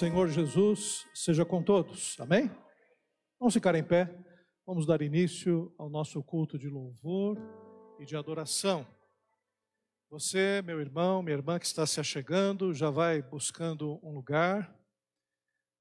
[0.00, 2.18] Senhor Jesus seja com todos.
[2.18, 2.50] Amém?
[3.38, 4.08] Vamos ficar em pé.
[4.66, 7.36] Vamos dar início ao nosso culto de louvor
[7.98, 8.86] e de adoração.
[10.08, 14.74] Você, meu irmão, minha irmã que está se achegando, já vai buscando um lugar,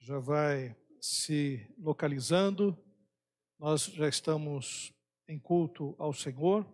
[0.01, 2.77] já vai se localizando.
[3.57, 4.93] Nós já estamos
[5.29, 6.69] em culto ao Senhor.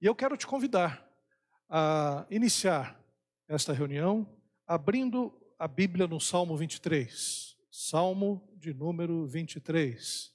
[0.00, 1.04] E eu quero te convidar
[1.68, 3.04] a iniciar
[3.48, 7.56] esta reunião abrindo a Bíblia no Salmo 23.
[7.70, 10.32] Salmo de número 23.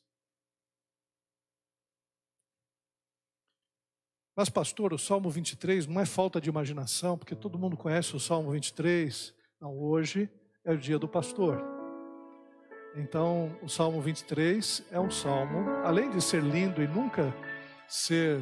[4.34, 8.22] Mas, pastor, o Salmo 23 não é falta de imaginação, porque todo mundo conhece o
[8.22, 9.36] Salmo 23.
[9.60, 10.30] Não, hoje
[10.64, 11.62] é o dia do pastor.
[12.96, 17.36] Então, o Salmo 23 é um salmo, além de ser lindo e nunca
[17.86, 18.42] ser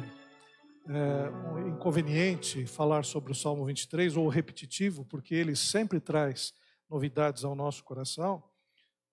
[0.88, 6.54] é, inconveniente falar sobre o Salmo 23 ou repetitivo, porque ele sempre traz
[6.88, 8.42] novidades ao nosso coração,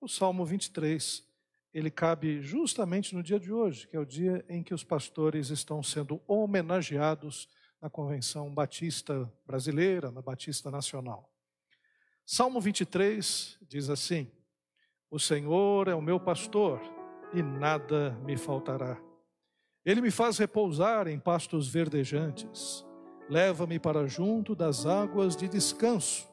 [0.03, 1.23] o Salmo 23,
[1.73, 5.49] ele cabe justamente no dia de hoje, que é o dia em que os pastores
[5.49, 7.47] estão sendo homenageados
[7.81, 11.31] na Convenção Batista Brasileira, na Batista Nacional.
[12.25, 14.29] Salmo 23 diz assim:
[15.09, 16.81] O Senhor é o meu pastor
[17.33, 19.01] e nada me faltará.
[19.85, 22.85] Ele me faz repousar em pastos verdejantes,
[23.29, 26.32] leva-me para junto das águas de descanso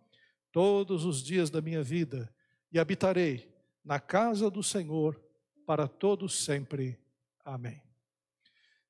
[0.51, 2.33] todos os dias da minha vida
[2.71, 3.51] e habitarei
[3.83, 5.21] na casa do Senhor
[5.65, 6.99] para todos sempre.
[7.43, 7.81] Amém.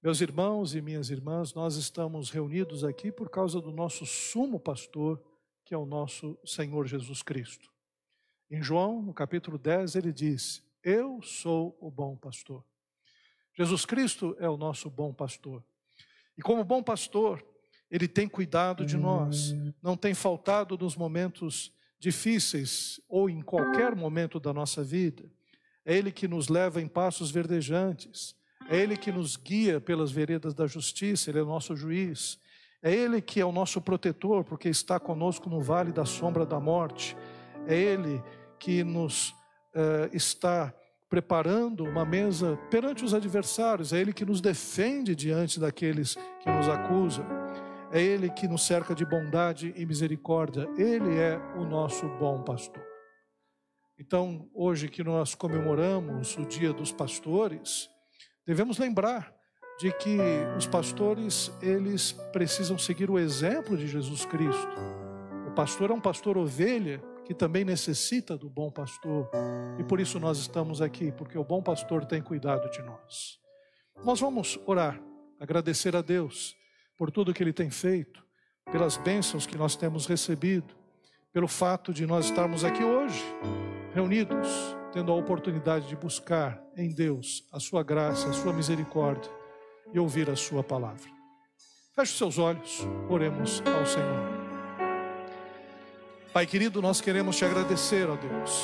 [0.02, 5.24] Meus irmãos e minhas irmãs, nós estamos reunidos aqui por causa do nosso sumo pastor,
[5.64, 7.72] que é o nosso Senhor Jesus Cristo.
[8.50, 12.66] Em João, no capítulo 10, ele diz: Eu sou o bom pastor.
[13.54, 15.64] Jesus Cristo é o nosso bom pastor.
[16.38, 17.46] E como bom pastor,
[17.92, 19.54] ele tem cuidado de nós,
[19.84, 25.24] não tem faltado nos momentos difíceis ou em qualquer momento da nossa vida.
[25.86, 28.34] É Ele que nos leva em passos verdejantes,
[28.70, 32.40] é Ele que nos guia pelas veredas da justiça, Ele é nosso juiz.
[32.82, 36.60] É Ele que é o nosso protetor, porque está conosco no vale da sombra da
[36.60, 37.16] morte.
[37.68, 38.24] É Ele
[38.58, 40.74] que nos uh, está
[41.10, 43.92] preparando uma mesa perante os adversários.
[43.92, 47.41] É Ele que nos defende diante daqueles que nos acusam.
[47.92, 50.70] É Ele que nos cerca de bondade e misericórdia.
[50.78, 52.82] Ele é o nosso bom pastor.
[54.00, 57.90] Então, hoje que nós comemoramos o Dia dos Pastores,
[58.48, 59.32] devemos lembrar
[59.78, 60.18] de que
[60.58, 64.76] os pastores, eles precisam seguir o exemplo de Jesus Cristo.
[65.48, 69.30] O pastor é um pastor ovelha que também necessita do bom pastor.
[69.78, 73.40] E por isso nós estamos aqui, porque o bom pastor tem cuidado de nós.
[74.04, 75.02] Nós vamos orar,
[75.40, 76.56] agradecer a Deus
[77.02, 78.24] por tudo que Ele tem feito,
[78.72, 80.72] pelas bênçãos que nós temos recebido,
[81.34, 83.26] pelo fato de nós estarmos aqui hoje,
[83.92, 84.48] reunidos,
[84.94, 89.32] tendo a oportunidade de buscar em Deus a Sua graça, a Sua misericórdia
[89.92, 91.10] e ouvir a Sua palavra.
[91.96, 94.30] Feche seus olhos, oremos ao Senhor.
[96.32, 98.64] Pai querido, nós queremos te agradecer, ó Deus,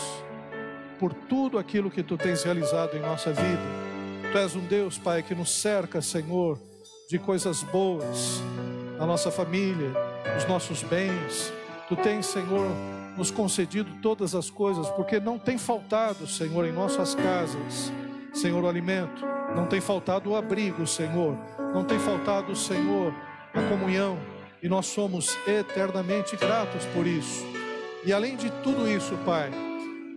[1.00, 4.32] por tudo aquilo que tu tens realizado em nossa vida.
[4.32, 6.62] Tu és um Deus, Pai, que nos cerca, Senhor,
[7.08, 8.42] de coisas boas
[8.98, 9.92] na nossa família,
[10.34, 11.54] nos nossos bens.
[11.88, 12.68] Tu tens, Senhor,
[13.18, 17.92] nos concedido todas as coisas, porque não tem faltado, Senhor, em nossas casas,
[18.34, 21.38] Senhor, o alimento, não tem faltado o abrigo, Senhor,
[21.74, 23.14] não tem faltado, Senhor,
[23.54, 24.20] a comunhão,
[24.62, 27.46] e nós somos eternamente gratos por isso.
[28.06, 29.50] E além de tudo isso, Pai,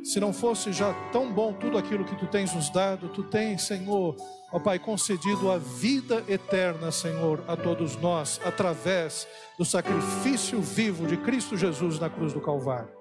[0.02, 3.62] se não fosse já tão bom tudo aquilo que tu tens nos dado, tu tens,
[3.62, 4.16] Senhor,
[4.50, 9.28] ó Pai, concedido a vida eterna, Senhor, a todos nós, através
[9.59, 13.00] do sacrifício vivo de Cristo Jesus na cruz do Calvário.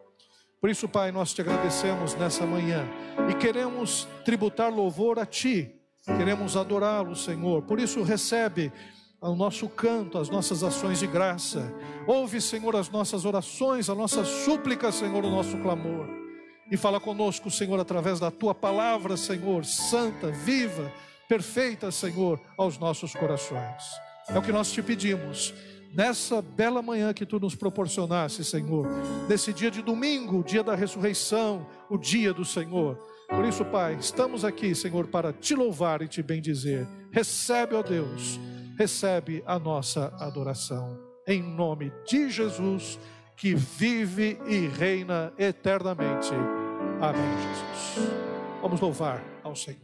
[0.60, 2.86] Por isso, Pai, nós te agradecemos nessa manhã
[3.30, 5.74] e queremos tributar louvor a Ti,
[6.06, 7.62] queremos adorá-lo, Senhor.
[7.62, 8.74] Por isso, recebe
[9.22, 11.74] o nosso canto, as nossas ações de graça.
[12.06, 16.19] Ouve, Senhor, as nossas orações, a nossa súplica, Senhor, o nosso clamor.
[16.72, 20.92] E fala conosco, Senhor, através da tua palavra, Senhor, santa, viva,
[21.28, 23.84] perfeita, Senhor, aos nossos corações.
[24.28, 25.54] É o que nós te pedimos,
[25.94, 28.88] nessa bela manhã que tu nos proporcionaste, Senhor,
[29.28, 32.98] nesse dia de domingo, dia da ressurreição, o dia do Senhor.
[33.28, 36.88] Por isso, Pai, estamos aqui, Senhor, para te louvar e te bendizer.
[37.12, 38.40] Recebe, ó Deus,
[38.78, 41.00] recebe a nossa adoração.
[41.28, 43.00] Em nome de Jesus,
[43.36, 46.34] que vive e reina eternamente.
[47.02, 48.10] Amém, Jesus.
[48.62, 49.80] Vamos louvar ao Senhor.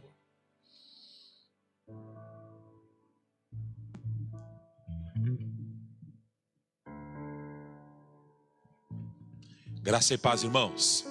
[9.80, 11.06] Graça e paz, irmãos.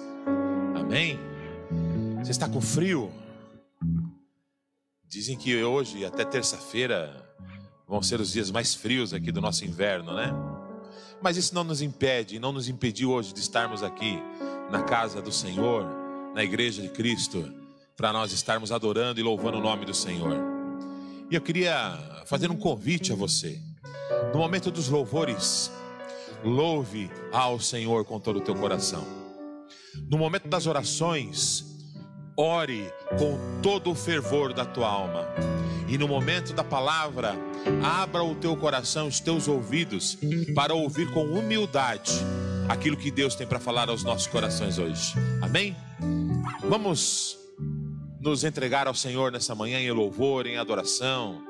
[0.76, 1.18] Amém.
[2.20, 3.10] Você está com frio?
[5.08, 7.28] Dizem que hoje até terça-feira
[7.88, 10.32] vão ser os dias mais frios aqui do nosso inverno, né?
[11.20, 14.22] Mas isso não nos impede, não nos impediu hoje de estarmos aqui
[14.70, 15.86] na casa do Senhor,
[16.34, 17.52] na igreja de Cristo,
[17.96, 20.36] para nós estarmos adorando e louvando o nome do Senhor.
[21.30, 23.60] E eu queria fazer um convite a você.
[24.32, 25.70] No momento dos louvores,
[26.44, 29.04] louve ao Senhor com todo o teu coração.
[30.10, 31.64] No momento das orações,
[32.36, 35.26] ore com todo o fervor da tua alma.
[35.88, 37.34] E no momento da palavra,
[37.82, 40.18] abra o teu coração, os teus ouvidos,
[40.54, 42.12] para ouvir com humildade
[42.68, 45.14] aquilo que Deus tem para falar aos nossos corações hoje.
[45.42, 45.76] Amém?
[46.68, 47.38] Vamos
[48.20, 51.42] nos entregar ao Senhor nessa manhã em louvor, em adoração.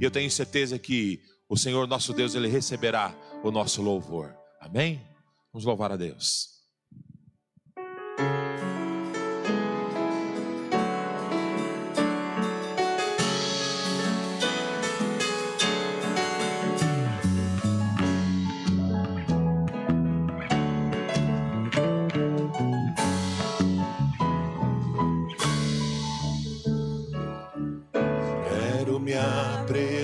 [0.00, 4.34] E eu tenho certeza que o Senhor nosso Deus, Ele receberá o nosso louvor.
[4.60, 5.00] Amém?
[5.52, 6.53] Vamos louvar a Deus.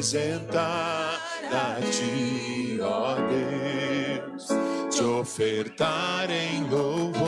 [0.01, 1.21] Apresentar
[1.53, 4.49] a ti, ó Deus,
[4.91, 7.21] te ofertar em louvor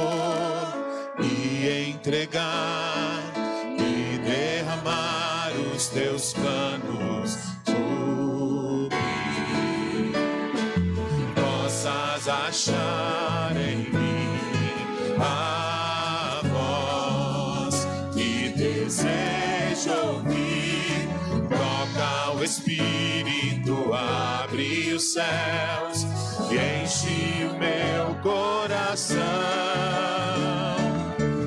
[1.21, 3.21] e entregar
[3.79, 7.12] e derramar os teus canos
[25.03, 26.07] céus
[26.51, 29.23] e enche meu coração.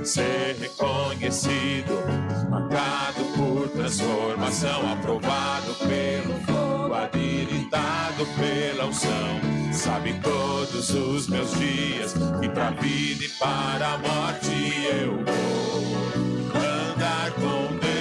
[0.04, 2.04] Ser reconhecido,
[2.50, 9.40] marcado por transformação, aprovado pelo fogo, habilitado pela unção.
[9.72, 14.52] Sabe todos os meus dias, e pra vida e para a morte
[15.00, 15.96] eu vou
[16.56, 17.96] andar com Deus.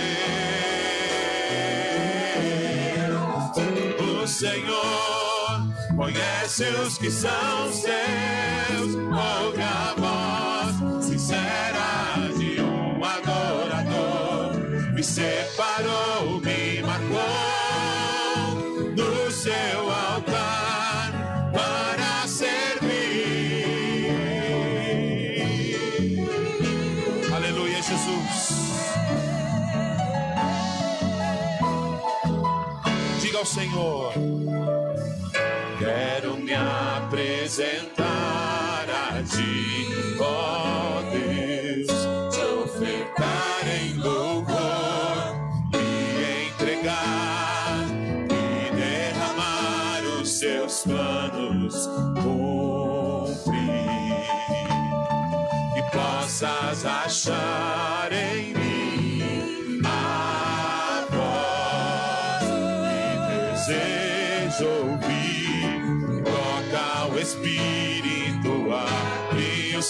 [4.22, 5.13] O Senhor
[6.60, 14.52] os que são seus, ouve a voz sincera de um adorador.
[14.92, 15.02] Me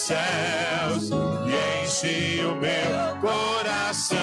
[0.05, 1.09] céus
[1.47, 4.19] e enche o meu coração.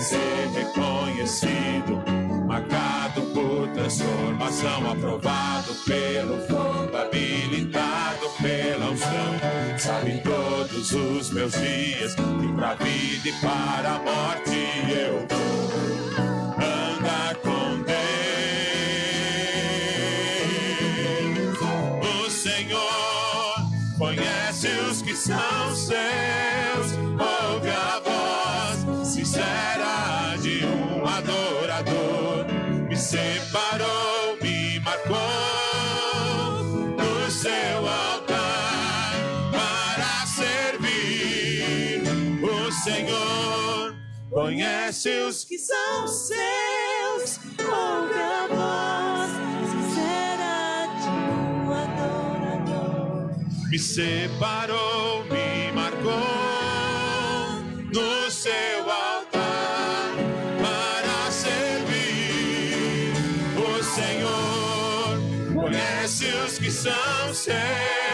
[0.00, 2.00] Ser reconhecido,
[2.46, 9.40] marcado por transformação, aprovado pelo fogo, habilitado pela unção.
[9.76, 14.56] Sabe todos os meus dias, e pra vida e para a morte
[14.88, 15.68] eu vou
[16.64, 17.67] andar com
[25.18, 32.46] são seus, ouve a voz sincera de um adorador.
[32.88, 35.16] Me separou, me marcou
[36.96, 39.12] no seu altar
[39.50, 42.02] para servir.
[42.40, 43.96] O Senhor
[44.30, 49.37] conhece os que são seus, ouve a voz
[53.68, 56.10] me separou, me marcou
[57.92, 60.14] no seu altar
[60.58, 63.12] para servir
[63.56, 65.20] o Senhor.
[65.54, 68.07] Conhece os que são seus,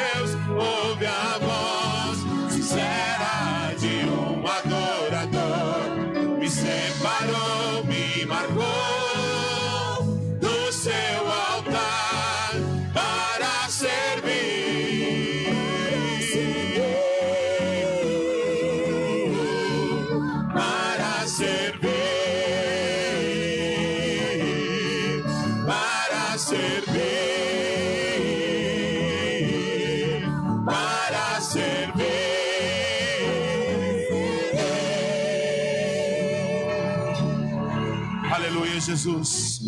[39.04, 39.60] Jesus.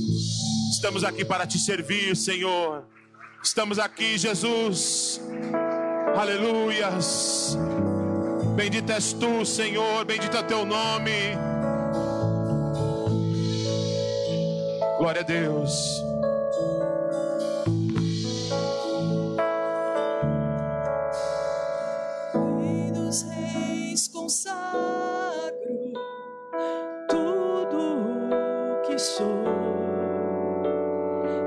[0.72, 2.84] Estamos aqui para te servir, Senhor.
[3.42, 5.20] Estamos aqui, Jesus.
[6.16, 7.56] Aleluias.
[8.54, 10.04] Bendito és tu, Senhor.
[10.06, 11.36] Bendito é teu nome.
[14.98, 16.06] Glória a Deus.
[28.96, 29.44] pois sou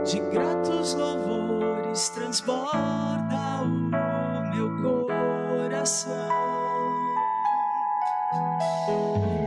[0.06, 6.30] de gratos louvores transborda o meu coração.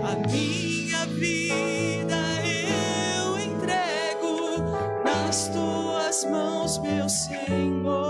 [0.03, 4.59] A minha vida eu entrego
[5.05, 8.02] nas tuas mãos, meu Senhor.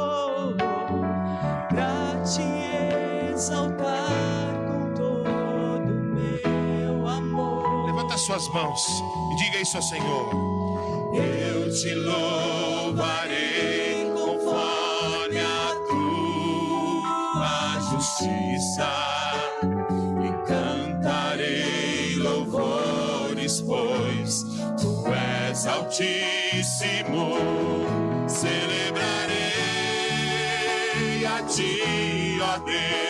[8.32, 8.80] Suas mãos
[9.30, 10.30] e diga isso ao Senhor:
[11.12, 13.30] Eu te louvarei
[14.14, 18.88] conforme a tua justiça
[20.24, 24.44] e cantarei louvores, pois
[24.80, 25.04] tu
[25.44, 27.36] és altíssimo.
[28.26, 29.42] Celebrarei
[31.26, 33.01] a ti, ó Deus,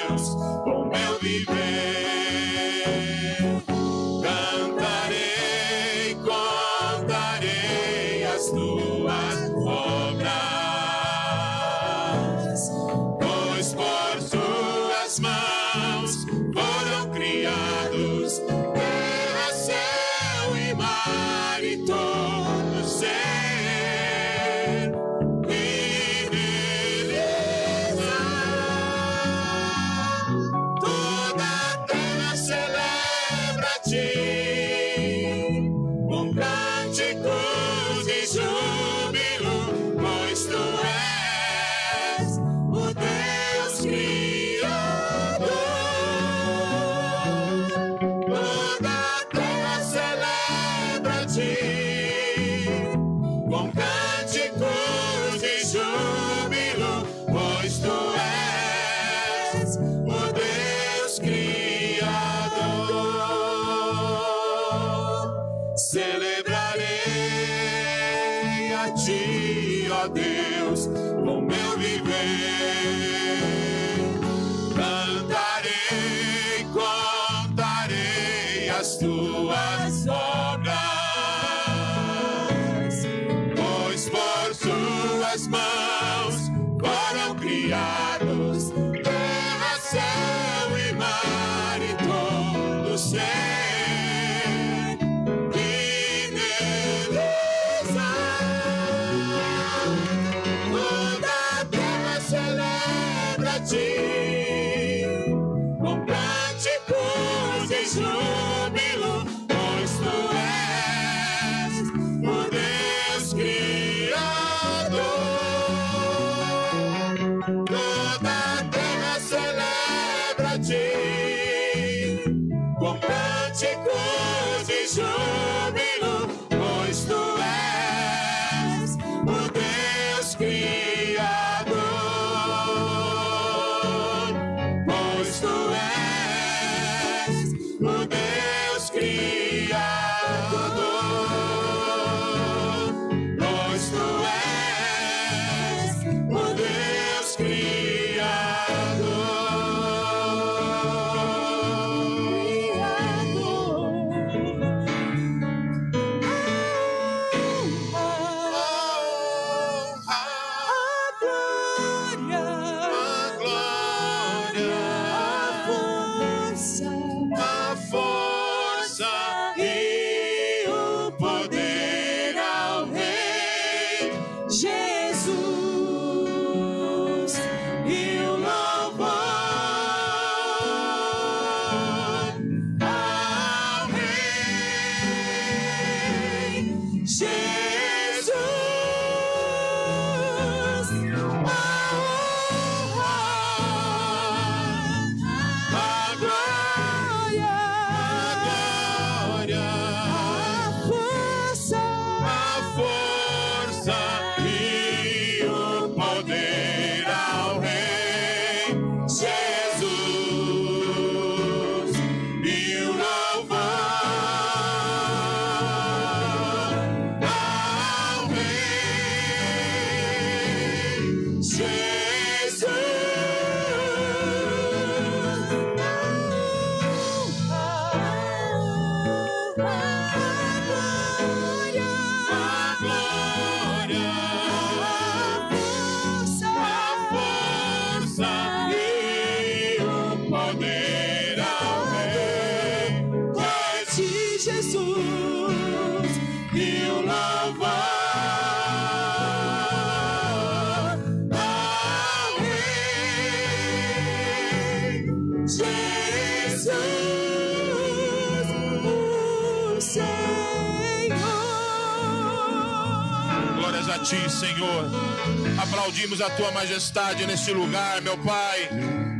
[266.02, 268.68] Aplaudimos a tua majestade neste lugar, meu Pai.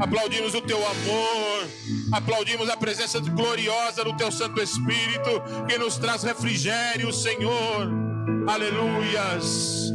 [0.01, 1.69] Aplaudimos o teu amor.
[2.13, 5.31] Aplaudimos a presença gloriosa do teu Santo Espírito
[5.69, 7.89] que nos traz refrigério, Senhor.
[8.49, 9.93] Aleluias.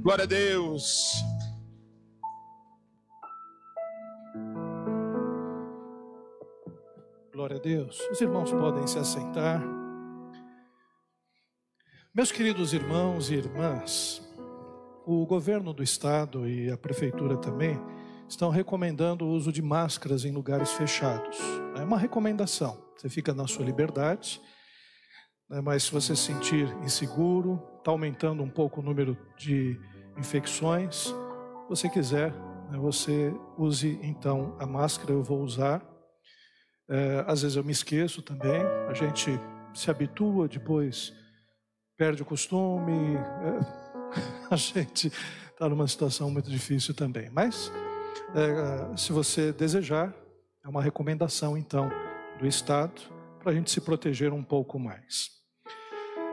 [0.00, 1.22] Glória a Deus.
[7.30, 8.00] Glória a Deus.
[8.10, 9.62] Os irmãos podem se assentar.
[12.14, 14.23] Meus queridos irmãos e irmãs,
[15.06, 17.78] o governo do estado e a prefeitura também
[18.28, 21.38] estão recomendando o uso de máscaras em lugares fechados.
[21.76, 22.82] É uma recomendação.
[22.96, 24.40] Você fica na sua liberdade,
[25.48, 29.78] né, mas se você se sentir inseguro, está aumentando um pouco o número de
[30.16, 31.14] infecções,
[31.68, 32.32] você quiser,
[32.70, 35.12] né, você use então a máscara.
[35.12, 35.84] Eu vou usar.
[36.88, 38.62] É, às vezes eu me esqueço também.
[38.88, 39.38] A gente
[39.74, 41.12] se habitua depois
[41.96, 43.18] perde o costume.
[44.16, 45.12] É, a gente
[45.52, 47.30] está numa situação muito difícil também.
[47.30, 47.70] Mas,
[48.34, 50.14] é, se você desejar,
[50.64, 51.90] é uma recomendação, então,
[52.38, 53.00] do Estado
[53.38, 55.30] para a gente se proteger um pouco mais.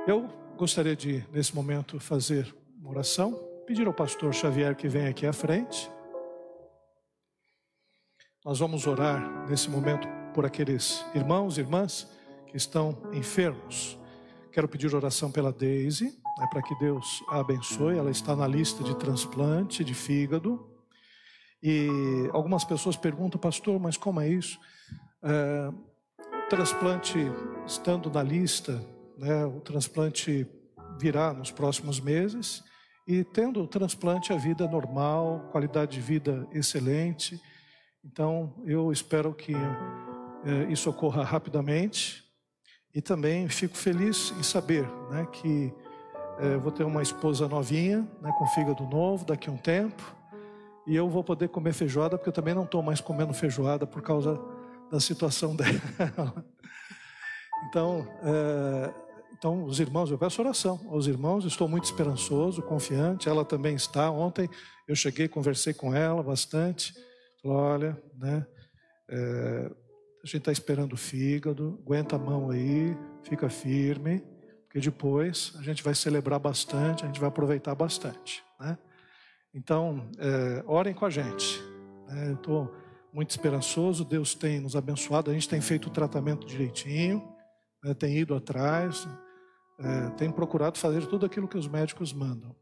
[0.08, 3.34] Eu gostaria de, nesse momento, fazer uma oração,
[3.68, 5.92] pedir ao pastor Xavier que venha aqui à frente.
[8.46, 12.08] Nós vamos orar nesse momento por aqueles irmãos e irmãs
[12.48, 14.00] que estão enfermos
[14.52, 17.98] Quero pedir oração pela Daisy, né, para que Deus a abençoe.
[17.98, 20.68] Ela está na lista de transplante de fígado.
[21.62, 21.88] E
[22.34, 24.60] algumas pessoas perguntam, pastor, mas como é isso?
[25.24, 25.72] É,
[26.50, 27.20] transplante
[27.68, 28.84] estando na lista,
[29.18, 30.48] né, o transplante
[31.00, 32.64] virá nos próximos meses.
[33.08, 37.40] E tendo o transplante, a vida normal, qualidade de vida excelente.
[38.04, 42.24] Então, eu espero que é, isso ocorra rapidamente
[42.96, 45.72] e também fico feliz em saber né, que
[46.40, 50.04] é, vou ter uma esposa novinha, né, com fígado novo daqui a um tempo.
[50.88, 54.02] E eu vou poder comer feijoada, porque eu também não estou mais comendo feijoada por
[54.02, 54.40] causa
[54.92, 56.46] da situação dela.
[57.68, 58.94] Então, é,
[59.42, 63.28] então, os irmãos, eu peço oração aos irmãos, estou muito esperançoso, confiante.
[63.28, 64.12] Ela também está.
[64.12, 64.48] Ontem
[64.88, 66.94] eu cheguei, conversei com ela bastante.
[67.42, 68.46] Falei, olha, né?
[69.10, 69.72] É,
[70.24, 74.24] a gente está esperando o fígado, aguenta a mão aí, fica firme,
[74.72, 78.42] porque depois a gente vai celebrar bastante, a gente vai aproveitar bastante.
[78.58, 78.78] Né?
[79.54, 81.62] Então, é, orem com a gente.
[82.08, 82.30] Né?
[82.30, 82.74] Eu estou
[83.14, 87.22] muito esperançoso, Deus tem nos abençoado, a gente tem feito o tratamento direitinho,
[87.84, 87.94] né?
[87.94, 89.06] tem ido atrás,
[89.78, 92.56] é, tem procurado fazer tudo aquilo que os médicos mandam.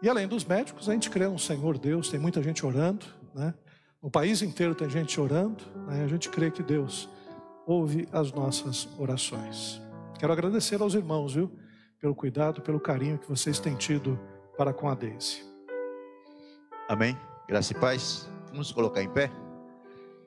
[0.00, 3.52] E além dos médicos, a gente crê no Senhor Deus, tem muita gente orando, né?
[4.00, 6.04] No país inteiro tem gente orando, né?
[6.04, 7.08] a gente crê que Deus
[7.66, 9.82] ouve as nossas orações.
[10.20, 11.50] Quero agradecer aos irmãos, viu,
[11.98, 14.20] pelo cuidado, pelo carinho que vocês têm tido
[14.54, 15.42] para com a Deise.
[16.86, 17.16] Amém.
[17.48, 18.30] Graça e paz.
[18.42, 19.32] Vamos nos colocar em pé.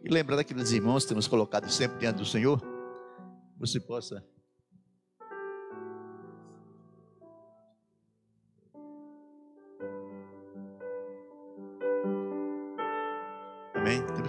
[0.03, 2.59] E lembrar daqueles irmãos que temos colocado sempre diante do Senhor.
[3.59, 4.25] Você possa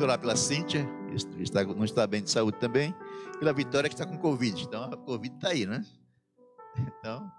[0.04, 2.94] Orar pela Cíntia, que está, não está bem de saúde também.
[3.38, 4.62] Pela Vitória, que está com Covid.
[4.62, 5.84] Então, a Covid está aí, né?
[6.78, 7.30] Então,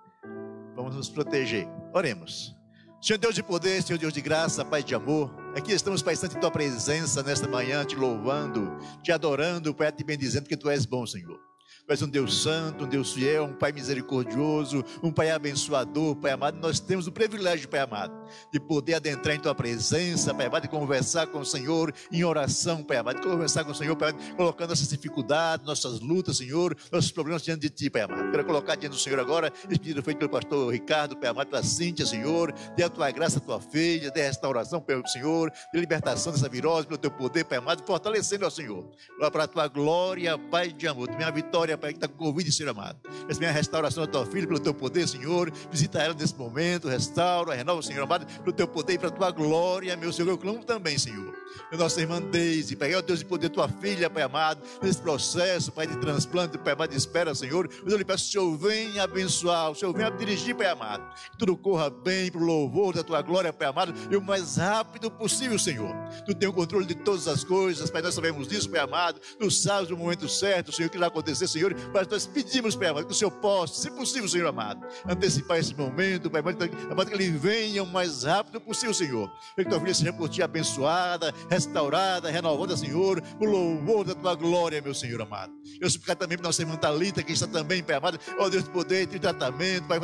[0.75, 1.67] vamos nos proteger.
[1.93, 2.56] Oremos.
[3.01, 6.38] Senhor Deus de poder, Senhor Deus de graça, Pai de amor, aqui estamos, Pai Santo,
[6.38, 10.86] em Tua presença nesta manhã, te louvando, te adorando, Pai, te bendizendo que Tu és
[10.86, 11.39] bom, Senhor.
[11.88, 16.58] És um Deus santo, um Deus fiel, um Pai misericordioso, um Pai abençoador, Pai amado.
[16.60, 18.12] Nós temos o privilégio, Pai amado,
[18.52, 22.84] de poder adentrar em Tua presença, Pai amado, de conversar com o Senhor em oração,
[22.84, 27.12] Pai amado, conversar com o Senhor, Pai amado, colocando essas dificuldades, nossas lutas, Senhor, nossos
[27.12, 28.32] problemas diante de Ti, Pai amado.
[28.32, 31.62] Quero colocar diante do Senhor agora esse pedido feito pelo pastor Ricardo, Pai amado, pela
[31.62, 36.34] Cíntia, Senhor, dê a Tua graça, a Tua filha, dê restauração pelo Senhor, dê libertação
[36.34, 38.89] dessa virose, pelo Teu poder, Pai amado, fortalecendo, ó Senhor,
[39.32, 42.69] para a Tua glória, Pai de amor, minha vitória, Pai, que está com Covid, Senhor
[42.69, 42.99] amado.
[43.29, 47.53] Essa minha restauração da Tua filha, pelo Teu poder, Senhor, visita ela nesse momento, restaura,
[47.53, 50.63] renova, Senhor amado, pelo Teu poder e para a Tua glória, meu Senhor, eu clamo
[50.63, 51.33] também, Senhor.
[51.71, 55.71] Meu nossa irmã Deise, Pai, ó Deus de poder, Tua filha, Pai amado, nesse processo,
[55.71, 59.75] Pai, de transplante, Pai amado, de espera, Senhor, eu lhe peço, Senhor, venha abençoar, o
[59.75, 63.53] Senhor venha dirigir, Pai amado, que tudo corra bem para o louvor da Tua glória,
[63.53, 65.93] Pai amado, e o mais rápido possível, Senhor.
[66.25, 69.51] Tu tem o controle de todas as coisas, Pai, nós sabemos disso, Pai amado, Tu
[69.51, 73.12] sabes o momento certo, Senhor, que vai acontecer, Senhor, mas nós pedimos, Pai amado, que
[73.12, 77.84] o Senhor possa, se possível, Senhor amado, antecipar esse momento, Pai amado, que ele venha
[77.84, 79.32] o mais rápido possível, Senhor.
[79.56, 84.82] Que tua filha seja por ti abençoada, restaurada, renovada, Senhor, o louvor da tua glória,
[84.82, 85.54] meu Senhor amado.
[85.80, 88.69] Eu suplicar também para nossa irmã Thalita, que está também, Pai amado, ó Deus de
[88.69, 89.99] poder, de tratamento, Pai,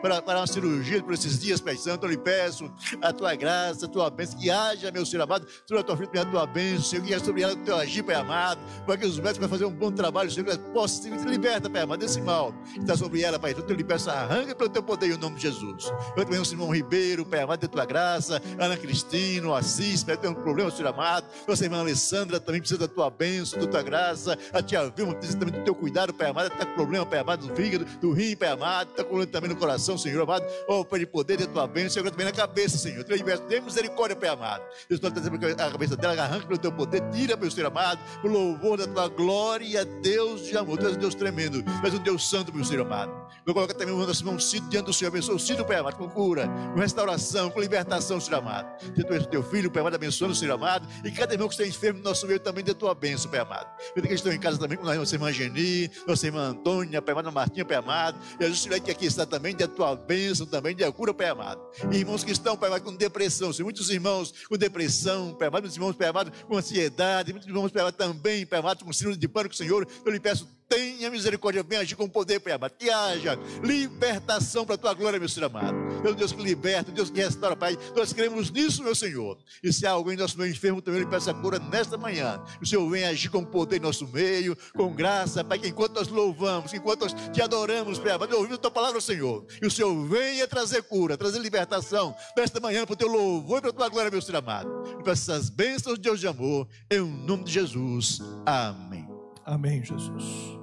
[0.00, 2.70] para, para uma cirurgia por esses dias, Pai Santo, eu lhe peço
[3.02, 6.22] a tua graça, a tua bênção, que haja, meu Senhor amado, sobre a tua filha,
[6.22, 9.06] a tua bênção, Senhor, que haja sobre ela o teu agir, Pai amado, para que
[9.06, 12.20] os médicos possam fazer um bom trabalho, Senhor, que possa se liberta, Pai amado, desse
[12.20, 13.54] mal que está sobre ela, Pai.
[13.56, 15.92] Eu lhe peço, arranca pelo teu poder em nome de Jesus.
[16.16, 20.34] Eu também, Simão Ribeiro, Pai amado, de tua graça, Ana Cristino, Assis, Pai, tem um
[20.34, 21.26] problema, Senhor amado.
[21.46, 24.38] Nossa irmã Alessandra também precisa da tua bênção, da tua graça.
[24.52, 26.50] A tia Vilma precisa também do teu cuidado, Pai amado.
[26.50, 28.90] Está com problema, Pai amado, do fígado, do rim, Pai amado.
[28.90, 30.46] Está com problema também no coração, Senhor amado.
[30.66, 33.04] Oh, Pai de poder, de tua bênção, Senhor, também na cabeça, Senhor.
[33.08, 34.62] Lhe peço, dê misericórdia, Pai amado.
[34.88, 38.78] Deus está a cabeça dela, arranca pelo teu poder, tira, meu Senhor amado, o louvor
[38.78, 40.77] da tua glória, Deus de amor.
[40.78, 43.10] Tu és um Deus tremendo, tu és um Deus santo, meu Senhor amado.
[43.44, 45.96] Eu coloco também o nosso irmão Cid diante do Senhor, abençoa o Cid, Pai amado,
[45.96, 48.68] com cura, com restauração, com libertação, Senhor amado.
[48.94, 51.98] Tu és teu filho, Pai amado, abençoando, Senhor amado, e cada irmão que está enfermo
[51.98, 53.66] no nosso meio também dê tua bênção, Pai amado.
[53.96, 57.32] Eu que estão em casa também com nossa irmã Geni, nossa irmã Antônia, Pai amado,
[57.32, 58.16] Martinha, Pai amado.
[58.38, 61.28] E a justiça que aqui está também, dê tua bênção também, dê a cura, Pai
[61.28, 61.60] amado.
[61.90, 65.62] E irmãos que estão, Pai amado, com depressão, Senhor, muitos irmãos com depressão, Pai amado,
[65.62, 69.16] muitos irmãos, Pai amado, com ansiedade, muitos irmãos, Pai amado, também, Pai amado, com síndrome
[69.16, 72.72] de pânico, Senhor, eu lhe peço tenha misericórdia, venha agir com poder, Pai amado.
[72.78, 75.76] Que haja libertação para a tua glória, meu Senhor amado.
[76.02, 77.76] Meu Deus que liberta, Deus que restaura, Pai.
[77.96, 79.38] Nós queremos nisso, meu Senhor.
[79.62, 82.42] E se há alguém nosso meio enfermo, também lhe peça cura nesta manhã.
[82.60, 85.58] O Senhor venha agir com poder em nosso meio, com graça, Pai.
[85.58, 89.46] Que enquanto nós louvamos, enquanto nós te adoramos, Pai amado, ouvimos a tua palavra, Senhor.
[89.62, 93.60] E o Senhor venha trazer cura, trazer libertação nesta manhã para o teu louvor e
[93.62, 94.68] para a tua glória, meu Senhor amado.
[94.98, 98.20] E para essas bênçãos de Deus de amor, em nome de Jesus.
[98.44, 99.08] Amém.
[99.48, 100.57] Amém, Jesus.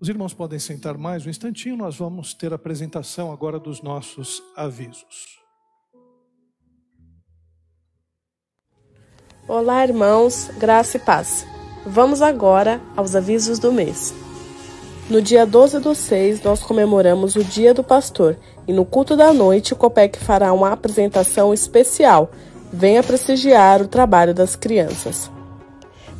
[0.00, 4.42] Os irmãos podem sentar mais um instantinho, nós vamos ter a apresentação agora dos nossos
[4.56, 5.38] avisos.
[9.46, 11.46] Olá, irmãos, graça e paz.
[11.84, 14.14] Vamos agora aos avisos do mês.
[15.10, 19.34] No dia 12 do 6, nós comemoramos o Dia do Pastor e no culto da
[19.34, 22.30] noite o COPEC fará uma apresentação especial.
[22.72, 25.30] Venha prestigiar o trabalho das crianças.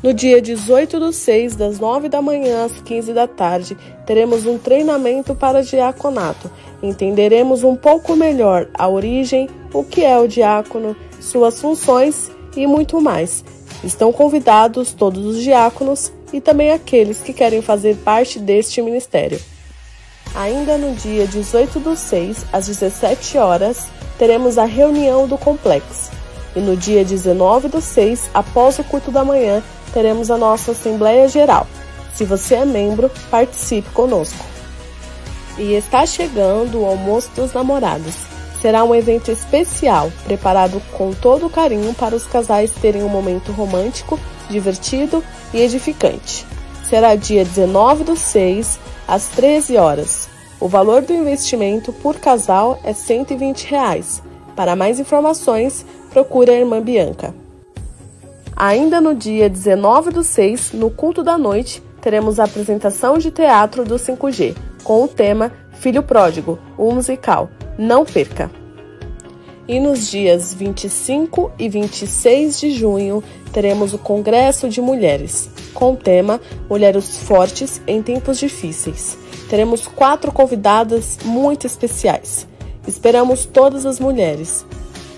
[0.02, 4.56] No dia 18 do 6, das 9 da manhã às 15 da tarde, teremos um
[4.56, 6.50] treinamento para diaconato.
[6.82, 12.98] Entenderemos um pouco melhor a origem, o que é o diácono, suas funções e muito
[12.98, 13.44] mais.
[13.84, 19.38] Estão convidados todos os diáconos e também aqueles que querem fazer parte deste ministério.
[20.34, 26.10] Ainda no dia 18 do 6, às 17 horas, teremos a reunião do complexo.
[26.56, 31.28] E no dia 19 do 6, após o culto da manhã, teremos a nossa Assembleia
[31.28, 31.66] Geral.
[32.14, 34.44] Se você é membro, participe conosco.
[35.58, 38.14] E está chegando o Almoço dos Namorados.
[38.60, 44.20] Será um evento especial, preparado com todo carinho para os casais terem um momento romântico,
[44.50, 45.24] divertido
[45.54, 46.46] e edificante.
[46.84, 50.28] Será dia 19 do 6, às 13 horas.
[50.60, 54.22] O valor do investimento por casal é 120 reais.
[54.54, 57.34] Para mais informações, procure a irmã Bianca.
[58.56, 63.84] Ainda no dia 19 do 6, no culto da noite, teremos a apresentação de teatro
[63.84, 67.48] do 5G, com o tema Filho Pródigo, o musical.
[67.78, 68.50] Não perca!
[69.66, 75.96] E nos dias 25 e 26 de junho, teremos o Congresso de Mulheres, com o
[75.96, 79.16] tema Mulheres Fortes em Tempos Difíceis.
[79.48, 82.48] Teremos quatro convidadas muito especiais.
[82.86, 84.66] Esperamos todas as mulheres.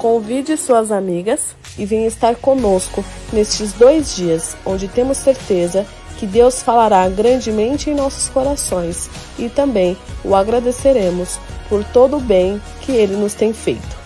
[0.02, 5.86] Convide suas amigas e venha estar conosco nestes dois dias, onde temos certeza
[6.18, 11.38] que Deus falará grandemente em nossos corações e também o agradeceremos
[11.68, 13.96] por todo o bem que ele nos tem feito.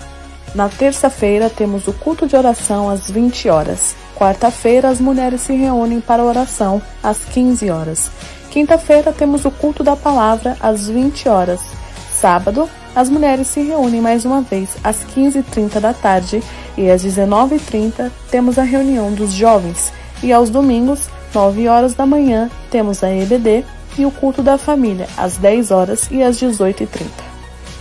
[0.55, 3.97] Na terça-feira temos o culto de oração às 20 horas.
[4.15, 8.11] Quarta-feira as mulheres se reúnem para oração às 15 horas.
[8.51, 11.61] Quinta-feira temos o culto da palavra às 20 horas.
[12.13, 16.43] Sábado, as mulheres se reúnem mais uma vez às 15h30 da tarde
[16.79, 19.93] e às 19h30 temos a reunião dos jovens.
[20.23, 23.67] E aos domingos, 9 horas da manhã, temos a EBD
[23.99, 27.07] e o culto da família às 10 horas e às 18h30.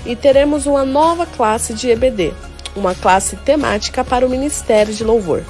[0.05, 2.33] E teremos uma nova classe de EBD,
[2.75, 5.43] uma classe temática para o Ministério de Louvor.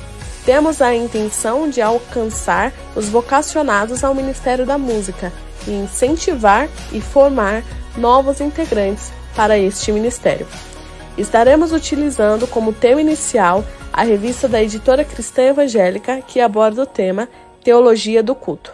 [0.45, 5.33] Temos a intenção de alcançar os vocacionados ao Ministério da Música
[5.67, 7.63] e incentivar e formar
[7.97, 10.47] novos integrantes para este ministério.
[11.17, 17.29] Estaremos utilizando como tema inicial a revista da editora cristã evangélica que aborda o tema
[17.63, 18.73] Teologia do Culto.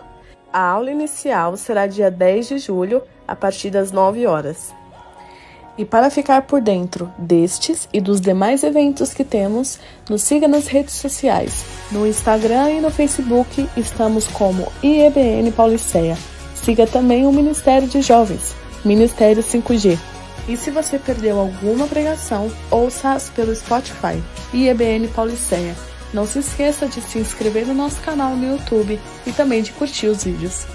[0.51, 4.73] A aula inicial será dia 10 de julho, a partir das 9 horas.
[5.77, 10.67] E para ficar por dentro destes e dos demais eventos que temos, nos siga nas
[10.67, 11.63] redes sociais.
[11.91, 16.17] No Instagram e no Facebook estamos como IEBN Pauliceia.
[16.55, 19.97] Siga também o Ministério de Jovens, Ministério 5G.
[20.51, 24.21] E se você perdeu alguma pregação, ouça-as pelo Spotify,
[24.53, 25.73] IEBN Pauliceia.
[26.13, 30.07] Não se esqueça de se inscrever no nosso canal no YouTube e também de curtir
[30.07, 30.65] os vídeos.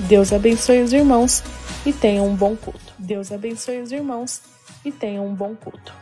[0.00, 1.42] Deus abençoe os irmãos
[1.86, 2.92] e tenham um bom culto.
[2.98, 4.42] Deus abençoe os irmãos
[4.84, 5.94] e tenham um bom culto.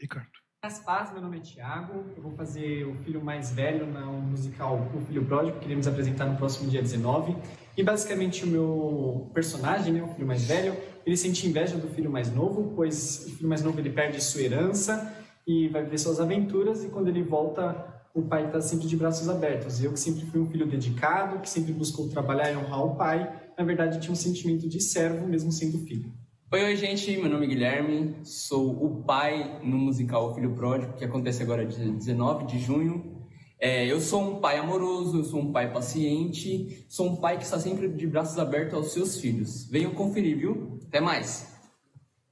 [0.00, 0.33] Ricardo.
[0.64, 4.90] As paz, meu nome é Tiago, eu vou fazer o filho mais velho no musical
[4.94, 7.36] O Filho Pródigo, que iremos apresentar no próximo dia 19.
[7.76, 10.74] E basicamente o meu personagem, né, o filho mais velho,
[11.04, 14.40] ele sente inveja do filho mais novo, pois o filho mais novo ele perde sua
[14.40, 15.14] herança
[15.46, 19.28] e vai viver suas aventuras e quando ele volta o pai está sempre de braços
[19.28, 19.84] abertos.
[19.84, 23.50] Eu que sempre fui um filho dedicado, que sempre buscou trabalhar e honrar o pai,
[23.58, 26.10] na verdade tinha um sentimento de servo mesmo sendo filho.
[26.52, 27.16] Oi, oi, gente.
[27.16, 28.16] Meu nome é Guilherme.
[28.22, 33.26] Sou o pai no musical Filho Pródigo, que acontece agora dia 19 de junho.
[33.58, 37.44] É, eu sou um pai amoroso, eu sou um pai paciente, sou um pai que
[37.44, 39.68] está sempre de braços abertos aos seus filhos.
[39.68, 40.78] Venham conferir, viu?
[40.86, 41.50] Até mais.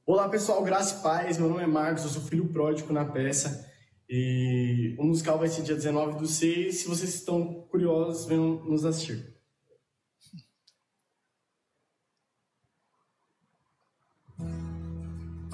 [0.06, 0.62] Olá, pessoal.
[0.62, 1.38] Graça e paz.
[1.38, 3.66] Meu nome é Marcos, eu sou filho pródigo na peça.
[4.08, 6.76] E o musical vai ser dia 19 do 6.
[6.76, 9.32] Se vocês estão curiosos, venham nos assistir.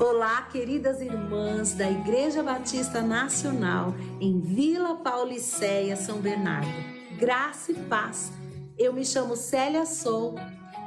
[0.00, 6.68] Olá, queridas irmãs da Igreja Batista Nacional em Vila Pauliceia, São Bernardo.
[7.18, 8.30] Graça e paz.
[8.78, 10.36] Eu me chamo Célia Sou.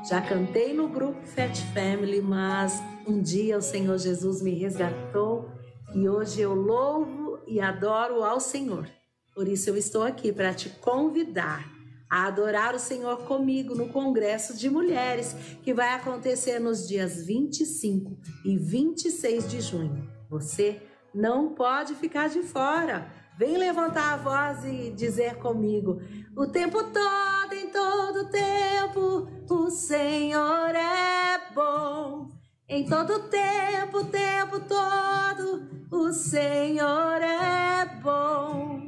[0.07, 5.51] Já cantei no grupo Fat Family, mas um dia o Senhor Jesus me resgatou
[5.93, 8.89] e hoje eu louvo e adoro ao Senhor.
[9.35, 11.80] Por isso eu estou aqui para te convidar
[12.11, 15.33] a adorar o Senhor comigo no Congresso de Mulheres,
[15.63, 20.11] que vai acontecer nos dias 25 e 26 de junho.
[20.29, 20.81] Você
[21.15, 23.09] não pode ficar de fora.
[23.37, 26.01] Vem levantar a voz e dizer comigo:
[26.35, 32.27] o tempo todo, em todo tempo, o Senhor é bom.
[32.67, 38.81] Em todo tempo, tempo todo, o Senhor é bom.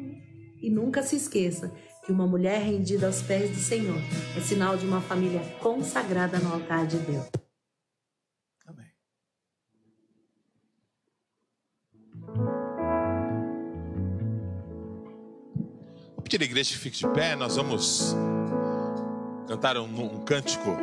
[0.62, 1.74] E nunca se esqueça
[2.04, 3.98] que uma mulher rendida aos pés do Senhor
[4.38, 7.26] é sinal de uma família consagrada no altar de Deus.
[8.66, 8.88] Amém.
[16.14, 18.14] Vou pedir igreja que fique de pé, nós vamos
[19.48, 20.76] cantar um, um cântico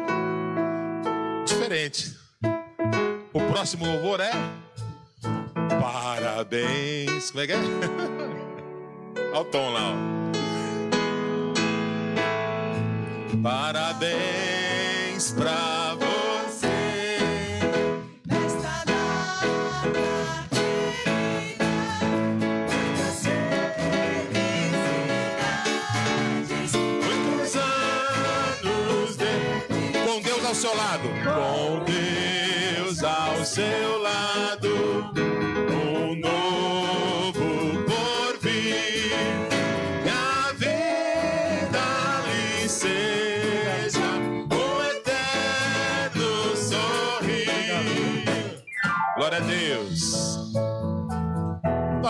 [1.47, 2.17] diferente.
[3.33, 4.31] O próximo louvor é
[5.81, 7.31] Parabéns.
[7.31, 7.57] Como é que é?
[9.33, 10.20] Olha o tom lá, ó.
[13.43, 16.67] Parabéns pra você.
[18.27, 21.65] Nesta nova vida,
[22.69, 24.33] muitas felicidades.
[26.75, 29.33] Muitos anos de...
[30.05, 31.09] com Deus ao seu lado.
[31.25, 34.70] Com Deus ao seu lado.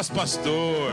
[0.08, 0.92] Pastor.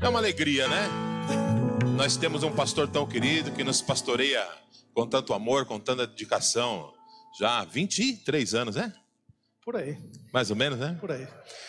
[0.00, 0.88] É uma alegria, né?
[1.96, 4.46] Nós temos um pastor tão querido que nos pastoreia
[4.94, 6.94] com tanto amor, com tanta dedicação.
[7.38, 8.92] Já há 23 anos, né?
[9.62, 9.98] Por aí.
[10.32, 10.96] Mais ou menos, né?
[10.98, 11.28] Por aí.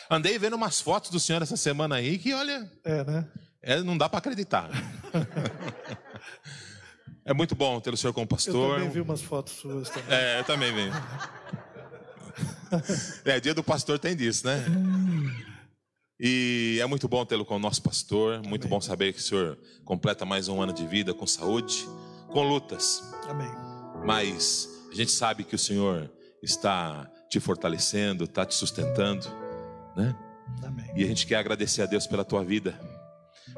[0.09, 2.71] Andei vendo umas fotos do senhor essa semana aí que, olha.
[2.85, 3.27] É, né?
[3.61, 4.69] É, não dá para acreditar.
[7.25, 8.71] é muito bom ter o senhor como pastor.
[8.71, 10.15] Eu também vi umas fotos suas também.
[10.15, 10.91] É, eu também vi.
[13.25, 14.63] é, dia do pastor tem disso, né?
[16.19, 18.41] E é muito bom tê-lo como nosso pastor.
[18.43, 18.69] Muito Amém.
[18.69, 21.87] bom saber que o senhor completa mais um ano de vida com saúde,
[22.29, 23.03] com lutas.
[23.29, 23.51] Amém.
[24.05, 26.09] Mas a gente sabe que o senhor
[26.41, 29.27] está te fortalecendo, está te sustentando,
[29.95, 30.15] né?
[30.63, 30.89] Amém.
[30.95, 32.79] E a gente quer agradecer a Deus pela tua vida,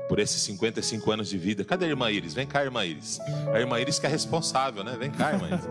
[0.07, 1.63] por esses 55 anos de vida.
[1.63, 2.33] Cadê a irmã Iris?
[2.33, 3.19] Vem cá, irmã Iris.
[3.53, 4.95] A irmã Iris que é responsável, né?
[4.97, 5.65] Vem cá, irmã Iris.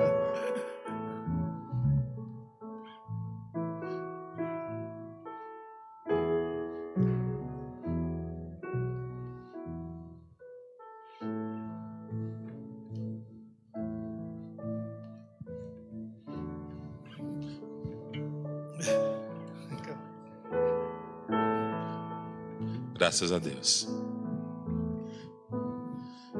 [23.09, 23.98] Graças a Deus.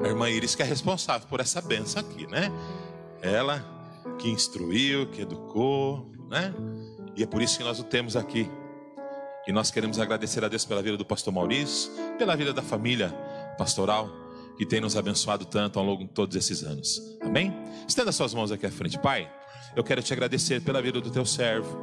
[0.03, 2.51] A irmã Iris que é responsável por essa benção aqui, né?
[3.21, 3.65] Ela
[4.17, 6.53] que instruiu, que educou, né?
[7.15, 8.49] E é por isso que nós o temos aqui.
[9.47, 13.09] E nós queremos agradecer a Deus pela vida do pastor Maurício, pela vida da família
[13.57, 14.09] pastoral,
[14.57, 17.01] que tem nos abençoado tanto ao longo de todos esses anos.
[17.21, 17.53] Amém?
[17.87, 19.29] Estenda suas mãos aqui à frente, Pai.
[19.75, 21.77] Eu quero te agradecer pela vida do teu servo,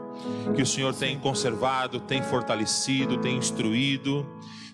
[0.54, 4.26] que o Senhor tem conservado, tem fortalecido, tem instruído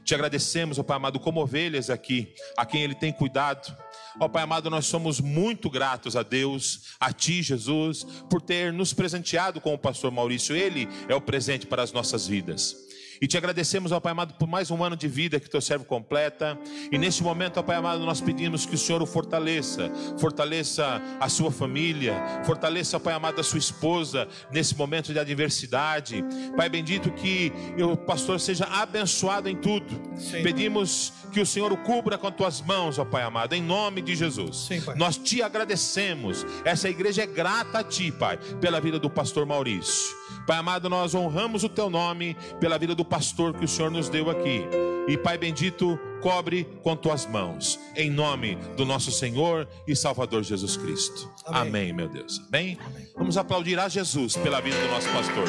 [0.05, 3.77] te agradecemos, ó Pai amado, como ovelhas aqui, a quem Ele tem cuidado.
[4.19, 8.93] Ó Pai amado, nós somos muito gratos a Deus, a Ti, Jesus, por ter nos
[8.93, 10.57] presenteado com o pastor Maurício.
[10.57, 12.77] Ele é o presente para as nossas vidas.
[13.23, 15.85] E te agradecemos, ó Pai amado, por mais um ano de vida que teu servo
[15.85, 16.59] completa.
[16.91, 21.29] E neste momento, ó Pai amado, nós pedimos que o Senhor o fortaleça, fortaleça a
[21.29, 26.25] sua família, fortaleça, ó Pai amado, a sua esposa nesse momento de adversidade.
[26.57, 30.03] Pai bendito, que o pastor seja abençoado em tudo.
[30.17, 30.43] Sim.
[30.43, 34.03] Pedimos que o Senhor o cubra com as tuas mãos, ó Pai amado, em nome
[34.03, 34.67] de Jesus.
[34.67, 36.45] Sim, nós te agradecemos.
[36.65, 40.22] Essa igreja é grata a Ti, Pai, pela vida do pastor Maurício.
[40.47, 44.09] Pai amado, nós honramos o Teu nome pela vida do pastor que o Senhor nos
[44.09, 44.65] deu aqui.
[45.09, 50.77] E Pai bendito, cobre com tuas mãos, em nome do nosso Senhor e Salvador Jesus
[50.77, 51.29] Cristo.
[51.47, 52.41] Amém, Amém meu Deus.
[52.49, 52.79] Amém?
[52.85, 53.09] Amém?
[53.17, 55.45] Vamos aplaudir a Jesus pela vida do nosso pastor.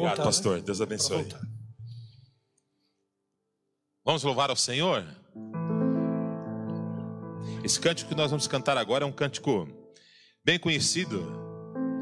[0.00, 0.24] Obrigado, né?
[0.24, 0.60] pastor.
[0.60, 1.26] Deus abençoe.
[4.10, 5.06] Vamos louvar ao Senhor?
[7.62, 9.68] Esse cântico que nós vamos cantar agora é um cântico
[10.44, 11.24] bem conhecido.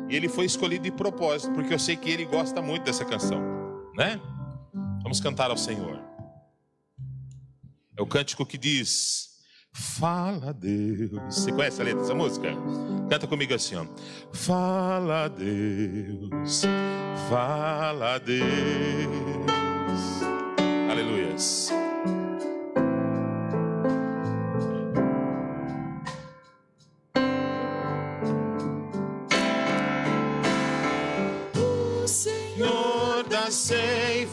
[0.09, 3.42] E ele foi escolhido de propósito, porque eu sei que ele gosta muito dessa canção,
[3.94, 4.18] né?
[5.02, 6.02] Vamos cantar ao Senhor.
[7.94, 11.11] É o cântico que diz: Fala Deus.
[11.28, 12.48] Você conhece a letra dessa música?
[13.11, 13.84] Canta comigo assim, ó.
[14.32, 16.62] Fala Deus,
[17.28, 18.40] fala Deus.
[20.90, 21.70] Aleluias.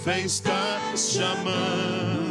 [0.06, 2.24] Ceifa está chamando.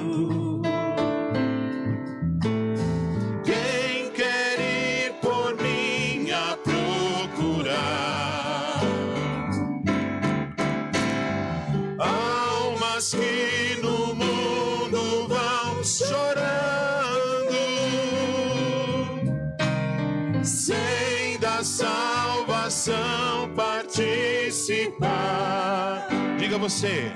[26.55, 27.12] Diga você.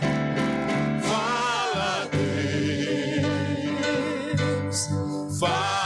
[1.02, 2.08] Fala
[4.36, 4.88] Deus,
[5.38, 5.77] fala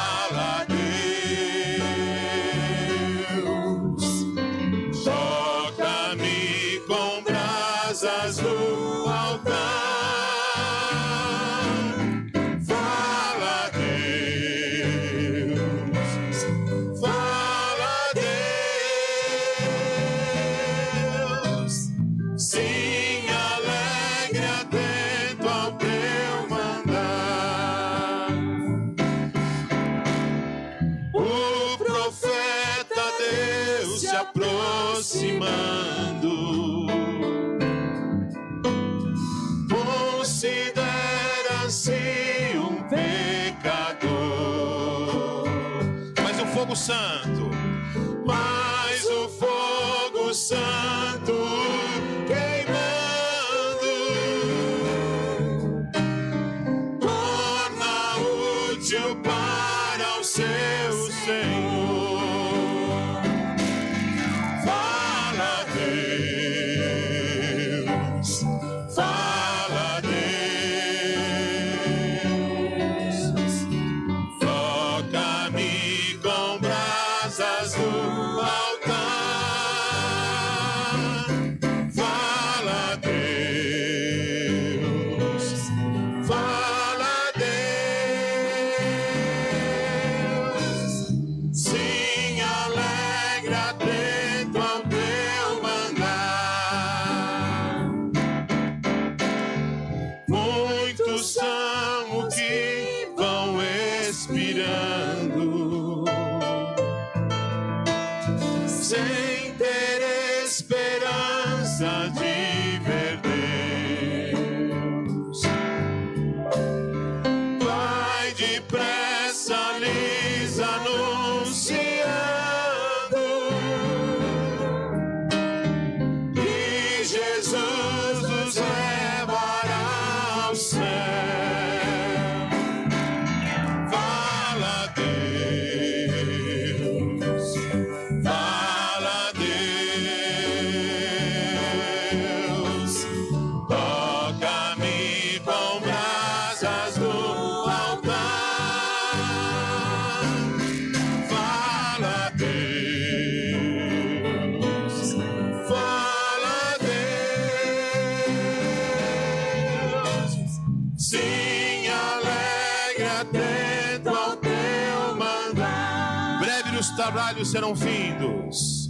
[167.52, 168.88] serão findos.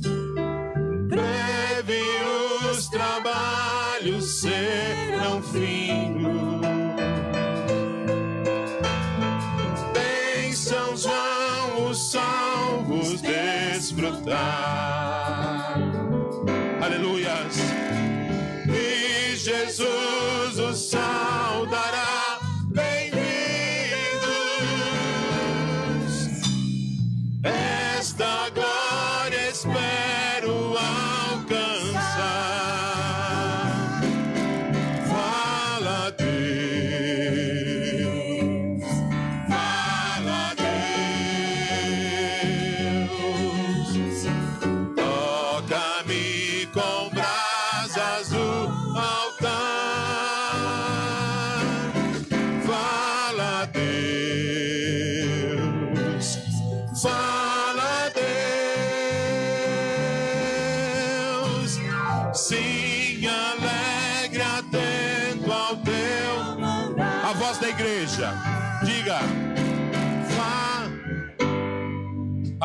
[1.09, 2.01] Breve
[2.71, 6.63] os trabalhos serão findos.
[9.93, 14.31] Bênçãos vão os salvos desfrutar.
[16.81, 17.57] Aleluias.
[18.69, 20.12] E Jesus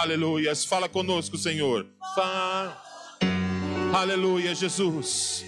[0.07, 0.63] Aleluias.
[0.63, 1.85] Fala conosco, Senhor.
[2.15, 2.81] Fá.
[3.93, 5.43] Aleluia, Jesus.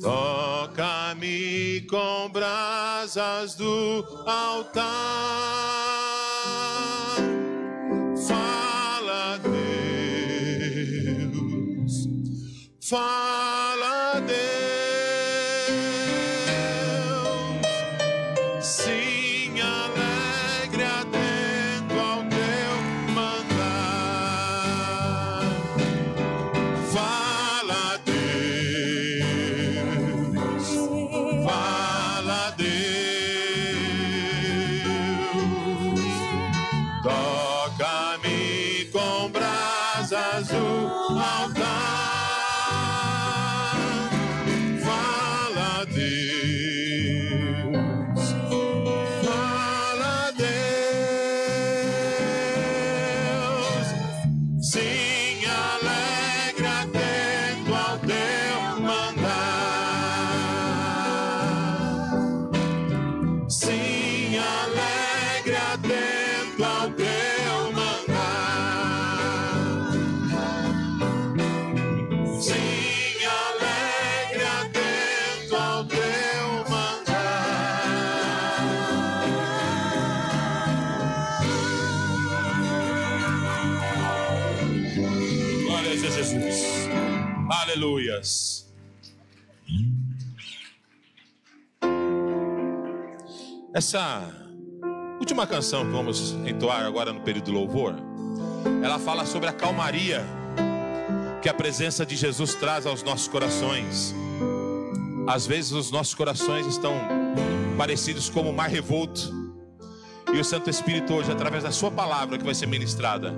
[0.00, 4.86] Toca-me com brasas do altar.
[8.28, 10.78] Fala, Deus.
[12.80, 13.39] Fala,
[39.70, 42.19] brasas do altar.
[93.80, 94.30] Essa
[95.18, 97.94] última canção que vamos entoar agora no período do louvor,
[98.84, 100.22] ela fala sobre a calmaria
[101.40, 104.14] que a presença de Jesus traz aos nossos corações.
[105.26, 106.92] Às vezes os nossos corações estão
[107.78, 109.32] parecidos como o mar revolto.
[110.30, 113.34] E o Santo Espírito hoje, através da sua palavra que vai ser ministrada,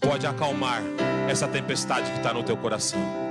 [0.00, 0.82] pode acalmar
[1.28, 3.25] essa tempestade que está no teu coração.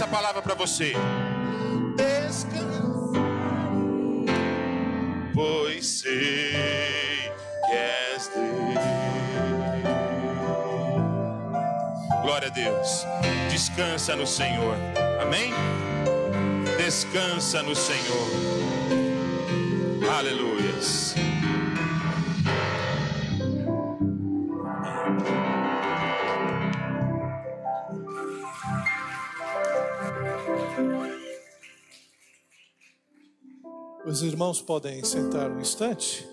[0.00, 0.94] Essa palavra para você.
[1.94, 3.20] Descansa,
[5.34, 7.30] pois sei
[7.66, 8.84] que és Deus.
[12.22, 13.04] Glória a Deus.
[13.50, 14.74] Descansa no Senhor.
[15.20, 15.52] Amém?
[16.82, 18.26] Descansa no Senhor.
[20.10, 21.14] Aleluias.
[34.06, 36.26] Os irmãos podem sentar um instante.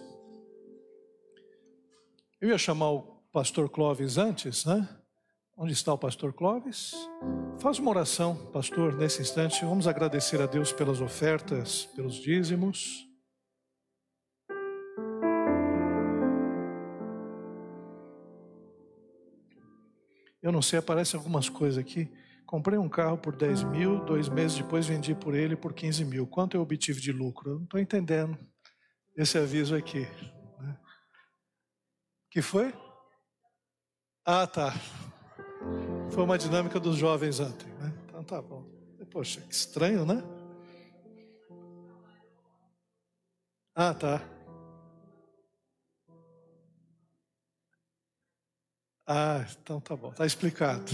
[2.39, 3.01] Eu ia chamar o
[3.33, 4.87] pastor Clóvis antes, né?
[5.59, 6.93] Onde está o pastor Clóvis?
[7.59, 9.65] Faz uma oração, pastor, nesse instante.
[9.65, 13.07] Vamos agradecer a Deus pelas ofertas, pelos dízimos.
[20.43, 22.07] Eu não sei, aparecem algumas coisas aqui.
[22.45, 26.27] Comprei um carro por 10 mil, dois meses depois vendi por ele por 15 mil.
[26.27, 27.49] Quanto eu obtive de lucro?
[27.49, 28.37] Eu não estou entendendo
[29.15, 30.01] esse aviso aqui.
[30.59, 30.77] Né?
[32.29, 32.71] que foi?
[34.23, 34.71] Ah, tá.
[36.11, 37.93] Foi uma dinâmica dos jovens ontem, né?
[38.05, 38.63] Então tá bom.
[39.11, 40.23] Poxa, que estranho, né?
[43.75, 44.21] Ah, tá.
[49.05, 50.91] Ah, então tá bom, tá explicado.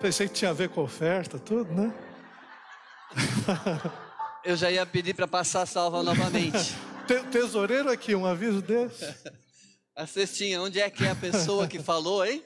[0.00, 1.92] Pensei que tinha a ver com oferta, tudo, né?
[4.44, 6.76] Eu já ia pedir para passar a salva novamente.
[7.32, 9.14] Tesoureiro aqui, um aviso desse.
[9.96, 12.40] A cestinha, onde é que é a pessoa que falou, hein?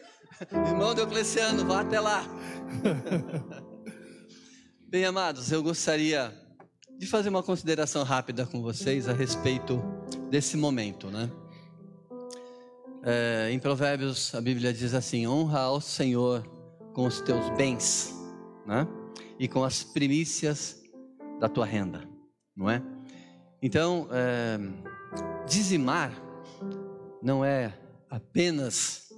[0.67, 2.25] Irmão Diocleciano, vá até lá.
[4.89, 6.33] Bem, amados, eu gostaria
[6.99, 9.83] de fazer uma consideração rápida com vocês a respeito
[10.31, 11.31] desse momento, né?
[13.05, 16.43] É, em Provérbios, a Bíblia diz assim: honra ao Senhor
[16.95, 18.15] com os teus bens,
[18.67, 18.87] né?
[19.39, 20.81] E com as primícias
[21.41, 22.09] da tua renda,
[22.57, 22.83] não é?
[23.61, 24.59] Então, é,
[25.47, 26.13] dizimar
[27.23, 27.73] não é
[28.09, 29.12] apenas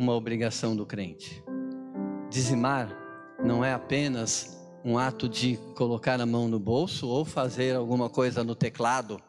[0.00, 1.44] uma obrigação do crente.
[2.30, 2.90] Dizimar
[3.44, 8.42] não é apenas um ato de colocar a mão no bolso ou fazer alguma coisa
[8.42, 9.20] no teclado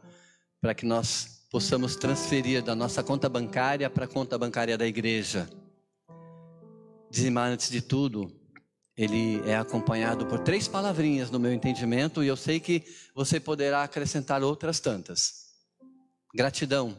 [0.61, 5.49] para que nós possamos transferir da nossa conta bancária para a conta bancária da igreja.
[7.09, 8.31] Dizimar, antes de tudo,
[8.95, 13.83] ele é acompanhado por três palavrinhas no meu entendimento e eu sei que você poderá
[13.83, 15.49] acrescentar outras tantas:
[16.33, 16.97] gratidão,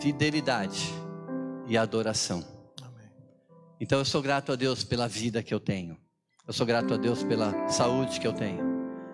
[0.00, 0.88] fidelidade
[1.66, 2.57] e adoração.
[3.80, 5.96] Então eu sou grato a Deus pela vida que eu tenho.
[6.46, 8.60] Eu sou grato a Deus pela saúde que eu tenho.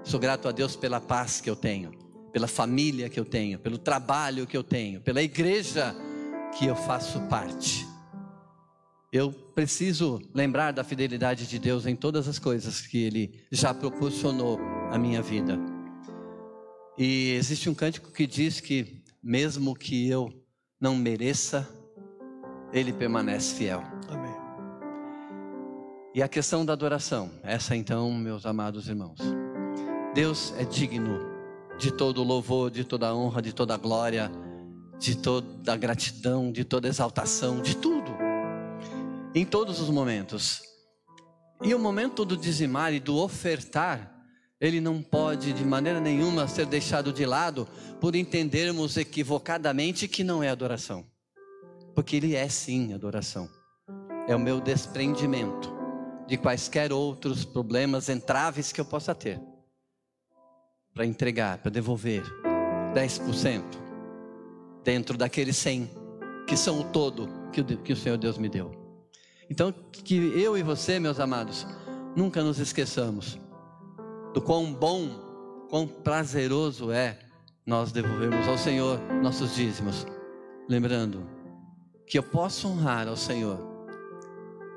[0.05, 1.91] Sou grato a Deus pela paz que eu tenho,
[2.33, 5.95] pela família que eu tenho, pelo trabalho que eu tenho, pela igreja
[6.57, 7.87] que eu faço parte.
[9.13, 14.59] Eu preciso lembrar da fidelidade de Deus em todas as coisas que Ele já proporcionou
[14.91, 15.59] à minha vida.
[16.99, 20.33] E existe um cântico que diz que, mesmo que eu
[20.81, 21.69] não mereça,
[22.73, 23.83] Ele permanece fiel.
[24.09, 24.24] Amém.
[26.15, 29.19] E a questão da adoração, essa então, meus amados irmãos.
[30.15, 31.19] Deus é digno
[31.77, 34.31] de todo louvor, de toda honra, de toda glória,
[34.97, 38.13] de toda gratidão, de toda exaltação, de tudo.
[39.35, 40.63] Em todos os momentos.
[41.61, 44.15] E o momento do dizimar e do ofertar,
[44.61, 47.67] ele não pode de maneira nenhuma ser deixado de lado
[48.01, 51.05] por entendermos equivocadamente que não é adoração.
[51.93, 53.49] Porque ele é sim adoração.
[54.29, 55.74] É o meu desprendimento
[56.27, 59.41] de quaisquer outros problemas, entraves que eu possa ter,
[60.95, 62.23] para entregar, para devolver
[62.95, 63.63] 10%
[64.83, 65.91] dentro daqueles 100
[66.47, 68.71] que são o todo que o, que o Senhor Deus me deu.
[69.51, 71.67] Então, que eu e você, meus amados,
[72.17, 73.39] nunca nos esqueçamos
[74.33, 75.09] do quão bom,
[75.69, 77.19] quão prazeroso é
[77.67, 80.07] nós devolvermos ao Senhor nossos dízimos,
[80.69, 81.27] lembrando
[82.07, 83.74] que eu posso honrar ao Senhor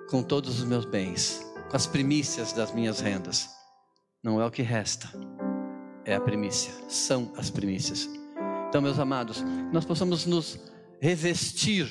[0.09, 3.49] com todos os meus bens, com as primícias das minhas rendas.
[4.23, 5.09] Não é o que resta,
[6.05, 8.09] é a primícia, são as primícias.
[8.69, 10.59] Então, meus amados, nós possamos nos
[10.99, 11.87] revestir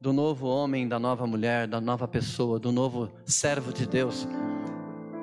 [0.00, 4.26] do novo homem, da nova mulher, da nova pessoa, do novo servo de Deus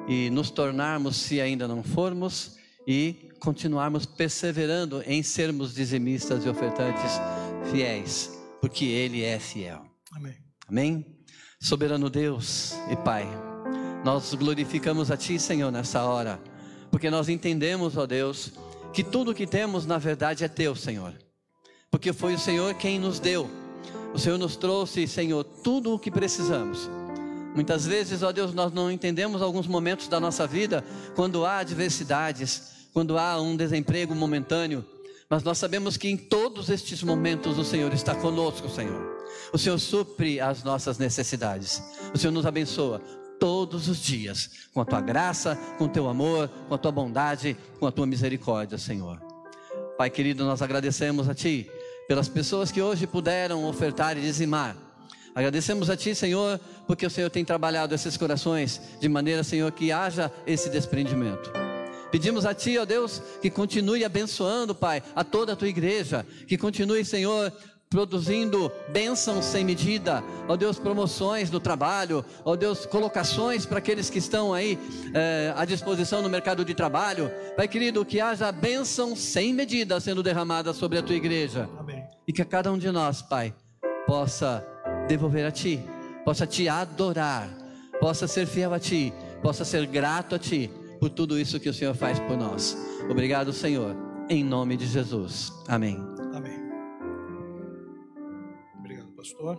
[0.08, 7.14] e nos tornarmos, se ainda não formos, e continuarmos perseverando em sermos dizimistas e ofertantes
[7.72, 9.86] fiéis, porque Ele é fiel.
[10.12, 10.36] Amém.
[10.68, 11.13] Amém?
[11.64, 13.26] Soberano Deus e Pai,
[14.04, 16.38] nós glorificamos a Ti, Senhor, nessa hora,
[16.92, 18.52] porque nós entendemos, ó Deus,
[18.92, 21.14] que tudo que temos na verdade é Teu, Senhor,
[21.90, 23.50] porque foi o Senhor quem nos deu,
[24.14, 26.90] o Senhor nos trouxe, Senhor, tudo o que precisamos.
[27.56, 30.84] Muitas vezes, ó Deus, nós não entendemos alguns momentos da nossa vida,
[31.16, 34.86] quando há adversidades, quando há um desemprego momentâneo,
[35.30, 39.13] mas nós sabemos que em todos estes momentos o Senhor está conosco, Senhor.
[39.52, 41.82] O Senhor supre as nossas necessidades.
[42.14, 43.00] O Senhor nos abençoa
[43.40, 47.58] todos os dias com a tua graça, com o teu amor, com a tua bondade,
[47.80, 49.22] com a tua misericórdia, Senhor.
[49.98, 51.70] Pai querido, nós agradecemos a ti
[52.08, 54.76] pelas pessoas que hoje puderam ofertar e dizimar.
[55.36, 59.92] Agradecemos a Ti, Senhor, porque o Senhor tem trabalhado esses corações de maneira, Senhor, que
[59.92, 61.52] haja esse desprendimento.
[62.12, 66.56] Pedimos a Ti, ó Deus, que continue abençoando, Pai, a toda a Tua igreja, que
[66.56, 67.52] continue, Senhor,
[67.94, 74.18] produzindo bênçãos sem medida, ó Deus, promoções no trabalho, ó Deus, colocações para aqueles que
[74.18, 74.80] estão aí
[75.14, 77.30] é, à disposição no mercado de trabalho.
[77.56, 81.70] Pai querido, que haja bênção sem medida sendo derramada sobre a tua igreja.
[81.78, 82.04] Amém.
[82.28, 83.54] E que cada um de nós, Pai,
[84.08, 84.66] possa
[85.08, 85.80] devolver a Ti,
[86.26, 87.48] possa Te adorar,
[88.00, 89.14] possa ser fiel a Ti,
[89.44, 90.68] possa ser grato a Ti
[91.00, 92.76] por tudo isso que o Senhor faz por nós.
[93.08, 93.96] Obrigado, Senhor,
[94.28, 95.54] em nome de Jesus.
[95.68, 96.13] Amém.
[99.24, 99.58] Pastor.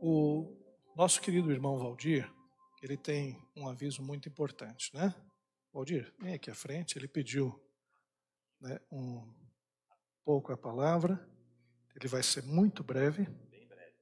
[0.00, 0.56] O
[0.94, 2.32] nosso querido irmão Valdir,
[2.80, 5.12] ele tem um aviso muito importante, né?
[5.72, 6.96] Valdir, vem aqui à frente.
[6.96, 7.60] Ele pediu
[8.60, 9.34] né, um
[10.24, 11.28] pouco a palavra.
[11.96, 13.24] Ele vai ser muito breve.
[13.50, 13.96] Bem breve.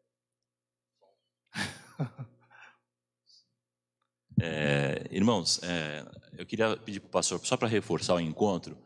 [4.42, 6.04] é, irmãos, é,
[6.36, 8.76] eu queria pedir para o pastor, só para reforçar o encontro,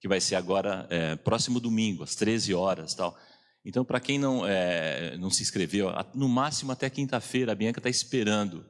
[0.00, 3.18] que vai ser agora, é, próximo domingo, às 13 horas tal.
[3.64, 7.90] Então, para quem não, é, não se inscreveu, no máximo até quinta-feira, a Bianca está
[7.90, 8.64] esperando.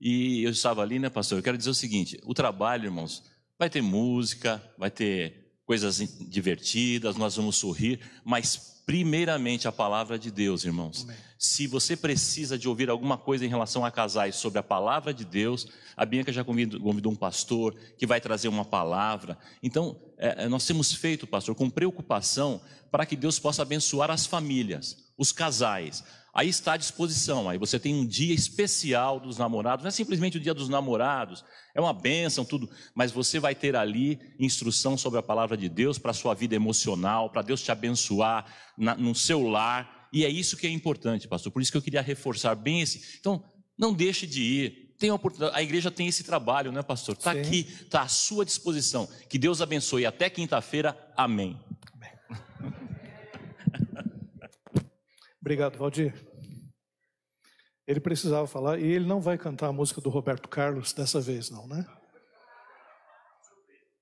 [0.00, 1.38] E eu estava ali, né, pastor?
[1.38, 3.22] Eu quero dizer o seguinte: o trabalho, irmãos,
[3.58, 10.32] vai ter música, vai ter coisas divertidas, nós vamos sorrir, mas primeiramente a palavra de
[10.32, 11.04] Deus, irmãos.
[11.04, 11.16] Amém.
[11.38, 15.24] Se você precisa de ouvir alguma coisa em relação a casais sobre a palavra de
[15.24, 19.38] Deus, a Bianca já convidou, convidou um pastor que vai trazer uma palavra.
[19.62, 22.60] Então, é, é, nós temos feito, pastor, com preocupação
[22.90, 26.02] para que Deus possa abençoar as famílias, os casais.
[26.32, 27.48] Aí está à disposição.
[27.48, 29.82] Aí você tem um dia especial dos namorados.
[29.82, 31.44] Não é simplesmente o dia dos namorados.
[31.74, 32.70] É uma bênção, tudo.
[32.94, 36.54] Mas você vai ter ali instrução sobre a palavra de Deus para a sua vida
[36.54, 38.46] emocional, para Deus te abençoar
[38.78, 40.08] na, no seu lar.
[40.12, 41.52] E é isso que é importante, pastor.
[41.52, 43.18] Por isso que eu queria reforçar bem esse.
[43.18, 43.44] Então,
[43.78, 44.94] não deixe de ir.
[44.98, 45.10] Tem
[45.52, 47.16] a igreja tem esse trabalho, né, pastor?
[47.16, 49.08] Está aqui, está à sua disposição.
[49.30, 50.04] Que Deus abençoe.
[50.04, 50.94] Até quinta-feira.
[51.16, 51.58] Amém.
[55.40, 56.14] Obrigado, Valdir.
[57.86, 61.50] Ele precisava falar, e ele não vai cantar a música do Roberto Carlos dessa vez,
[61.50, 61.86] não, né?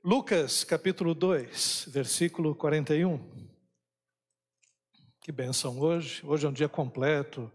[0.05, 3.51] Lucas capítulo 2, versículo 41.
[5.21, 6.21] Que benção hoje.
[6.27, 7.51] Hoje é um dia completo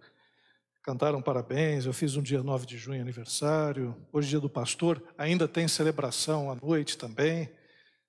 [0.85, 1.85] cantaram parabéns.
[1.85, 3.99] Eu fiz um dia 9 de junho aniversário.
[4.13, 7.49] Hoje, é dia do pastor, ainda tem celebração à noite também.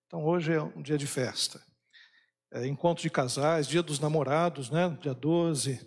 [0.07, 1.59] Então, hoje é um dia de festa.
[2.53, 4.91] É, encontro de casais, dia dos namorados, né?
[5.01, 5.81] Dia 12.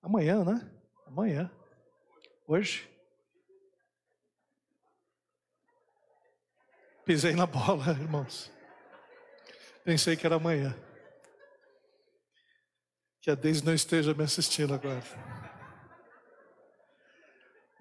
[0.00, 0.70] Amanhã, né?
[1.06, 1.50] Amanhã.
[2.46, 2.88] Hoje.
[7.04, 8.48] Pisei na bola, irmãos.
[9.84, 10.72] Pensei que era amanhã.
[13.20, 15.02] Que a Deise não esteja me assistindo agora.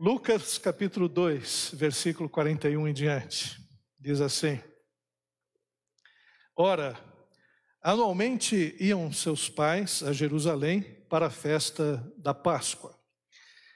[0.04, 3.62] Lucas capítulo 2, versículo 41 em diante,
[4.00, 4.60] diz assim:
[6.56, 7.00] Ora,
[7.84, 12.98] anualmente iam seus pais a Jerusalém para a festa da Páscoa.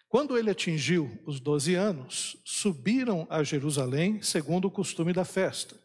[0.09, 5.75] Quando ele atingiu os doze anos, subiram a Jerusalém segundo o costume da festa.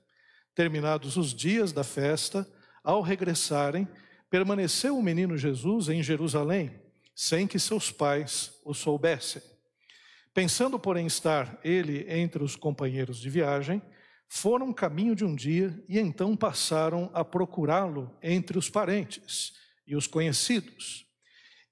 [0.54, 2.50] Terminados os dias da festa,
[2.82, 3.86] ao regressarem,
[4.30, 6.80] permaneceu o menino Jesus em Jerusalém,
[7.14, 9.49] sem que seus pais o soubessem.
[10.32, 13.82] Pensando, porém, estar ele entre os companheiros de viagem,
[14.28, 19.54] foram caminho de um dia e então passaram a procurá-lo entre os parentes
[19.84, 21.04] e os conhecidos.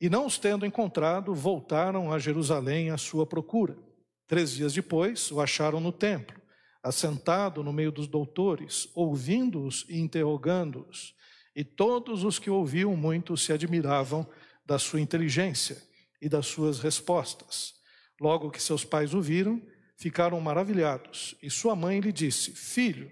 [0.01, 3.79] E não os tendo encontrado, voltaram a Jerusalém à sua procura.
[4.27, 6.37] Três dias depois, o acharam no templo,
[6.83, 11.15] assentado no meio dos doutores, ouvindo-os e interrogando-os.
[11.55, 14.29] E todos os que ouviam muito se admiravam
[14.67, 15.81] da sua inteligência
[16.21, 17.78] e das suas respostas.
[18.21, 19.63] Logo que seus pais o viram,
[19.97, 21.35] ficaram maravilhados.
[21.43, 23.11] E sua mãe lhe disse: Filho,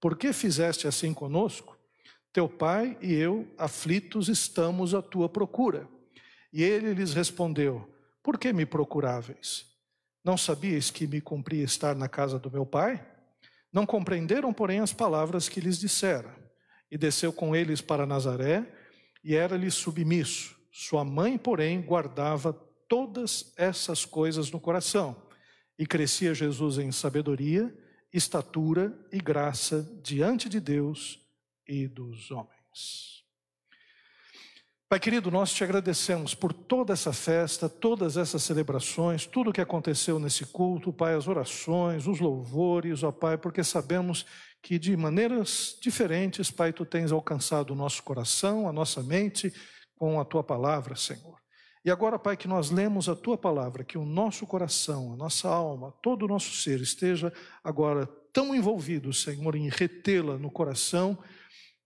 [0.00, 1.76] por que fizeste assim conosco?
[2.32, 5.88] Teu pai e eu, aflitos, estamos à tua procura.
[6.52, 7.88] E ele lhes respondeu:
[8.22, 9.66] Por que me procuráveis?
[10.24, 13.04] Não sabíeis que me cumpria estar na casa do meu pai?
[13.72, 16.34] Não compreenderam, porém, as palavras que lhes dissera.
[16.90, 18.66] E desceu com eles para Nazaré,
[19.22, 20.56] e era-lhe submisso.
[20.72, 22.52] Sua mãe, porém, guardava
[22.88, 25.28] todas essas coisas no coração.
[25.78, 27.72] E crescia Jesus em sabedoria,
[28.12, 31.20] estatura e graça diante de Deus
[31.66, 33.18] e dos homens.
[34.88, 39.60] Pai querido, nós te agradecemos por toda essa festa, todas essas celebrações, tudo o que
[39.60, 44.24] aconteceu nesse culto, Pai, as orações, os louvores, ó Pai, porque sabemos
[44.62, 49.52] que de maneiras diferentes, Pai, tu tens alcançado o nosso coração, a nossa mente
[49.94, 51.38] com a tua palavra, Senhor.
[51.88, 55.48] E agora, Pai, que nós lemos a tua palavra, que o nosso coração, a nossa
[55.48, 57.32] alma, todo o nosso ser esteja
[57.64, 61.16] agora tão envolvido, Senhor, em retê-la no coração,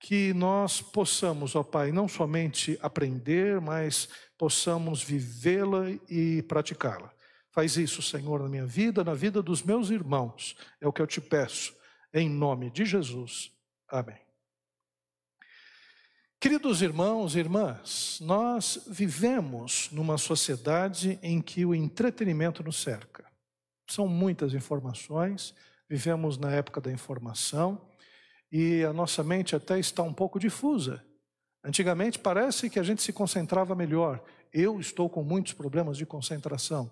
[0.01, 7.13] que nós possamos, ó Pai, não somente aprender, mas possamos vivê-la e praticá-la.
[7.53, 10.57] Faz isso, Senhor, na minha vida, na vida dos meus irmãos.
[10.81, 11.77] É o que eu te peço,
[12.13, 13.53] em nome de Jesus.
[13.89, 14.22] Amém.
[16.43, 23.25] Queridos irmãos e irmãs, nós vivemos numa sociedade em que o entretenimento nos cerca.
[23.89, 25.55] São muitas informações,
[25.89, 27.81] vivemos na época da informação
[28.51, 31.01] e a nossa mente até está um pouco difusa.
[31.63, 34.21] Antigamente parece que a gente se concentrava melhor.
[34.53, 36.91] Eu estou com muitos problemas de concentração.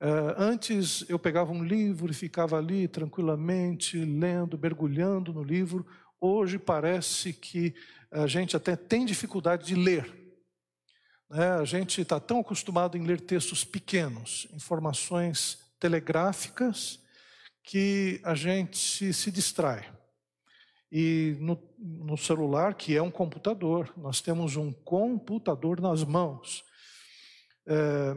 [0.00, 5.86] Uh, antes eu pegava um livro e ficava ali tranquilamente, lendo, mergulhando no livro.
[6.20, 7.74] Hoje parece que
[8.10, 10.12] a gente até tem dificuldade de ler.
[11.28, 11.50] Né?
[11.52, 17.00] A gente está tão acostumado em ler textos pequenos, informações telegráficas,
[17.62, 19.92] que a gente se distrai.
[20.90, 26.64] E no, no, celular, que é um computador, nós temos um computador nas mãos.
[27.66, 28.14] É,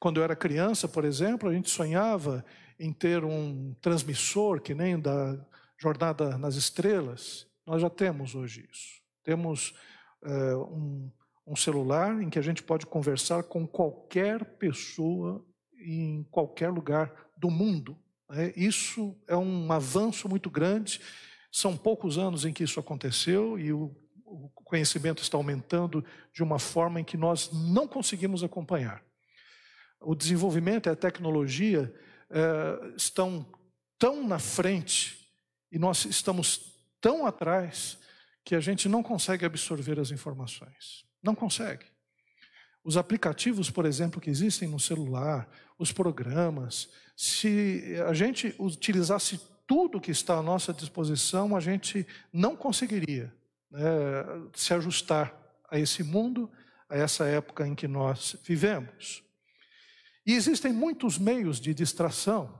[0.00, 2.44] quando eu era criança, por exemplo, a gente sonhava
[2.80, 5.38] em ter um transmissor que nem da
[5.80, 7.46] Jornada nas Estrelas.
[7.66, 9.00] Nós já temos hoje isso.
[9.22, 9.74] Temos
[10.22, 11.10] é, um,
[11.46, 15.44] um celular em que a gente pode conversar com qualquer pessoa
[15.80, 17.96] em qualquer lugar do mundo.
[18.28, 18.52] Né?
[18.56, 21.00] Isso é um avanço muito grande.
[21.52, 26.58] São poucos anos em que isso aconteceu e o, o conhecimento está aumentando de uma
[26.58, 29.02] forma em que nós não conseguimos acompanhar.
[30.00, 31.92] O desenvolvimento e a tecnologia
[32.30, 33.46] é, estão
[33.98, 35.17] tão na frente
[35.70, 37.98] e nós estamos tão atrás
[38.44, 41.04] que a gente não consegue absorver as informações.
[41.22, 41.84] Não consegue.
[42.82, 45.48] Os aplicativos, por exemplo, que existem no celular,
[45.78, 52.56] os programas, se a gente utilizasse tudo que está à nossa disposição, a gente não
[52.56, 53.30] conseguiria
[53.70, 53.80] né,
[54.54, 55.36] se ajustar
[55.70, 56.50] a esse mundo,
[56.88, 59.22] a essa época em que nós vivemos.
[60.24, 62.58] E existem muitos meios de distração,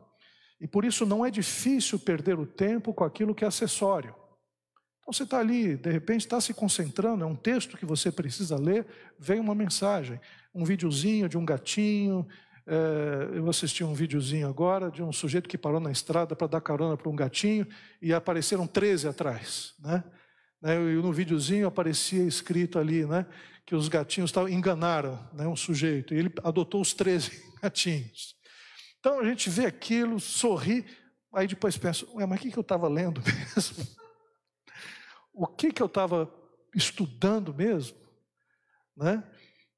[0.60, 4.14] e por isso não é difícil perder o tempo com aquilo que é acessório.
[5.00, 8.56] Então você está ali, de repente está se concentrando, é um texto que você precisa
[8.56, 8.86] ler,
[9.18, 10.20] vem uma mensagem,
[10.54, 12.26] um videozinho de um gatinho.
[12.66, 16.60] É, eu assisti um videozinho agora de um sujeito que parou na estrada para dar
[16.60, 17.66] carona para um gatinho
[18.02, 19.72] e apareceram 13 atrás.
[19.78, 20.04] Né?
[20.60, 20.74] né?
[20.74, 23.24] E no videozinho aparecia escrito ali né,
[23.64, 27.30] que os gatinhos enganaram né, um sujeito, e ele adotou os 13
[27.62, 28.37] gatinhos.
[29.00, 30.84] Então a gente vê aquilo, sorri,
[31.32, 33.22] aí depois pensa, Ué, mas o que eu estava lendo
[33.54, 33.86] mesmo?
[35.32, 36.32] o que, que eu estava
[36.74, 37.96] estudando mesmo?
[38.96, 39.22] Né?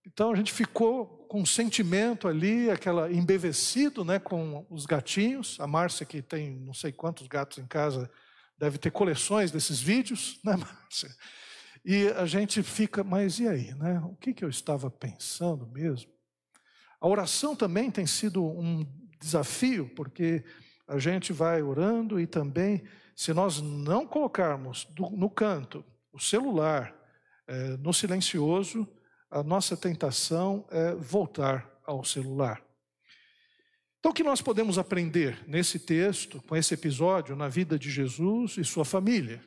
[0.07, 5.61] Então a gente ficou com um sentimento ali, aquela embevecido né, com os gatinhos.
[5.61, 8.11] A Márcia, que tem não sei quantos gatos em casa,
[8.59, 11.15] deve ter coleções desses vídeos, né, Márcia?
[11.85, 13.75] E a gente fica, mas e aí?
[13.75, 14.01] Né?
[14.01, 16.11] O que, que eu estava pensando mesmo?
[17.01, 18.85] A oração também tem sido um
[19.21, 20.45] desafio, porque
[20.89, 22.83] a gente vai orando e também
[23.15, 26.95] se nós não colocarmos no canto o celular
[27.47, 28.89] é, no silencioso,
[29.31, 32.63] a nossa tentação é voltar ao celular.
[33.99, 38.57] Então, o que nós podemos aprender nesse texto, com esse episódio, na vida de Jesus
[38.57, 39.45] e sua família?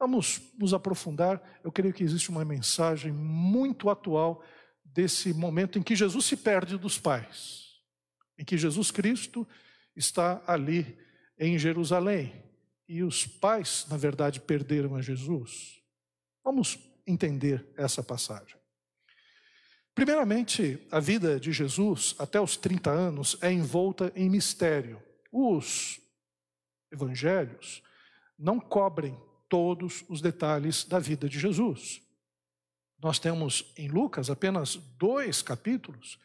[0.00, 1.42] Vamos nos aprofundar.
[1.62, 4.42] Eu creio que existe uma mensagem muito atual
[4.84, 7.67] desse momento em que Jesus se perde dos pais,
[8.38, 9.46] em que Jesus Cristo
[9.96, 10.96] está ali
[11.38, 12.32] em Jerusalém
[12.88, 15.82] e os pais, na verdade, perderam a Jesus?
[16.42, 18.56] Vamos entender essa passagem.
[19.94, 25.02] Primeiramente, a vida de Jesus, até os 30 anos, é envolta em mistério.
[25.32, 26.00] Os
[26.92, 27.82] evangelhos
[28.38, 29.18] não cobrem
[29.48, 32.00] todos os detalhes da vida de Jesus.
[33.02, 36.18] Nós temos em Lucas apenas dois capítulos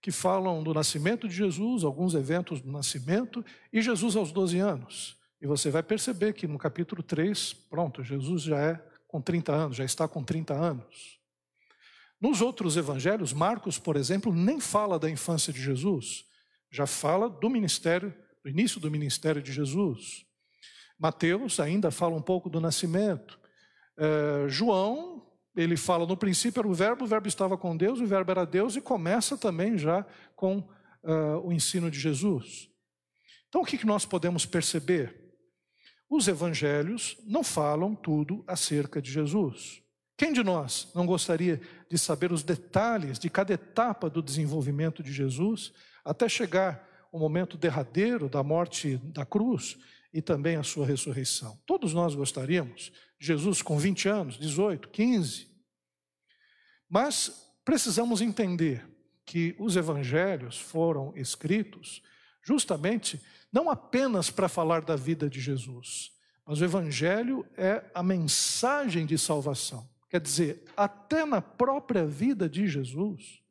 [0.00, 5.16] que falam do nascimento de Jesus, alguns eventos do nascimento, e Jesus aos 12 anos.
[5.40, 9.76] E você vai perceber que no capítulo 3, pronto, Jesus já é com 30 anos,
[9.76, 11.18] já está com 30 anos.
[12.20, 16.24] Nos outros evangelhos, Marcos, por exemplo, nem fala da infância de Jesus,
[16.70, 20.26] já fala do ministério, do início do ministério de Jesus.
[20.98, 23.38] Mateus ainda fala um pouco do nascimento.
[23.96, 25.27] É, João,
[25.58, 28.46] ele fala no princípio era o verbo, o verbo estava com Deus, o verbo era
[28.46, 30.06] Deus, e começa também já
[30.36, 32.70] com uh, o ensino de Jesus.
[33.48, 35.28] Então, o que nós podemos perceber?
[36.08, 39.82] Os evangelhos não falam tudo acerca de Jesus.
[40.16, 45.12] Quem de nós não gostaria de saber os detalhes de cada etapa do desenvolvimento de
[45.12, 45.72] Jesus,
[46.04, 49.76] até chegar o momento derradeiro da morte da cruz
[50.14, 51.58] e também a sua ressurreição?
[51.66, 52.92] Todos nós gostaríamos.
[53.18, 55.47] Jesus com 20 anos, 18, 15.
[56.88, 58.86] Mas precisamos entender
[59.24, 62.02] que os evangelhos foram escritos
[62.42, 63.20] justamente
[63.52, 66.12] não apenas para falar da vida de Jesus,
[66.46, 69.86] mas o Evangelho é a mensagem de salvação.
[70.08, 73.42] Quer dizer, até na própria vida de Jesus,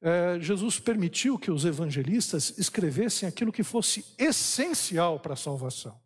[0.00, 6.00] é, Jesus permitiu que os evangelistas escrevessem aquilo que fosse essencial para a salvação.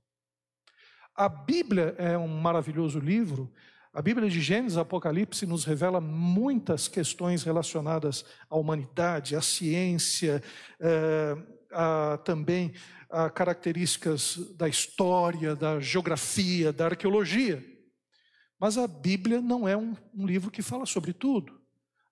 [1.14, 3.52] A Bíblia é um maravilhoso livro.
[3.94, 10.42] A Bíblia de Gênesis Apocalipse nos revela muitas questões relacionadas à humanidade, à ciência,
[10.80, 11.36] eh,
[11.70, 12.72] a, também
[13.08, 17.64] a características da história, da geografia, da arqueologia.
[18.58, 21.60] Mas a Bíblia não é um, um livro que fala sobre tudo.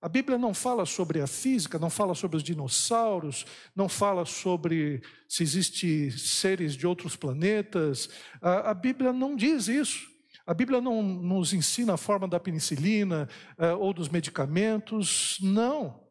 [0.00, 5.02] A Bíblia não fala sobre a física, não fala sobre os dinossauros, não fala sobre
[5.28, 8.08] se existem seres de outros planetas.
[8.40, 10.11] A, a, Bíblia não diz isso.
[10.46, 13.28] A Bíblia não nos ensina a forma da penicilina
[13.58, 15.38] uh, ou dos medicamentos.
[15.40, 16.02] Não.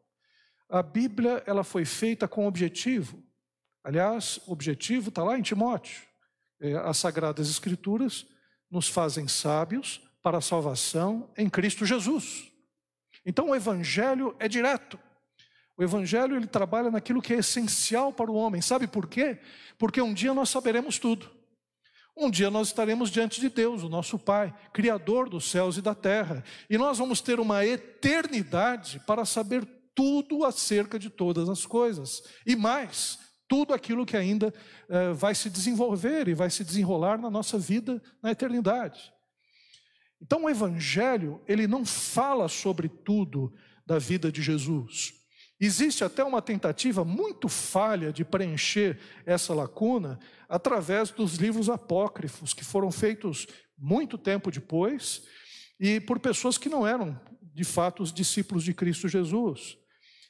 [0.68, 3.22] A Bíblia ela foi feita com objetivo.
[3.84, 6.02] Aliás, o objetivo está lá em Timóteo.
[6.60, 8.26] É, as Sagradas Escrituras
[8.70, 12.50] nos fazem sábios para a salvação em Cristo Jesus.
[13.26, 14.98] Então o evangelho é direto.
[15.76, 18.62] O evangelho ele trabalha naquilo que é essencial para o homem.
[18.62, 19.38] Sabe por quê?
[19.76, 21.30] Porque um dia nós saberemos tudo.
[22.22, 25.92] Um dia nós estaremos diante de Deus, o nosso Pai, criador dos céus e da
[25.92, 32.22] terra, e nós vamos ter uma eternidade para saber tudo acerca de todas as coisas.
[32.46, 33.18] E mais,
[33.48, 34.54] tudo aquilo que ainda
[34.88, 39.12] eh, vai se desenvolver e vai se desenrolar na nossa vida na eternidade.
[40.20, 43.52] Então o evangelho, ele não fala sobre tudo
[43.84, 45.12] da vida de Jesus.
[45.64, 52.64] Existe até uma tentativa muito falha de preencher essa lacuna através dos livros apócrifos, que
[52.64, 53.46] foram feitos
[53.78, 55.22] muito tempo depois
[55.78, 57.16] e por pessoas que não eram,
[57.54, 59.78] de fato, os discípulos de Cristo Jesus.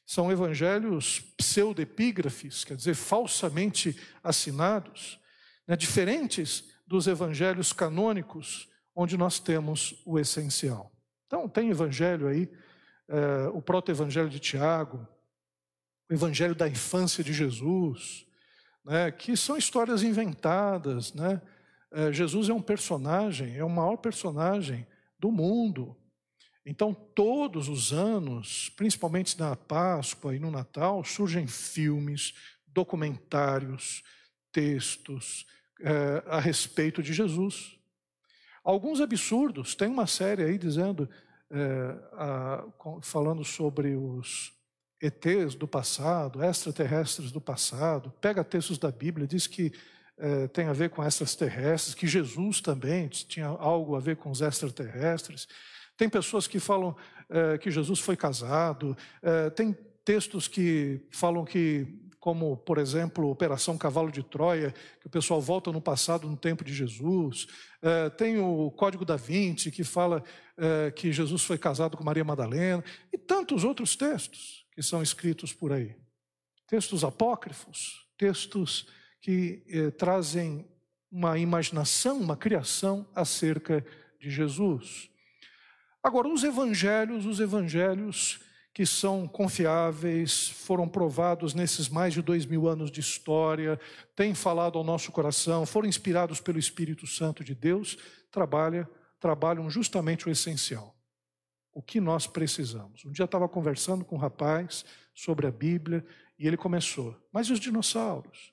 [0.05, 5.18] São evangelhos pseudepígrafes, quer dizer, falsamente assinados,
[5.66, 10.93] né, diferentes dos evangelhos canônicos onde nós temos o essencial.
[11.26, 12.53] Então, tem evangelho aí,
[13.09, 15.09] é, o proto-evangelho de Tiago,
[16.13, 18.27] o evangelho da infância de Jesus,
[18.85, 21.15] né, que são histórias inventadas.
[21.15, 21.41] Né?
[21.91, 24.87] É, Jesus é um personagem, é o maior personagem
[25.19, 25.97] do mundo.
[26.66, 32.35] Então, todos os anos, principalmente na Páscoa e no Natal, surgem filmes,
[32.66, 34.03] documentários,
[34.53, 35.47] textos
[35.81, 37.78] é, a respeito de Jesus.
[38.62, 41.09] Alguns absurdos, tem uma série aí dizendo,
[41.51, 41.59] é,
[42.12, 42.66] a,
[43.01, 44.53] falando sobre os
[45.03, 49.73] ETs do passado, extraterrestres do passado, pega textos da Bíblia, diz que
[50.16, 54.41] é, tem a ver com extraterrestres, que Jesus também tinha algo a ver com os
[54.41, 55.49] extraterrestres.
[55.97, 56.95] Tem pessoas que falam
[57.29, 63.77] é, que Jesus foi casado, é, tem textos que falam que como, por exemplo, Operação
[63.77, 67.49] Cavalo de Troia, que o pessoal volta no passado, no tempo de Jesus.
[68.16, 70.23] Tem o Código da Vinci, que fala
[70.95, 75.73] que Jesus foi casado com Maria Madalena, e tantos outros textos que são escritos por
[75.73, 75.94] aí.
[76.66, 78.86] Textos apócrifos, textos
[79.20, 80.66] que é, trazem
[81.11, 83.85] uma imaginação, uma criação acerca
[84.19, 85.11] de Jesus.
[86.03, 88.40] Agora, os evangelhos, os evangelhos
[88.74, 93.78] que são confiáveis, foram provados nesses mais de dois mil anos de história,
[94.16, 97.99] têm falado ao nosso coração, foram inspirados pelo Espírito Santo de Deus,
[98.31, 98.89] trabalha,
[99.20, 100.97] trabalham justamente o essencial.
[101.73, 103.05] O que nós precisamos.
[103.05, 104.85] Um dia eu estava conversando com um rapaz
[105.15, 106.05] sobre a Bíblia
[106.39, 108.53] e ele começou, mas e os dinossauros?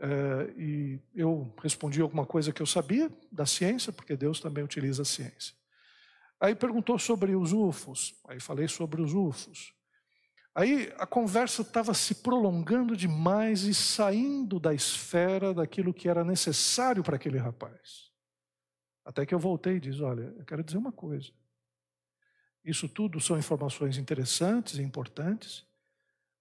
[0.00, 5.02] É, e eu respondi alguma coisa que eu sabia da ciência, porque Deus também utiliza
[5.02, 5.54] a ciência.
[6.40, 8.20] Aí perguntou sobre os UFOs.
[8.26, 9.72] Aí falei sobre os UFOs.
[10.54, 17.02] Aí a conversa estava se prolongando demais e saindo da esfera daquilo que era necessário
[17.04, 18.10] para aquele rapaz.
[19.04, 21.32] Até que eu voltei e disse: Olha, eu quero dizer uma coisa.
[22.64, 25.64] Isso tudo são informações interessantes e importantes,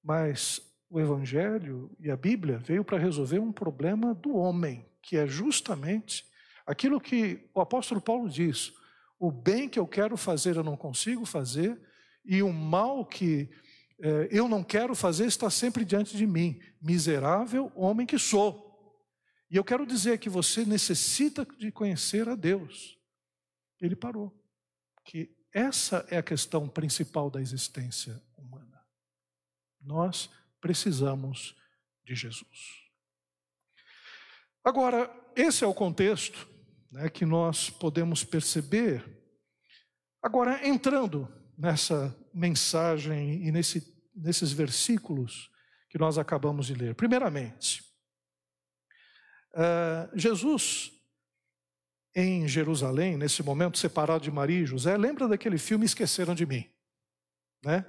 [0.04, 5.26] mas o Evangelho e a Bíblia veio para resolver um problema do homem, que é
[5.26, 6.26] justamente
[6.66, 8.74] aquilo que o apóstolo Paulo diz:
[9.20, 11.80] o bem que eu quero fazer eu não consigo fazer,
[12.24, 13.50] e o mal que
[14.00, 16.60] eh, eu não quero fazer está sempre diante de mim.
[16.82, 18.70] Miserável homem que sou.
[19.50, 22.98] E eu quero dizer que você necessita de conhecer a Deus.
[23.80, 24.34] Ele parou.
[25.04, 28.82] Que essa é a questão principal da existência humana.
[29.82, 30.30] Nós
[30.60, 31.56] precisamos
[32.04, 32.82] de Jesus.
[34.64, 36.48] Agora, esse é o contexto
[36.92, 39.04] né, que nós podemos perceber.
[40.22, 45.50] Agora, entrando nessa mensagem e nesse, nesses versículos
[45.90, 46.96] que nós acabamos de ler.
[46.96, 47.84] Primeiramente,
[49.54, 50.92] uh, Jesus
[52.16, 56.70] em Jerusalém, nesse momento separado de Maria e José, lembra daquele filme Esqueceram de Mim,
[57.64, 57.86] né?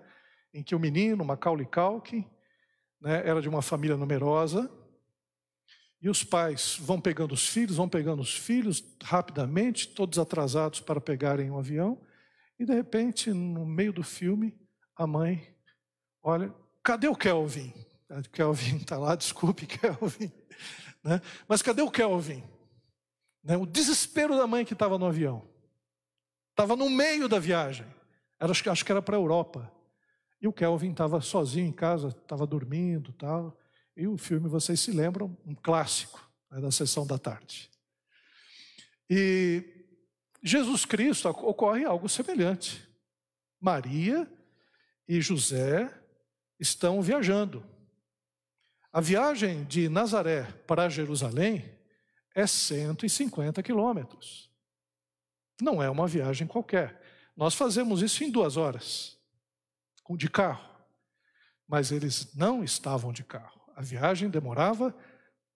[0.55, 2.29] em que o menino, Macaulay Culkin,
[3.01, 4.71] né, era de uma família numerosa,
[6.05, 11.01] E os pais vão pegando os filhos, vão pegando os filhos rapidamente, todos atrasados para
[11.01, 12.01] pegarem um avião.
[12.59, 14.53] E de repente, no meio do filme,
[14.97, 15.55] a mãe
[16.21, 17.73] olha: cadê o Kelvin?
[18.33, 20.33] Kelvin está lá, desculpe, Kelvin.
[21.05, 21.21] Né?
[21.47, 22.43] Mas cadê o Kelvin?
[23.43, 23.57] Né?
[23.57, 25.43] O desespero da mãe que estava no avião.
[26.51, 27.87] Estava no meio da viagem.
[28.39, 29.73] Era, acho que era para a Europa.
[30.41, 33.57] E o Kelvin estava sozinho em casa, estava dormindo tal.
[33.97, 36.21] E o filme, vocês se lembram, um clássico
[36.51, 37.71] né, da sessão da tarde.
[39.09, 39.65] E
[40.43, 42.87] Jesus Cristo ocorre algo semelhante.
[43.61, 44.29] Maria
[45.07, 45.93] e José
[46.59, 47.65] estão viajando.
[48.93, 51.65] A viagem de Nazaré para Jerusalém
[52.35, 54.51] é 150 quilômetros.
[55.61, 57.01] Não é uma viagem qualquer.
[57.37, 59.19] Nós fazemos isso em duas horas,
[60.17, 60.69] de carro.
[61.67, 63.61] Mas eles não estavam de carro.
[63.75, 64.95] A viagem demorava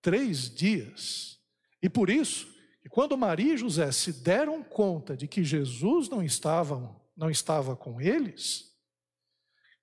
[0.00, 1.38] três dias.
[1.82, 2.48] E por isso,
[2.96, 8.00] quando Maria e José se deram conta de que Jesus não estava, não estava com
[8.00, 8.74] eles,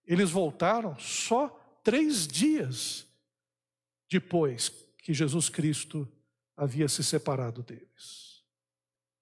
[0.03, 1.49] eles voltaram só
[1.83, 3.05] três dias
[4.09, 6.11] depois que Jesus Cristo
[6.55, 8.43] havia se separado deles.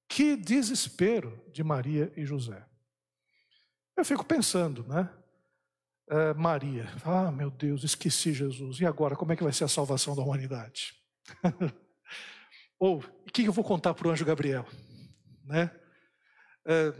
[0.07, 2.65] Que desespero de Maria e José.
[3.95, 5.09] Eu fico pensando, né?
[6.09, 8.79] É, Maria, ah, meu Deus, esqueci Jesus.
[8.81, 10.93] E agora, como é que vai ser a salvação da humanidade?
[12.77, 14.65] Ou, o que eu vou contar para o anjo Gabriel?
[15.45, 15.71] Né?
[16.65, 16.93] É,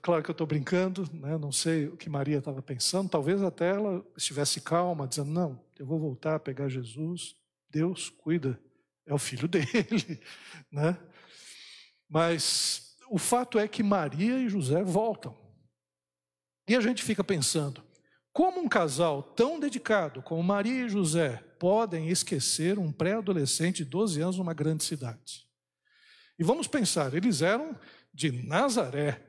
[0.00, 1.36] claro que eu estou brincando, né?
[1.36, 5.84] não sei o que Maria estava pensando, talvez até ela estivesse calma, dizendo: Não, eu
[5.84, 7.34] vou voltar a pegar Jesus,
[7.68, 8.58] Deus cuida,
[9.06, 10.20] é o filho dele.
[10.70, 10.98] Né?
[12.08, 15.36] Mas o fato é que Maria e José voltam.
[16.68, 17.82] E a gente fica pensando:
[18.32, 24.20] como um casal tão dedicado como Maria e José podem esquecer um pré-adolescente de 12
[24.22, 25.46] anos numa grande cidade?
[26.38, 27.78] E vamos pensar, eles eram
[28.12, 29.28] de Nazaré.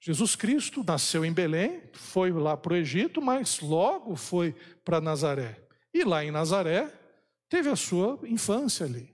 [0.00, 4.54] Jesus Cristo nasceu em Belém, foi lá para o Egito, mas logo foi
[4.84, 5.60] para Nazaré.
[5.92, 6.90] E lá em Nazaré,
[7.50, 9.12] teve a sua infância ali.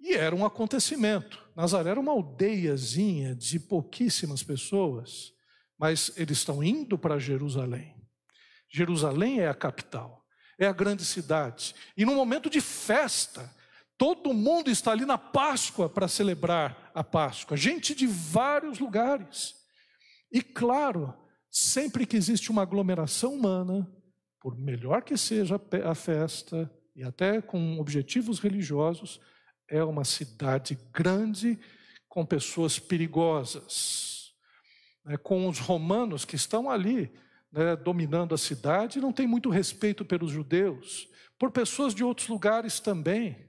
[0.00, 1.46] E era um acontecimento.
[1.54, 5.34] Nazaré era uma aldeiazinha de pouquíssimas pessoas,
[5.78, 7.94] mas eles estão indo para Jerusalém.
[8.70, 10.24] Jerusalém é a capital,
[10.58, 11.74] é a grande cidade.
[11.94, 13.54] E no momento de festa,
[13.98, 19.56] Todo mundo está ali na Páscoa para celebrar a Páscoa, gente de vários lugares.
[20.30, 21.12] E claro,
[21.50, 23.92] sempre que existe uma aglomeração humana,
[24.40, 29.20] por melhor que seja a festa, e até com objetivos religiosos,
[29.68, 31.56] é uma cidade grande
[32.08, 34.32] com pessoas perigosas.
[35.04, 37.12] Né, com os romanos que estão ali
[37.52, 41.08] né, dominando a cidade, não tem muito respeito pelos judeus,
[41.38, 43.48] por pessoas de outros lugares também.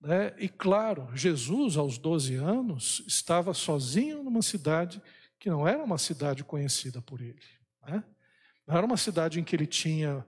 [0.00, 0.32] Né?
[0.38, 5.02] E claro, Jesus, aos 12 anos, estava sozinho numa cidade
[5.40, 7.42] que não era uma cidade conhecida por ele.
[7.84, 8.04] Né?
[8.64, 10.24] Não era uma cidade em que ele tinha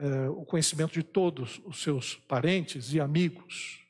[0.00, 3.84] é, o conhecimento de todos os seus parentes e amigos.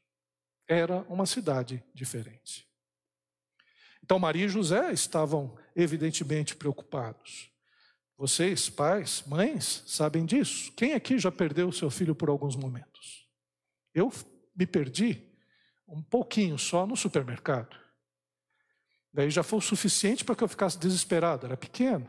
[0.66, 2.68] Era uma cidade diferente.
[4.02, 7.48] Então, Maria e José estavam evidentemente preocupados.
[8.16, 10.72] Vocês, pais, mães, sabem disso.
[10.72, 13.28] Quem aqui já perdeu o seu filho por alguns momentos?
[13.94, 14.12] Eu
[14.54, 15.22] me perdi
[15.86, 17.76] um pouquinho só no supermercado.
[19.12, 22.08] Daí já foi o suficiente para que eu ficasse desesperado, era pequeno.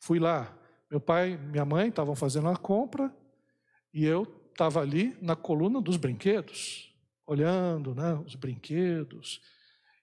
[0.00, 0.56] Fui lá,
[0.92, 3.10] meu pai, minha mãe estavam fazendo a compra
[3.94, 6.94] e eu estava ali na coluna dos brinquedos,
[7.26, 9.40] olhando né, os brinquedos.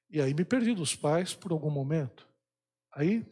[0.10, 2.28] E aí me perdi dos pais por algum momento.
[2.92, 3.24] Aí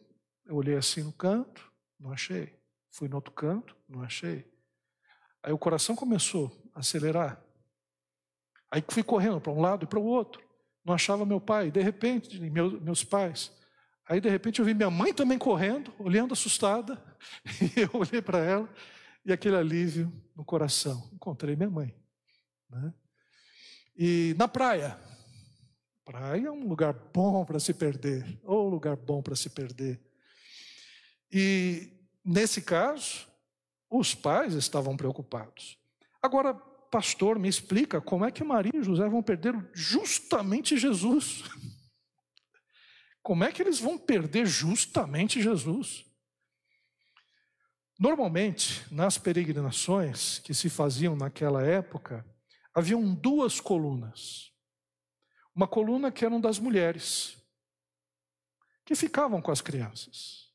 [0.46, 2.54] eu olhei assim no canto, não achei.
[2.92, 4.46] Fui no outro canto, não achei.
[5.42, 7.44] Aí o coração começou a acelerar.
[8.70, 10.44] Aí fui correndo para um lado e para o outro.
[10.86, 11.72] Não achava meu pai.
[11.72, 13.52] De repente, meus, meus pais.
[14.10, 17.02] Aí, de repente, eu vi minha mãe também correndo, olhando assustada.
[17.76, 18.70] E eu olhei para ela
[19.26, 21.10] e aquele alívio no coração.
[21.12, 21.94] Encontrei minha mãe.
[22.70, 22.94] Né?
[23.98, 24.98] E na praia.
[26.06, 28.40] Praia é um lugar bom para se perder.
[28.44, 30.00] Ou lugar bom para se perder.
[31.30, 31.92] E,
[32.24, 33.28] nesse caso,
[33.90, 35.78] os pais estavam preocupados.
[36.22, 41.44] Agora, pastor, me explica como é que Maria e José vão perder justamente Jesus.
[43.28, 46.06] Como é que eles vão perder justamente Jesus?
[48.00, 52.26] Normalmente, nas peregrinações que se faziam naquela época,
[52.74, 54.54] haviam duas colunas.
[55.54, 57.38] Uma coluna que eram das mulheres,
[58.86, 60.54] que ficavam com as crianças,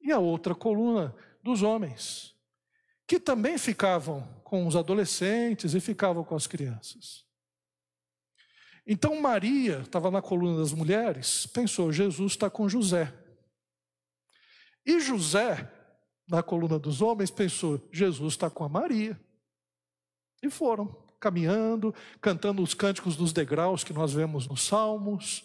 [0.00, 2.34] e a outra coluna dos homens,
[3.06, 7.29] que também ficavam com os adolescentes e ficavam com as crianças.
[8.92, 13.14] Então Maria estava na coluna das mulheres, pensou: Jesus está com José.
[14.84, 15.70] E José,
[16.28, 19.16] na coluna dos homens, pensou: Jesus está com a Maria.
[20.42, 20.88] E foram
[21.20, 25.44] caminhando, cantando os cânticos dos degraus que nós vemos nos Salmos,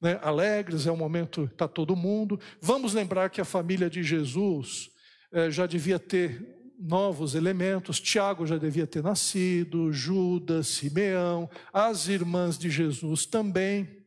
[0.00, 2.40] né, alegres, é o momento, está todo mundo.
[2.60, 4.90] Vamos lembrar que a família de Jesus
[5.30, 8.00] eh, já devia ter novos elementos.
[8.00, 14.04] Tiago já devia ter nascido, Judas, Simeão, as irmãs de Jesus também.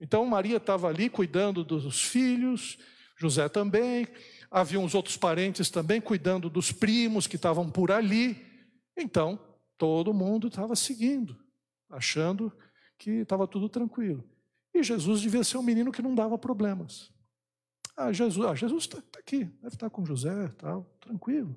[0.00, 2.76] Então Maria estava ali cuidando dos filhos,
[3.16, 4.08] José também.
[4.50, 8.44] Havia uns outros parentes também cuidando dos primos que estavam por ali.
[8.96, 9.38] Então,
[9.78, 11.38] todo mundo estava seguindo,
[11.88, 12.52] achando
[12.98, 14.28] que estava tudo tranquilo.
[14.74, 17.10] E Jesus devia ser um menino que não dava problemas.
[17.96, 21.56] Ah, Jesus ah, Jesus está tá aqui, deve estar com José, tal, tranquilo.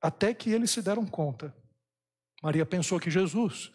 [0.00, 1.54] Até que eles se deram conta.
[2.42, 3.72] Maria pensou que Jesus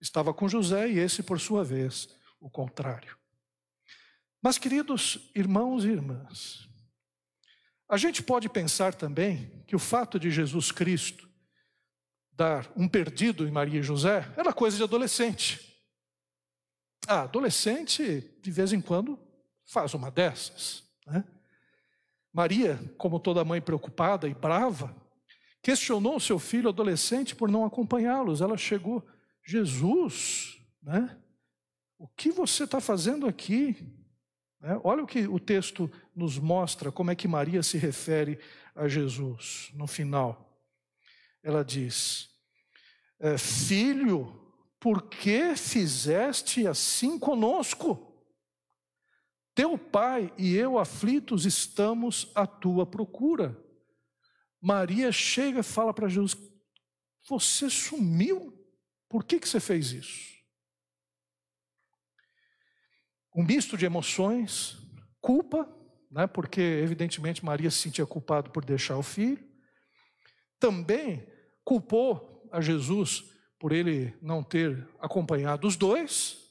[0.00, 2.08] estava com José e esse, por sua vez,
[2.40, 3.18] o contrário.
[4.40, 6.68] Mas, queridos irmãos e irmãs,
[7.88, 11.28] a gente pode pensar também que o fato de Jesus Cristo
[12.30, 15.76] dar um perdido em Maria e José era coisa de adolescente.
[17.06, 19.18] Ah, adolescente, de vez em quando,
[19.68, 20.82] faz uma dessas.
[21.06, 21.24] Né?
[22.32, 24.94] Maria, como toda mãe preocupada e brava,
[25.62, 28.40] questionou o seu filho adolescente por não acompanhá-los.
[28.40, 29.06] Ela chegou,
[29.44, 31.16] Jesus, né?
[31.98, 33.76] O que você está fazendo aqui?
[34.60, 34.80] Né?
[34.84, 38.38] Olha o que o texto nos mostra, como é que Maria se refere
[38.74, 40.62] a Jesus no final.
[41.42, 42.30] Ela diz:
[43.18, 44.32] é, Filho,
[44.78, 48.07] por que fizeste assim conosco?
[49.58, 53.60] Teu pai e eu aflitos estamos à tua procura.
[54.60, 56.36] Maria chega e fala para Jesus:
[57.28, 58.56] Você sumiu?
[59.08, 60.32] Por que, que você fez isso?
[63.34, 64.76] Um misto de emoções,
[65.20, 65.68] culpa,
[66.08, 69.44] né, porque evidentemente Maria se sentia culpada por deixar o filho.
[70.60, 71.26] Também
[71.64, 73.24] culpou a Jesus
[73.58, 76.47] por ele não ter acompanhado os dois.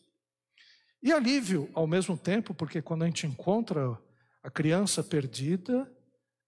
[1.01, 3.97] E alívio ao mesmo tempo, porque quando a gente encontra
[4.41, 5.91] a criança perdida,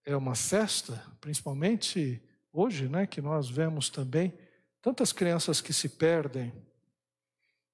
[0.06, 2.22] é uma festa, principalmente
[2.52, 4.34] hoje, né, que nós vemos também
[4.82, 6.54] tantas crianças que se perdem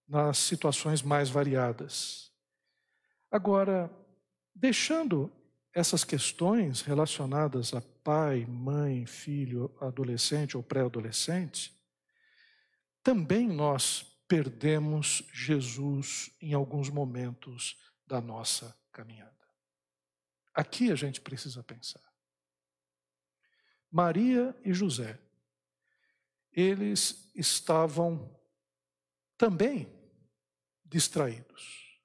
[0.08, 2.32] nas situações mais variadas.
[3.32, 3.92] Agora,
[4.54, 5.32] deixando
[5.74, 11.74] essas questões relacionadas a pai, mãe, filho, adolescente ou pré-adolescente,
[13.04, 17.78] também nós perdemos Jesus em alguns momentos
[18.08, 19.36] da nossa caminhada.
[20.54, 22.04] Aqui a gente precisa pensar.
[23.92, 25.20] Maria e José,
[26.52, 28.40] eles estavam
[29.38, 29.94] também
[30.84, 32.00] distraídos.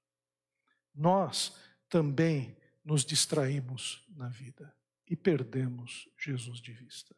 [0.95, 1.57] Nós
[1.89, 4.77] também nos distraímos na vida
[5.07, 7.15] e perdemos Jesus de vista.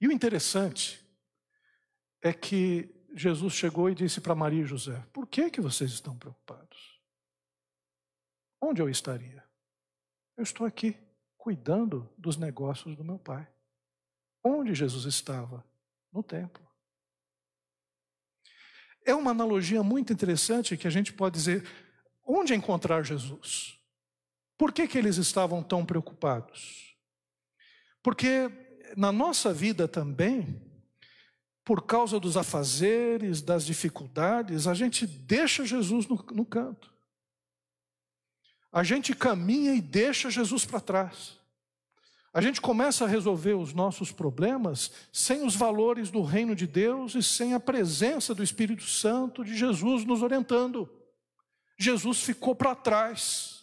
[0.00, 1.00] E o interessante
[2.20, 6.16] é que Jesus chegou e disse para Maria e José: Por que, que vocês estão
[6.18, 7.00] preocupados?
[8.60, 9.42] Onde eu estaria?
[10.36, 10.94] Eu estou aqui,
[11.38, 13.48] cuidando dos negócios do meu pai.
[14.44, 15.64] Onde Jesus estava?
[16.12, 16.64] No templo.
[19.04, 21.66] É uma analogia muito interessante que a gente pode dizer:
[22.22, 23.80] onde encontrar Jesus?
[24.58, 26.96] Por que, que eles estavam tão preocupados?
[28.02, 28.50] Porque
[28.94, 30.65] na nossa vida também,
[31.66, 36.94] por causa dos afazeres, das dificuldades, a gente deixa Jesus no, no canto.
[38.72, 41.40] A gente caminha e deixa Jesus para trás.
[42.32, 47.16] A gente começa a resolver os nossos problemas sem os valores do reino de Deus
[47.16, 50.88] e sem a presença do Espírito Santo de Jesus nos orientando.
[51.76, 53.55] Jesus ficou para trás.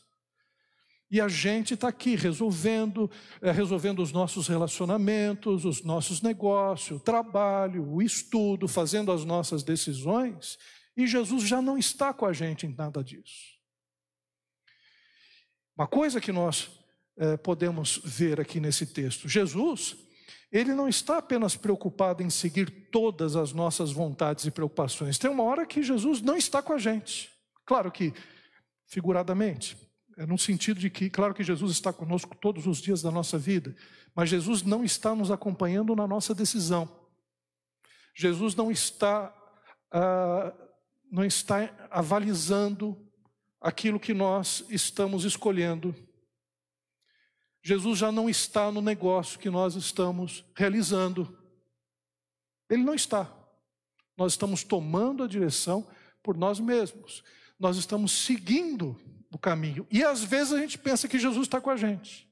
[1.13, 3.07] E a gente está aqui resolvendo,
[3.39, 9.61] é, resolvendo os nossos relacionamentos, os nossos negócios, o trabalho, o estudo, fazendo as nossas
[9.61, 10.57] decisões,
[10.97, 13.59] e Jesus já não está com a gente em nada disso.
[15.77, 16.71] Uma coisa que nós
[17.15, 19.95] é, podemos ver aqui nesse texto: Jesus,
[20.51, 25.19] ele não está apenas preocupado em seguir todas as nossas vontades e preocupações.
[25.19, 27.29] Tem uma hora que Jesus não está com a gente.
[27.67, 28.11] Claro que,
[28.87, 29.77] figuradamente,
[30.17, 33.37] é no sentido de que, claro que Jesus está conosco todos os dias da nossa
[33.37, 33.75] vida,
[34.15, 36.89] mas Jesus não está nos acompanhando na nossa decisão.
[38.15, 39.33] Jesus não está,
[39.91, 40.53] ah,
[41.11, 42.97] não está avalizando
[43.59, 45.95] aquilo que nós estamos escolhendo.
[47.63, 51.37] Jesus já não está no negócio que nós estamos realizando.
[52.69, 53.33] Ele não está.
[54.17, 55.87] Nós estamos tomando a direção
[56.21, 57.23] por nós mesmos.
[57.57, 58.99] Nós estamos seguindo
[59.35, 59.87] o caminho.
[59.89, 62.29] E às vezes a gente pensa que Jesus está com a gente.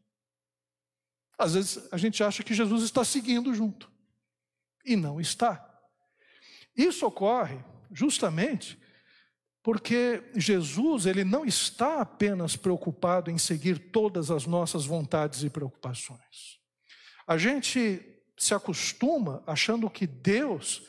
[1.37, 3.91] Às vezes a gente acha que Jesus está seguindo junto.
[4.85, 5.67] E não está.
[6.75, 8.79] Isso ocorre justamente
[9.63, 16.59] porque Jesus, ele não está apenas preocupado em seguir todas as nossas vontades e preocupações.
[17.27, 18.03] A gente
[18.37, 20.81] se acostuma achando que Deus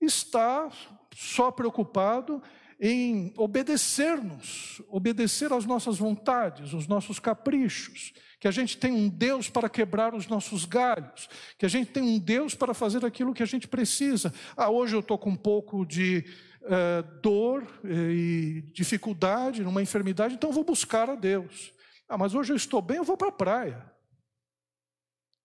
[0.00, 0.68] está
[1.14, 2.42] só preocupado
[2.80, 9.50] em obedecer-nos, obedecer às nossas vontades, os nossos caprichos, que a gente tem um Deus
[9.50, 11.28] para quebrar os nossos galhos,
[11.58, 14.32] que a gente tem um Deus para fazer aquilo que a gente precisa.
[14.56, 16.24] Ah, hoje eu estou com um pouco de
[16.62, 21.72] uh, dor e dificuldade numa enfermidade, então eu vou buscar a Deus.
[22.08, 23.92] Ah, mas hoje eu estou bem, eu vou para a praia.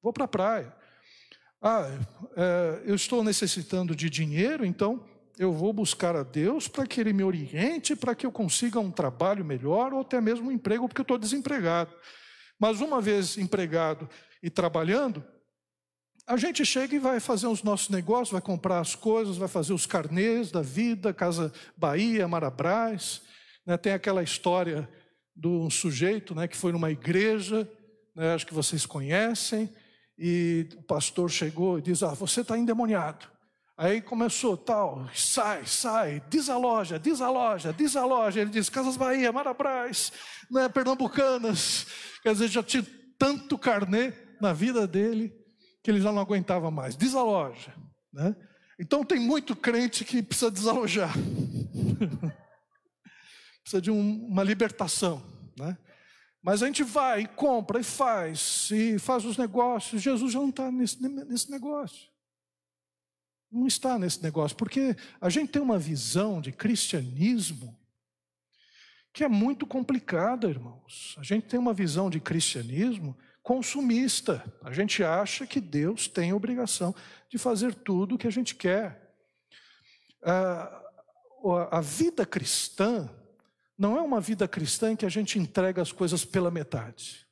[0.03, 0.75] Vou para a praia.
[1.59, 1.87] Ah,
[2.21, 5.03] uh, eu estou necessitando de dinheiro, então
[5.37, 8.91] eu vou buscar a Deus para que Ele me oriente, para que eu consiga um
[8.91, 11.93] trabalho melhor ou até mesmo um emprego, porque eu estou desempregado.
[12.59, 14.07] Mas uma vez empregado
[14.41, 15.23] e trabalhando,
[16.25, 19.73] a gente chega e vai fazer os nossos negócios, vai comprar as coisas, vai fazer
[19.73, 23.21] os carnês da vida, Casa Bahia, Marabras.
[23.65, 23.75] Né?
[23.75, 24.89] Tem aquela história
[25.35, 27.69] de um sujeito né, que foi numa igreja,
[28.15, 29.69] né, acho que vocês conhecem,
[30.17, 33.32] e o pastor chegou e diz: Ah, você está endemoniado.
[33.83, 38.39] Aí começou tal, sai, sai, desaloja, desaloja, desaloja.
[38.39, 40.13] Ele diz: Casas Bahia, Marabras,
[40.49, 41.85] né, Pernambucanas.
[42.21, 42.87] Quer dizer, já tinha
[43.17, 45.35] tanto carnê na vida dele
[45.83, 46.95] que ele já não aguentava mais.
[46.95, 47.75] Desaloja.
[48.13, 48.33] Né?
[48.79, 51.11] Então tem muito crente que precisa desalojar.
[53.63, 55.21] precisa de um, uma libertação.
[55.59, 55.77] Né?
[56.41, 60.01] Mas a gente vai e compra e faz, e faz os negócios.
[60.01, 62.12] Jesus já não está nesse, nesse negócio.
[63.53, 67.77] Não está nesse negócio, porque a gente tem uma visão de cristianismo
[69.13, 71.15] que é muito complicada, irmãos.
[71.19, 74.43] A gente tem uma visão de cristianismo consumista.
[74.63, 76.95] A gente acha que Deus tem a obrigação
[77.29, 79.15] de fazer tudo o que a gente quer.
[80.23, 83.07] A vida cristã
[83.77, 87.27] não é uma vida cristã em que a gente entrega as coisas pela metade.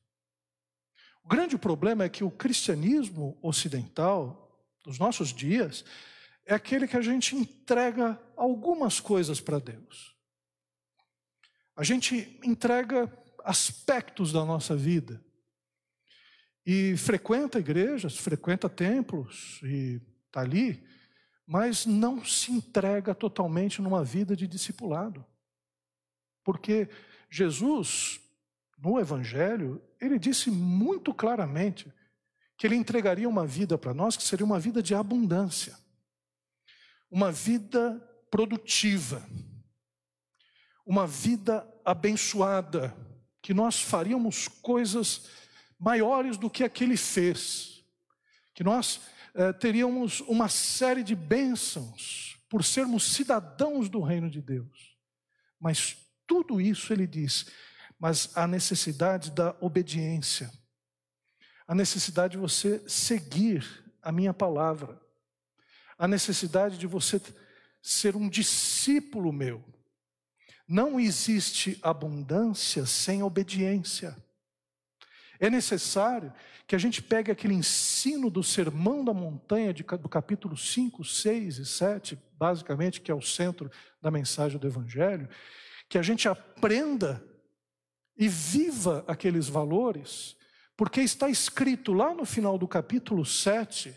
[1.24, 4.51] O grande problema é que o cristianismo ocidental,
[4.84, 5.86] dos nossos dias,
[6.46, 10.16] é aquele que a gente entrega algumas coisas para Deus.
[11.76, 13.12] A gente entrega
[13.44, 15.24] aspectos da nossa vida.
[16.66, 20.84] E frequenta igrejas, frequenta templos e está ali,
[21.46, 25.26] mas não se entrega totalmente numa vida de discipulado.
[26.44, 26.90] Porque
[27.30, 28.22] Jesus,
[28.78, 31.92] no Evangelho, ele disse muito claramente
[32.62, 35.76] que ele entregaria uma vida para nós que seria uma vida de abundância,
[37.10, 39.28] uma vida produtiva,
[40.86, 42.96] uma vida abençoada,
[43.42, 45.28] que nós faríamos coisas
[45.80, 47.84] maiores do que aquele fez,
[48.54, 49.02] que nós
[49.34, 54.96] eh, teríamos uma série de bênçãos por sermos cidadãos do reino de Deus.
[55.60, 55.98] Mas
[56.28, 57.48] tudo isso ele diz,
[57.98, 60.61] mas a necessidade da obediência,
[61.72, 63.66] a necessidade de você seguir
[64.02, 65.02] a minha palavra,
[65.98, 67.22] a necessidade de você
[67.82, 69.64] ser um discípulo meu.
[70.68, 74.22] Não existe abundância sem obediência.
[75.40, 76.34] É necessário
[76.68, 81.66] que a gente pegue aquele ensino do Sermão da Montanha, do capítulo 5, 6 e
[81.66, 83.72] 7, basicamente, que é o centro
[84.02, 85.30] da mensagem do Evangelho,
[85.88, 87.26] que a gente aprenda
[88.18, 90.36] e viva aqueles valores,
[90.82, 93.94] porque está escrito lá no final do capítulo 7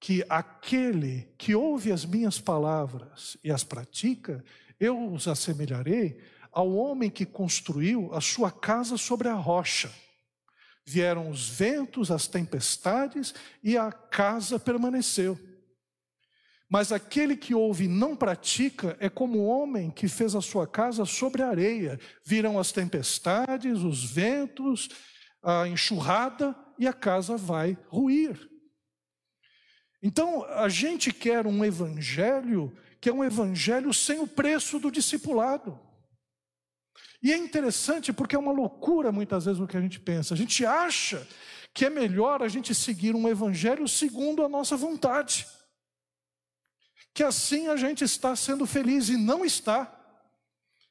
[0.00, 4.42] que aquele que ouve as minhas palavras e as pratica,
[4.80, 6.18] eu os assemelharei
[6.50, 9.92] ao homem que construiu a sua casa sobre a rocha.
[10.86, 15.38] Vieram os ventos, as tempestades e a casa permaneceu.
[16.66, 20.66] Mas aquele que ouve e não pratica é como o homem que fez a sua
[20.66, 22.00] casa sobre a areia.
[22.24, 24.88] Viram as tempestades, os ventos,
[25.42, 28.48] a enxurrada e a casa vai ruir.
[30.02, 35.80] Então, a gente quer um evangelho que é um evangelho sem o preço do discipulado.
[37.22, 40.34] E é interessante porque é uma loucura muitas vezes o que a gente pensa.
[40.34, 41.26] A gente acha
[41.72, 45.46] que é melhor a gente seguir um evangelho segundo a nossa vontade.
[47.14, 49.96] Que assim a gente está sendo feliz e não está.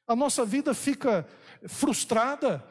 [0.08, 1.28] A nossa vida fica
[1.68, 2.64] frustrada,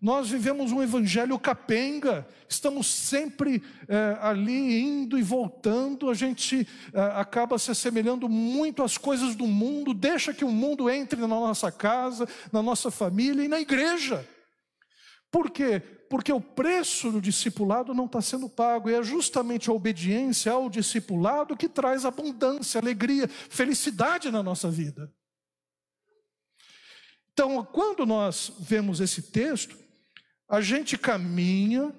[0.00, 7.00] Nós vivemos um evangelho capenga, estamos sempre é, ali indo e voltando, a gente é,
[7.20, 11.72] acaba se assemelhando muito às coisas do mundo, deixa que o mundo entre na nossa
[11.72, 14.24] casa, na nossa família e na igreja.
[15.32, 15.80] Por quê?
[16.08, 20.70] Porque o preço do discipulado não está sendo pago, e é justamente a obediência ao
[20.70, 25.12] discipulado que traz abundância, alegria, felicidade na nossa vida.
[27.32, 29.87] Então, quando nós vemos esse texto,
[30.48, 31.94] a gente caminha,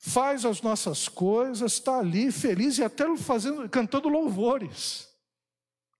[0.00, 5.08] faz as nossas coisas, está ali feliz e até fazendo, cantando louvores,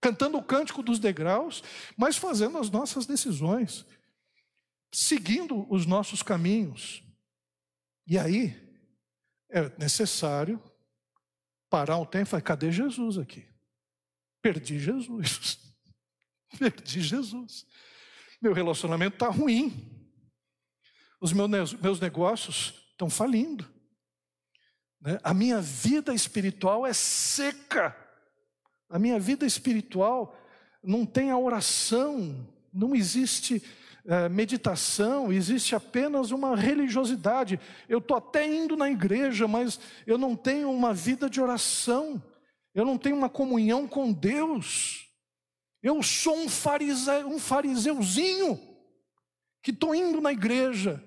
[0.01, 1.63] cantando o cântico dos degraus,
[1.95, 3.85] mas fazendo as nossas decisões,
[4.91, 7.03] seguindo os nossos caminhos.
[8.07, 8.59] E aí
[9.49, 10.61] é necessário
[11.69, 13.45] parar um tempo e falar: cadê Jesus aqui?
[14.41, 15.59] Perdi Jesus.
[16.59, 17.65] Perdi Jesus.
[18.41, 19.92] Meu relacionamento está ruim.
[21.23, 23.65] Os meus negócios estão falindo.
[24.99, 25.17] Né?
[25.23, 27.95] A minha vida espiritual é seca.
[28.89, 30.37] A minha vida espiritual
[30.83, 33.63] não tem a oração, não existe
[34.05, 37.57] é, meditação, existe apenas uma religiosidade.
[37.87, 42.21] Eu estou até indo na igreja, mas eu não tenho uma vida de oração,
[42.75, 45.07] eu não tenho uma comunhão com Deus.
[45.81, 48.59] Eu sou um, fariseu, um fariseuzinho
[49.63, 51.01] que estou indo na igreja,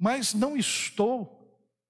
[0.00, 1.36] mas não estou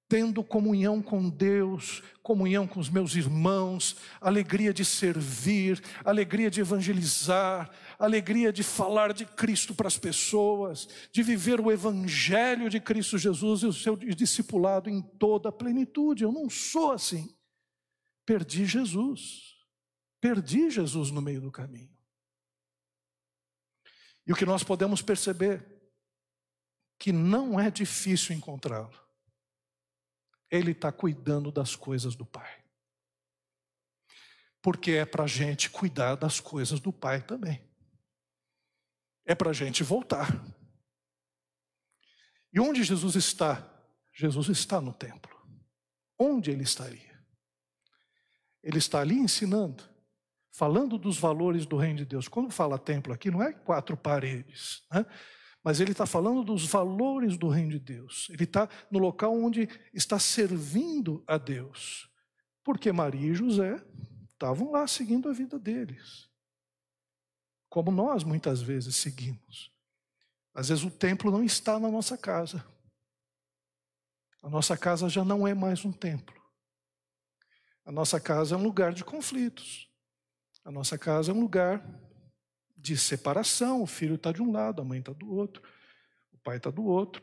[0.08, 7.70] tendo comunhão com Deus, comunhão com os meus irmãos, alegria de servir, alegria de evangelizar,
[7.96, 13.62] alegria de falar de Cristo para as pessoas, de viver o evangelho de Cristo Jesus
[13.62, 16.24] e o seu discipulado em toda a plenitude.
[16.24, 17.32] Eu não sou assim.
[18.26, 19.54] Perdi Jesus.
[20.20, 21.96] Perdi Jesus no meio do caminho.
[24.26, 25.79] E o que nós podemos perceber
[27.00, 28.94] que não é difícil encontrá-lo.
[30.50, 32.62] Ele está cuidando das coisas do Pai.
[34.60, 37.66] Porque é para a gente cuidar das coisas do Pai também.
[39.24, 40.28] É para a gente voltar.
[42.52, 43.66] E onde Jesus está?
[44.12, 45.34] Jesus está no templo.
[46.18, 47.18] Onde ele estaria?
[48.62, 49.82] Ele está ali ensinando,
[50.52, 52.28] falando dos valores do reino de Deus.
[52.28, 54.82] Quando fala templo aqui, não é quatro paredes.
[54.92, 55.06] Né?
[55.62, 58.28] Mas ele está falando dos valores do reino de Deus.
[58.30, 62.10] Ele está no local onde está servindo a Deus.
[62.64, 63.82] Porque Maria e José
[64.32, 66.30] estavam lá seguindo a vida deles.
[67.68, 69.70] Como nós muitas vezes seguimos.
[70.54, 72.64] Às vezes o templo não está na nossa casa.
[74.42, 76.40] A nossa casa já não é mais um templo.
[77.84, 79.88] A nossa casa é um lugar de conflitos.
[80.64, 81.84] A nossa casa é um lugar
[82.80, 83.82] de separação.
[83.82, 85.62] O filho está de um lado, a mãe está do outro,
[86.32, 87.22] o pai está do outro.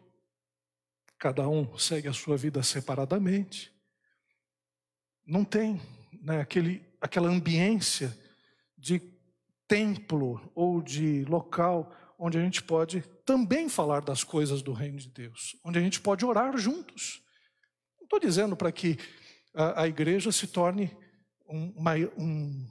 [1.20, 3.72] Cada um segue a sua vida separadamente.
[5.26, 5.82] Não tem
[6.22, 8.18] né, aquele, aquela ambiência
[8.78, 9.02] de
[9.68, 15.10] templo ou de local onde a gente pode também falar das coisas do reino de
[15.10, 17.22] Deus, onde a gente pode orar juntos.
[17.98, 18.98] Não estou dizendo para que
[19.54, 20.96] a, a, igreja se torne
[21.48, 22.68] uma, um,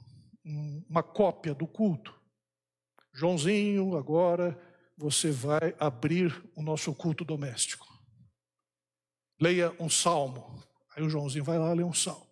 [0.89, 2.13] uma cópia do culto,
[3.17, 4.55] Joãozinho, agora
[4.95, 7.87] você vai abrir o nosso culto doméstico.
[9.41, 10.63] Leia um salmo.
[10.95, 12.27] Aí o Joãozinho vai lá ler um salmo.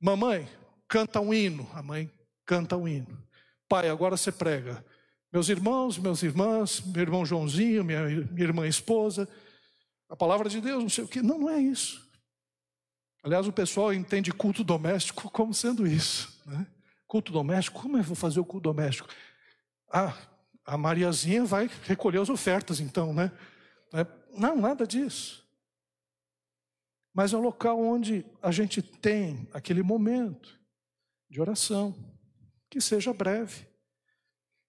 [0.00, 0.48] Mamãe,
[0.86, 1.68] canta um hino.
[1.74, 2.08] A mãe
[2.46, 3.20] canta um hino.
[3.68, 4.84] Pai, agora você prega.
[5.32, 9.28] Meus irmãos, meus irmãs, meu irmão Joãozinho, minha, minha irmã esposa,
[10.08, 11.20] a palavra de Deus, não sei o que.
[11.20, 12.08] Não, não é isso.
[13.24, 16.40] Aliás, o pessoal entende culto doméstico como sendo isso.
[16.46, 16.64] Né?
[17.08, 19.08] Culto doméstico, como eu vou fazer o culto doméstico?
[19.90, 20.16] Ah,
[20.64, 23.32] a Mariazinha vai recolher as ofertas, então, né?
[23.92, 24.06] É,
[24.38, 25.44] não, nada disso.
[27.12, 30.58] Mas é o local onde a gente tem aquele momento
[31.28, 31.94] de oração,
[32.70, 33.66] que seja breve,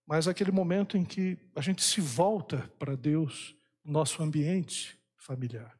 [0.07, 5.80] mas aquele momento em que a gente se volta para Deus, nosso ambiente familiar.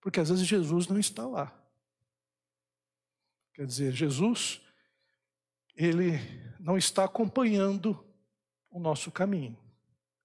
[0.00, 1.58] Porque às vezes Jesus não está lá.
[3.54, 4.60] Quer dizer, Jesus,
[5.74, 6.18] ele
[6.60, 7.98] não está acompanhando
[8.72, 9.56] o nosso caminho.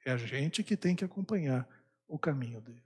[0.05, 1.67] É a gente que tem que acompanhar
[2.07, 2.81] o caminho dele.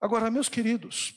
[0.00, 1.14] Agora, meus queridos,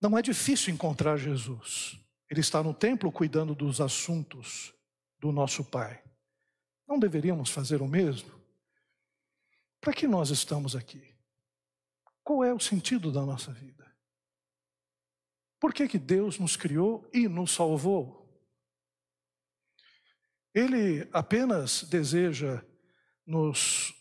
[0.00, 1.98] não é difícil encontrar Jesus.
[2.28, 4.74] Ele está no templo cuidando dos assuntos
[5.18, 6.02] do nosso Pai.
[6.88, 8.32] Não deveríamos fazer o mesmo?
[9.80, 11.14] Para que nós estamos aqui?
[12.24, 13.90] Qual é o sentido da nossa vida?
[15.60, 18.21] Por que, que Deus nos criou e nos salvou?
[20.54, 22.62] Ele apenas deseja
[23.26, 23.94] nos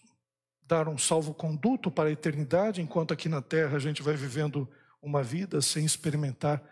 [0.62, 4.70] dar um salvo-conduto para a eternidade, enquanto aqui na terra a gente vai vivendo
[5.02, 6.64] uma vida sem experimentar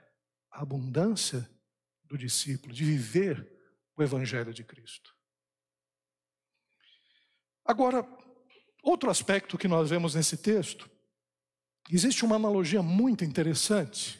[0.51, 1.49] a abundância
[2.03, 3.47] do discípulo, de viver
[3.95, 5.13] o Evangelho de Cristo.
[7.65, 8.07] Agora,
[8.81, 10.89] outro aspecto que nós vemos nesse texto,
[11.89, 14.19] existe uma analogia muito interessante.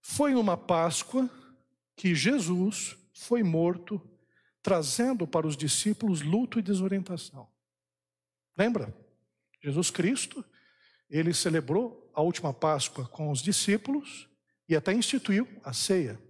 [0.00, 1.30] Foi numa Páscoa
[1.96, 4.00] que Jesus foi morto,
[4.62, 7.48] trazendo para os discípulos luto e desorientação.
[8.56, 8.94] Lembra?
[9.62, 10.44] Jesus Cristo,
[11.08, 14.28] ele celebrou a última Páscoa com os discípulos
[14.68, 16.20] e até instituiu a ceia.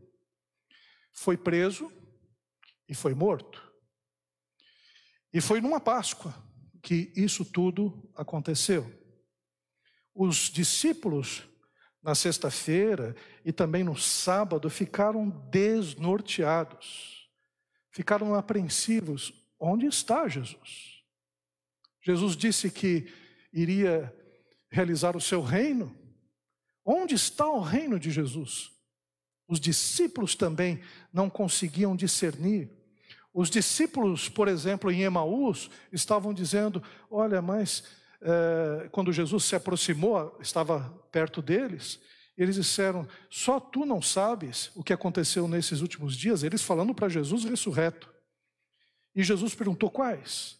[1.12, 1.90] Foi preso
[2.88, 3.62] e foi morto.
[5.32, 6.34] E foi numa Páscoa
[6.82, 8.86] que isso tudo aconteceu.
[10.14, 11.42] Os discípulos,
[12.04, 17.26] na sexta-feira e também no sábado, ficaram desnorteados,
[17.90, 21.02] ficaram apreensivos: onde está Jesus?
[22.02, 23.10] Jesus disse que
[23.50, 24.14] iria
[24.70, 25.96] realizar o seu reino.
[26.84, 28.70] Onde está o reino de Jesus?
[29.48, 32.70] Os discípulos também não conseguiam discernir.
[33.32, 37.84] Os discípulos, por exemplo, em Emaús, estavam dizendo: Olha, mas
[38.24, 40.80] é, quando Jesus se aproximou, estava
[41.12, 42.00] perto deles,
[42.38, 46.42] eles disseram: Só tu não sabes o que aconteceu nesses últimos dias?
[46.42, 48.08] Eles falando para Jesus ressurreto.
[49.14, 50.58] E Jesus perguntou: Quais?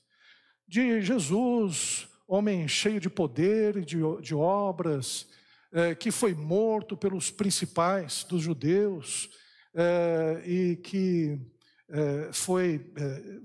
[0.69, 5.27] De Jesus, homem cheio de poder e de, de obras,
[5.73, 9.31] é, que foi morto pelos principais dos judeus
[9.75, 11.41] é, e que
[11.89, 12.93] é, foi,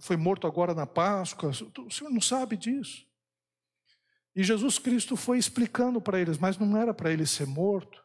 [0.01, 1.51] foi morto agora na Páscoa.
[1.85, 3.08] O senhor não sabe disso.
[4.35, 8.03] E Jesus Cristo foi explicando para eles, mas não era para ele ser morto.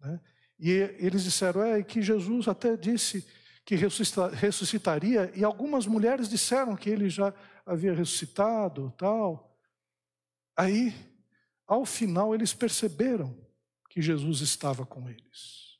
[0.00, 0.20] Né?
[0.58, 3.26] E eles disseram, é que Jesus até disse
[3.64, 7.32] que ressuscitaria, e algumas mulheres disseram que ele já
[7.64, 9.56] havia ressuscitado, tal.
[10.56, 10.94] Aí,
[11.66, 13.34] ao final, eles perceberam
[13.88, 15.78] que Jesus estava com eles.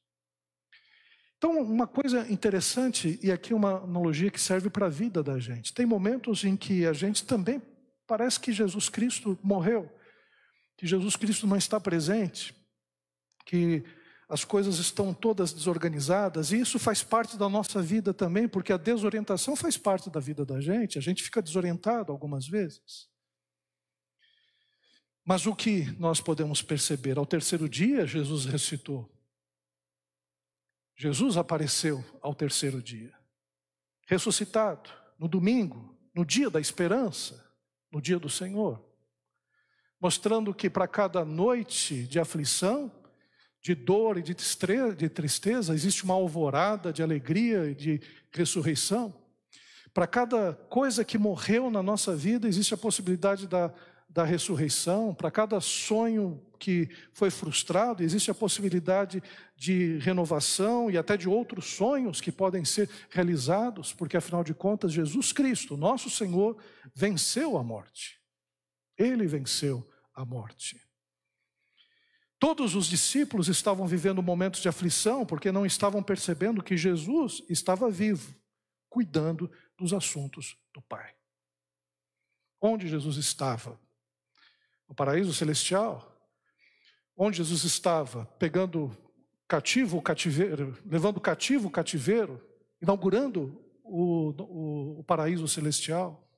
[1.37, 5.75] Então, uma coisa interessante, e aqui uma analogia que serve para a vida da gente:
[5.75, 7.61] tem momentos em que a gente também
[8.07, 9.91] parece que Jesus Cristo morreu,
[10.77, 12.55] que Jesus Cristo não está presente,
[13.45, 13.85] que
[14.29, 18.77] as coisas estão todas desorganizadas, e isso faz parte da nossa vida também, porque a
[18.77, 23.09] desorientação faz parte da vida da gente, a gente fica desorientado algumas vezes.
[25.25, 27.19] Mas o que nós podemos perceber?
[27.19, 29.11] Ao terceiro dia, Jesus ressuscitou.
[30.97, 33.13] Jesus apareceu ao terceiro dia,
[34.07, 37.45] ressuscitado, no domingo, no dia da esperança,
[37.95, 38.85] no dia do Senhor,
[40.01, 42.91] mostrando que para cada noite de aflição,
[43.63, 48.01] de dor e de tristeza, existe uma alvorada de alegria e de
[48.33, 49.15] ressurreição.
[49.95, 53.73] Para cada coisa que morreu na nossa vida, existe a possibilidade da,
[54.15, 55.13] da ressurreição.
[55.13, 59.21] Para cada sonho que foi frustrado, existe a possibilidade
[59.57, 64.93] de renovação e até de outros sonhos que podem ser realizados, porque afinal de contas,
[64.93, 66.57] Jesus Cristo, nosso Senhor,
[66.95, 68.21] venceu a morte.
[68.97, 69.85] Ele venceu
[70.15, 70.81] a morte.
[72.39, 77.91] Todos os discípulos estavam vivendo momentos de aflição porque não estavam percebendo que Jesus estava
[77.91, 78.33] vivo,
[78.89, 81.15] cuidando dos assuntos do Pai.
[82.61, 83.83] Onde Jesus estava?
[84.95, 86.17] No paraíso celestial?
[87.17, 88.27] Onde Jesus estava?
[88.39, 88.97] Pegando
[89.49, 92.41] cativo o cativeiro, levando cativo o cativeiro,
[92.81, 96.31] inaugurando o, o, o paraíso celestial.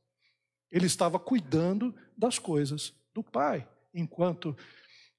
[0.70, 4.56] Ele estava cuidando das coisas do Pai, enquanto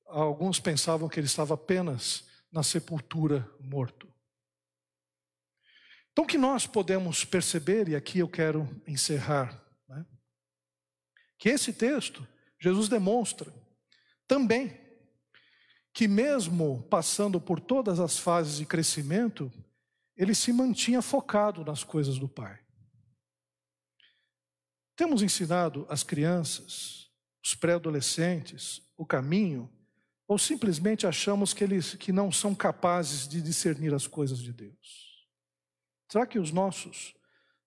[0.08, 4.12] alguns pensavam que ele estava apenas na sepultura morto.
[6.12, 10.04] Então, o que nós podemos perceber, e aqui eu quero encerrar, né,
[11.38, 12.28] que esse texto,
[12.60, 13.54] Jesus demonstra
[14.28, 14.80] também
[15.94, 19.52] que, mesmo passando por todas as fases de crescimento,
[20.16, 22.60] ele se mantinha focado nas coisas do Pai.
[24.96, 27.12] Temos ensinado as crianças,
[27.44, 29.72] os pré-adolescentes, o caminho
[30.28, 35.26] ou simplesmente achamos que eles que não são capazes de discernir as coisas de Deus?
[36.12, 37.16] Será que os nossos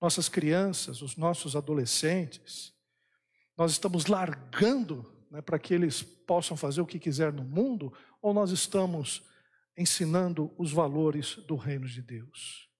[0.00, 2.72] nossas crianças, os nossos adolescentes,
[3.60, 7.92] nós estamos largando né, para que eles possam fazer o que quiser no mundo,
[8.22, 9.22] ou nós estamos
[9.76, 12.70] ensinando os valores do reino de Deus?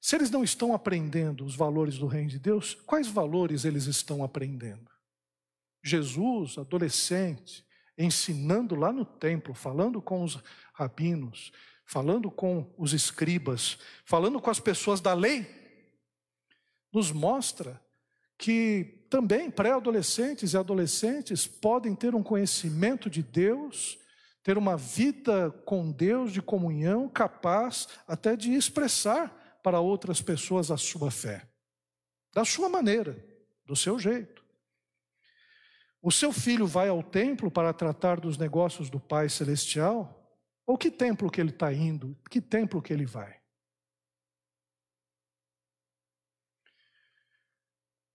[0.00, 4.24] Se eles não estão aprendendo os valores do reino de Deus, quais valores eles estão
[4.24, 4.90] aprendendo?
[5.84, 7.62] Jesus, adolescente,
[7.98, 10.42] ensinando lá no templo, falando com os
[10.72, 11.52] rabinos,
[11.84, 15.46] falando com os escribas, falando com as pessoas da lei,
[16.90, 17.78] nos mostra
[18.42, 24.00] que também pré-adolescentes e adolescentes podem ter um conhecimento de Deus,
[24.42, 30.76] ter uma vida com Deus de comunhão, capaz até de expressar para outras pessoas a
[30.76, 31.48] sua fé,
[32.34, 33.24] da sua maneira,
[33.64, 34.44] do seu jeito.
[36.02, 40.36] O seu filho vai ao templo para tratar dos negócios do Pai Celestial?
[40.66, 42.18] Ou que templo que ele está indo?
[42.28, 43.41] Que templo que ele vai?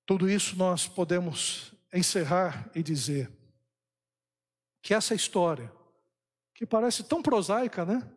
[0.07, 3.29] Tudo isso nós podemos encerrar e dizer
[4.81, 5.69] que essa história,
[6.55, 8.09] que parece tão prosaica, né?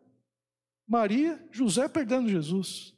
[0.87, 2.95] Maria, José perdendo Jesus.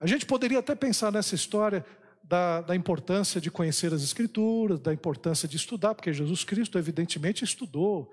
[0.00, 1.86] A gente poderia até pensar nessa história
[2.24, 7.44] da, da, importância de conhecer as Escrituras, da importância de estudar, porque Jesus Cristo, evidentemente,
[7.44, 8.12] estudou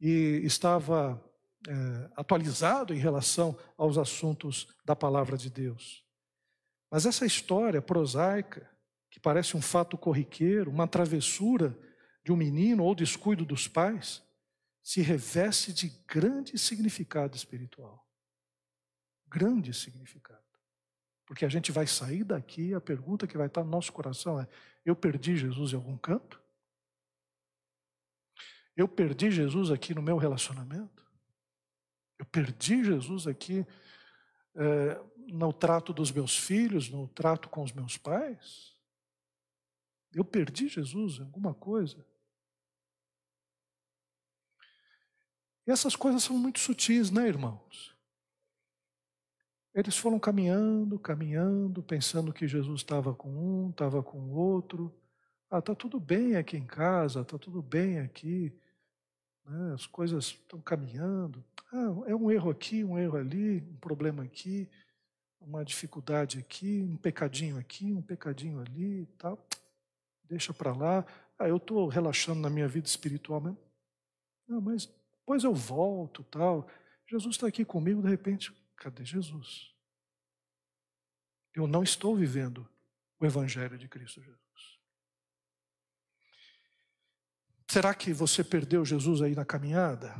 [0.00, 1.20] e estava
[1.66, 6.07] é, atualizado em relação aos assuntos da palavra de Deus.
[6.90, 8.68] Mas essa história prosaica,
[9.10, 11.78] que parece um fato corriqueiro, uma travessura
[12.24, 14.22] de um menino ou descuido dos pais,
[14.82, 18.06] se reveste de grande significado espiritual.
[19.26, 20.42] Grande significado.
[21.26, 24.48] Porque a gente vai sair daqui, a pergunta que vai estar no nosso coração é:
[24.84, 26.42] eu perdi Jesus em algum canto?
[28.74, 31.06] Eu perdi Jesus aqui no meu relacionamento?
[32.18, 33.66] Eu perdi Jesus aqui
[34.54, 38.74] é, no trato dos meus filhos, no trato com os meus pais?
[40.12, 42.04] Eu perdi Jesus em alguma coisa?
[45.66, 47.94] E essas coisas são muito sutis, né, irmãos?
[49.74, 54.92] Eles foram caminhando, caminhando, pensando que Jesus estava com um, estava com o outro.
[55.50, 58.52] Ah, está tudo bem aqui em casa, está tudo bem aqui.
[59.44, 59.74] Né?
[59.74, 61.44] As coisas estão caminhando.
[61.72, 64.68] Ah, é um erro aqui, um erro ali, um problema aqui,
[65.48, 69.48] uma dificuldade aqui, um pecadinho aqui, um pecadinho ali, tal.
[70.24, 71.06] Deixa para lá.
[71.38, 73.58] Ah, eu estou relaxando na minha vida espiritual mesmo.
[74.46, 74.86] Não, mas
[75.20, 76.68] depois eu volto, tal.
[77.06, 79.74] Jesus está aqui comigo, de repente, cadê Jesus?
[81.54, 82.68] Eu não estou vivendo
[83.18, 84.38] o Evangelho de Cristo Jesus.
[87.70, 90.14] Será que você perdeu Jesus aí na caminhada?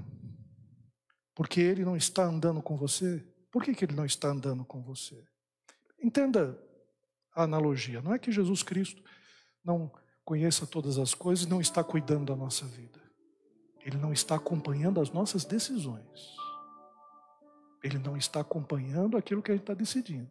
[1.34, 3.26] Porque ele não está andando com você?
[3.50, 5.24] Por que, que ele não está andando com você?
[6.02, 6.58] Entenda
[7.34, 8.02] a analogia.
[8.02, 9.02] Não é que Jesus Cristo
[9.64, 9.90] não
[10.24, 13.00] conheça todas as coisas e não está cuidando da nossa vida.
[13.80, 16.36] Ele não está acompanhando as nossas decisões.
[17.82, 20.30] Ele não está acompanhando aquilo que a gente está decidindo.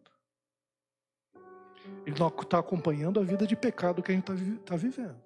[2.05, 5.21] Ele não está acompanhando a vida de pecado que a gente está tá vivendo.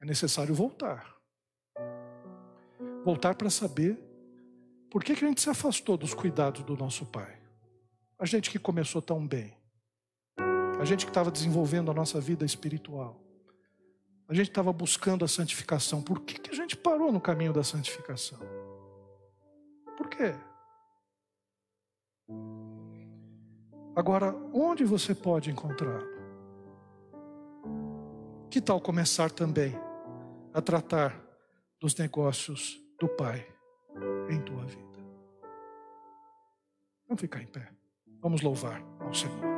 [0.00, 1.16] É necessário voltar.
[3.04, 4.05] Voltar para saber
[4.96, 7.38] por que, que a gente se afastou dos cuidados do nosso Pai.
[8.18, 9.54] A gente que começou tão bem.
[10.80, 13.20] A gente que estava desenvolvendo a nossa vida espiritual.
[14.26, 16.00] A gente estava buscando a santificação.
[16.00, 18.38] Por que, que a gente parou no caminho da santificação?
[19.98, 20.34] Por quê?
[23.94, 26.08] Agora, onde você pode encontrá-lo?
[28.48, 29.78] Que tal começar também
[30.54, 31.22] a tratar
[31.78, 33.46] dos negócios do Pai
[34.30, 34.85] em tua vida?
[37.08, 37.68] Vamos ficar em pé.
[38.20, 39.55] Vamos louvar ao Senhor.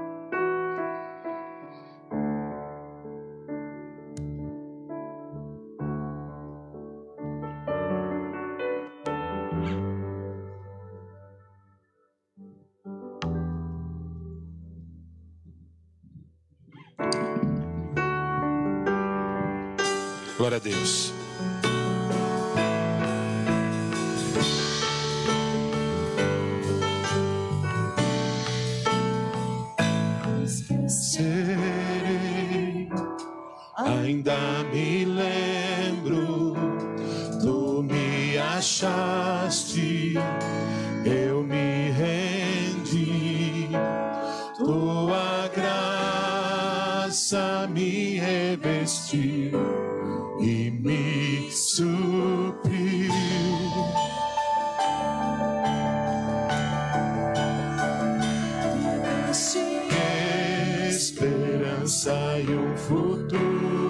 [61.89, 63.88] Esperança e um futuro,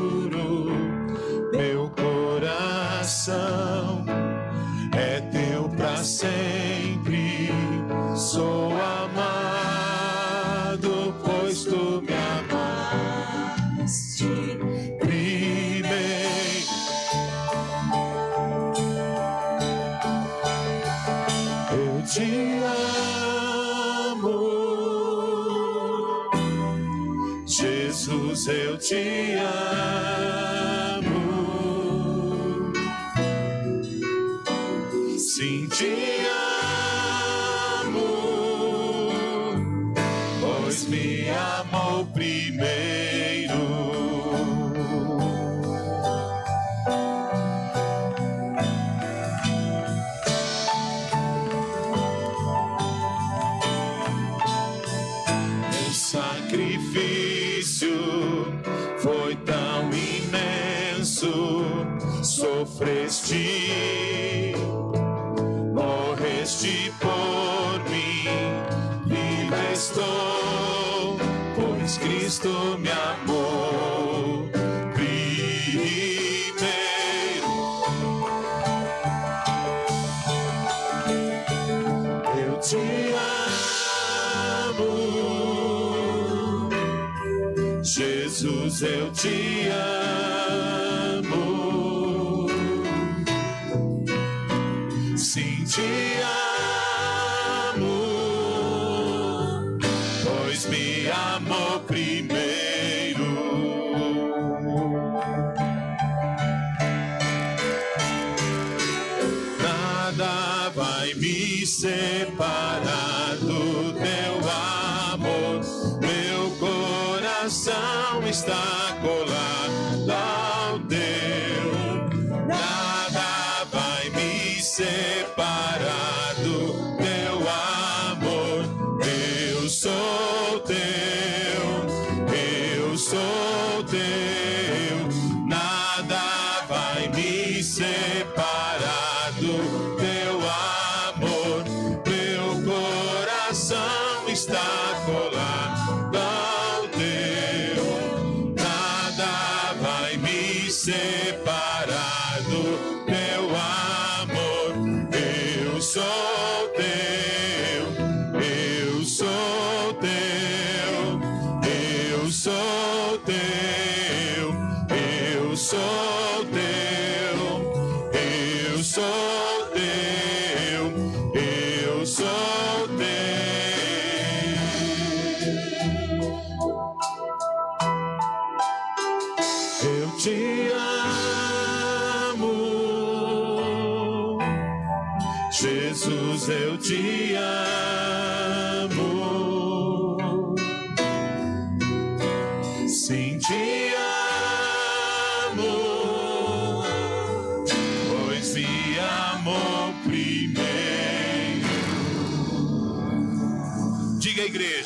[28.88, 29.77] te amo.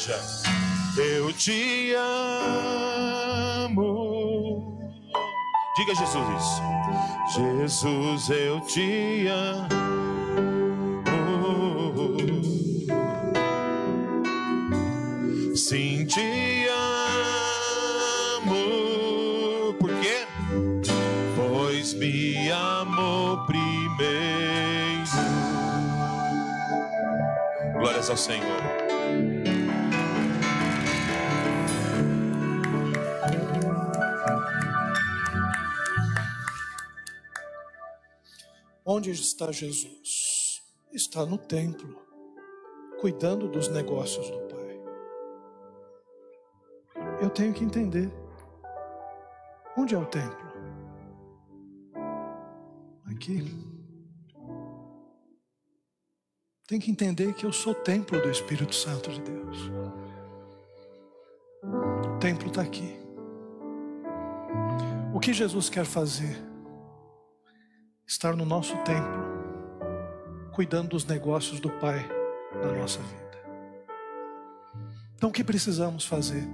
[0.02, 0.20] Igreja,
[0.96, 1.94] eu te
[3.64, 4.78] amo.
[5.76, 6.60] Diga, Jesus, isso.
[7.34, 9.68] Jesus, eu te amo.
[15.54, 16.66] Sim, te
[18.40, 18.54] amo.
[19.78, 20.26] Por quê?
[21.36, 23.62] Pois me amou primeiro.
[27.78, 28.81] Glórias ao Senhor.
[38.84, 40.60] Onde está Jesus?
[40.92, 41.96] Está no templo,
[43.00, 44.80] cuidando dos negócios do Pai.
[47.20, 48.12] Eu tenho que entender.
[49.76, 50.52] Onde é o templo?
[53.06, 53.44] Aqui.
[56.66, 59.58] Tem que entender que eu sou templo do Espírito Santo de Deus.
[61.62, 62.96] O templo está aqui.
[65.14, 66.51] O que Jesus quer fazer?
[68.12, 69.24] Estar no nosso templo,
[70.52, 72.06] cuidando dos negócios do Pai
[72.62, 73.42] na nossa vida.
[75.14, 76.46] Então, o que precisamos fazer?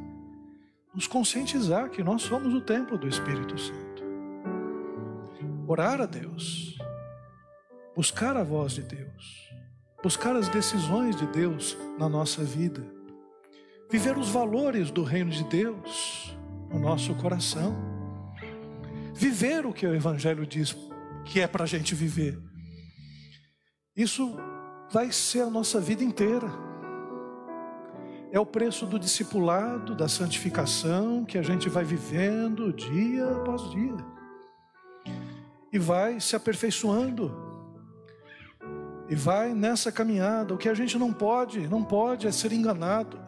[0.94, 4.04] Nos conscientizar que nós somos o templo do Espírito Santo.
[5.66, 6.78] Orar a Deus,
[7.92, 9.50] buscar a voz de Deus,
[10.00, 12.86] buscar as decisões de Deus na nossa vida,
[13.90, 16.38] viver os valores do reino de Deus
[16.70, 17.74] no nosso coração,
[19.12, 20.72] viver o que o Evangelho diz
[21.28, 22.38] que é para a gente viver.
[23.94, 24.36] Isso
[24.90, 26.48] vai ser a nossa vida inteira.
[28.32, 33.96] É o preço do discipulado, da santificação que a gente vai vivendo dia após dia.
[35.72, 37.34] E vai se aperfeiçoando.
[39.08, 40.54] E vai nessa caminhada.
[40.54, 43.27] O que a gente não pode, não pode é ser enganado.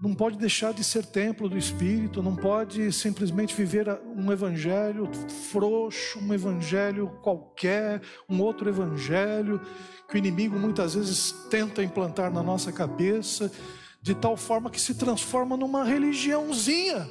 [0.00, 3.86] Não pode deixar de ser templo do Espírito, não pode simplesmente viver
[4.16, 5.06] um evangelho
[5.50, 9.60] frouxo, um evangelho qualquer, um outro evangelho
[10.08, 13.52] que o inimigo muitas vezes tenta implantar na nossa cabeça,
[14.00, 17.06] de tal forma que se transforma numa religiãozinha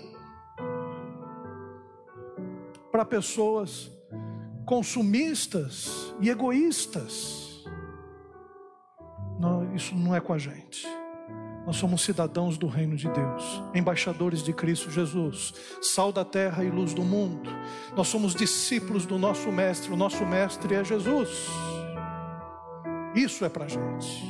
[2.91, 3.91] para pessoas
[4.65, 7.63] consumistas e egoístas.
[9.39, 10.87] Não, isso não é com a gente.
[11.69, 16.69] Nós somos cidadãos do reino de Deus, embaixadores de Cristo Jesus, sal da terra e
[16.71, 17.47] luz do mundo.
[17.95, 21.29] Nós somos discípulos do nosso mestre, o nosso mestre é Jesus.
[23.13, 24.25] Isso é para gente.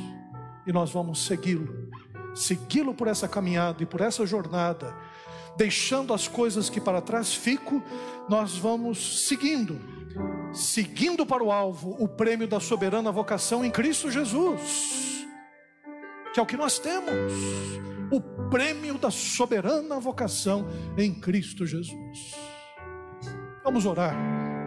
[0.66, 1.88] E nós vamos segui-lo,
[2.34, 4.94] segui-lo por essa caminhada e por essa jornada,
[5.56, 7.82] deixando as coisas que para trás ficam,
[8.28, 9.80] nós vamos seguindo,
[10.52, 15.09] seguindo para o alvo, o prêmio da soberana vocação em Cristo Jesus
[16.32, 17.32] que é o que nós temos,
[18.10, 18.20] o
[18.50, 20.66] prêmio da soberana vocação
[20.96, 22.34] em Cristo Jesus.
[23.62, 24.16] Vamos orar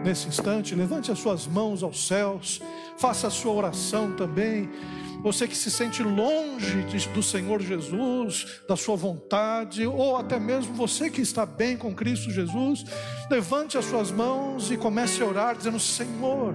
[0.04, 2.60] nesse instante, levante as suas mãos aos céus,
[2.98, 4.68] faça a sua oração também
[5.24, 6.84] você que se sente longe
[7.14, 12.30] do Senhor Jesus, da sua vontade, ou até mesmo você que está bem com Cristo
[12.30, 12.84] Jesus,
[13.30, 16.54] levante as suas mãos e comece a orar, dizendo: Senhor,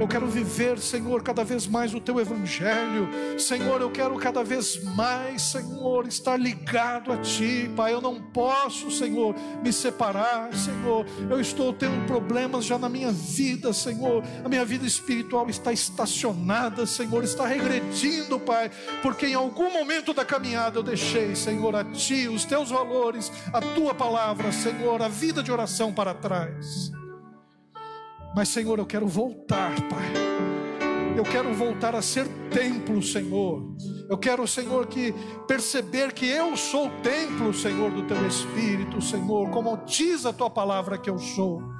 [0.00, 3.06] eu quero viver, Senhor, cada vez mais o teu evangelho,
[3.38, 7.92] Senhor, eu quero cada vez mais, Senhor, estar ligado a Ti, Pai.
[7.92, 11.04] Eu não posso, Senhor, me separar, Senhor.
[11.28, 14.24] Eu estou tendo problemas já na minha vida, Senhor.
[14.42, 18.70] A minha vida espiritual está estacionada, Senhor, está regredindo sentindo, Pai,
[19.02, 23.60] porque em algum momento da caminhada eu deixei, Senhor, a Ti, os Teus valores, a
[23.60, 26.90] Tua palavra, Senhor, a vida de oração para trás.
[28.34, 30.12] Mas, Senhor, eu quero voltar, Pai.
[31.16, 33.74] Eu quero voltar a ser templo, Senhor.
[34.08, 35.14] Eu quero, Senhor, que
[35.48, 40.98] perceber que eu sou templo, Senhor, do Teu Espírito, Senhor, como diz a Tua palavra
[40.98, 41.75] que eu sou.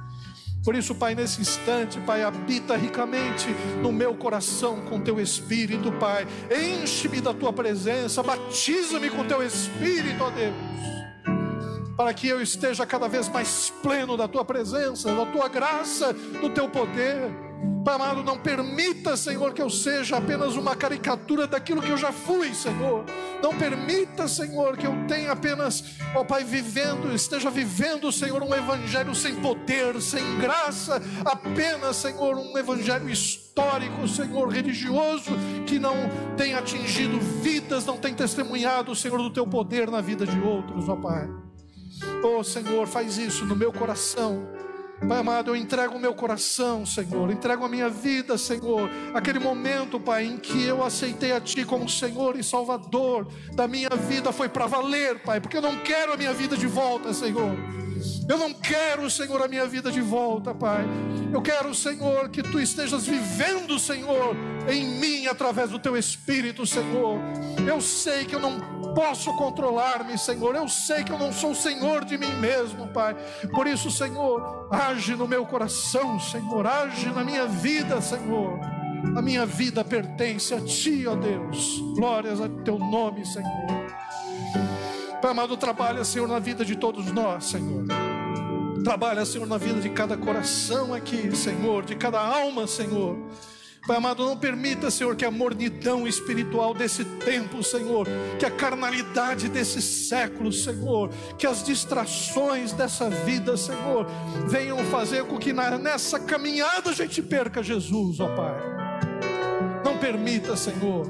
[0.67, 3.47] Por isso, Pai, nesse instante, Pai, habita ricamente
[3.81, 6.27] no meu coração com teu espírito, Pai.
[6.51, 10.53] Enche-me da tua presença, batiza-me com teu espírito, ó Deus.
[11.95, 16.49] Para que eu esteja cada vez mais pleno da tua presença, da tua graça, do
[16.49, 17.46] teu poder.
[17.87, 22.11] Pai amado, não permita, Senhor, que eu seja apenas uma caricatura daquilo que eu já
[22.11, 23.05] fui, Senhor.
[23.41, 29.15] Não permita, Senhor, que eu tenha apenas, ó Pai, vivendo, esteja vivendo, Senhor, um evangelho
[29.15, 35.31] sem poder, sem graça, apenas, Senhor, um evangelho histórico, Senhor, religioso,
[35.65, 35.95] que não
[36.35, 40.95] tem atingido vidas, não tem testemunhado, Senhor, do teu poder na vida de outros, ó
[40.97, 41.29] Pai.
[42.21, 44.66] Oh, Senhor, faz isso no meu coração
[45.05, 48.89] Pai amado, eu entrego o meu coração, Senhor, entrego a minha vida, Senhor.
[49.13, 53.89] Aquele momento, Pai, em que eu aceitei a Ti como Senhor e Salvador da minha
[53.89, 57.55] vida foi para valer, Pai, porque eu não quero a minha vida de volta, Senhor.
[58.27, 60.85] Eu não quero, Senhor, a minha vida de volta, Pai.
[61.31, 64.35] Eu quero, Senhor, que tu estejas vivendo, Senhor,
[64.69, 67.19] em mim através do teu Espírito, Senhor.
[67.67, 68.59] Eu sei que eu não
[68.93, 70.55] posso controlar-me, Senhor.
[70.55, 73.15] Eu sei que eu não sou Senhor de mim mesmo, Pai.
[73.53, 76.65] Por isso, Senhor, age no meu coração, Senhor.
[76.65, 78.59] Age na minha vida, Senhor.
[79.15, 81.79] A minha vida pertence a Ti, ó Deus.
[81.95, 83.87] Glórias a Teu nome, Senhor.
[85.21, 87.85] Pai amado, trabalha, Senhor, na vida de todos nós, Senhor.
[88.83, 93.17] Trabalha, Senhor, na vida de cada coração aqui, Senhor, de cada alma, Senhor.
[93.87, 98.05] Pai amado, não permita, Senhor, que a mornidão espiritual desse tempo, Senhor,
[98.37, 104.05] que a carnalidade desse século, Senhor, que as distrações dessa vida, Senhor,
[104.45, 108.55] venham fazer com que nessa caminhada a gente perca Jesus, ó Pai.
[109.83, 111.07] Não permita, Senhor,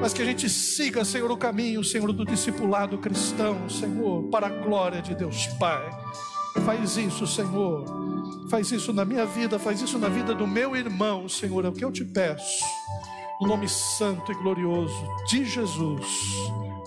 [0.00, 4.50] mas que a gente siga, Senhor, o caminho, Senhor, do discipulado cristão, Senhor, para a
[4.50, 5.90] glória de Deus Pai.
[6.64, 7.84] Faz isso, Senhor.
[8.48, 11.72] Faz isso na minha vida, faz isso na vida do meu irmão, Senhor, é o
[11.72, 12.64] que eu te peço.
[13.40, 16.06] No nome santo e glorioso de Jesus.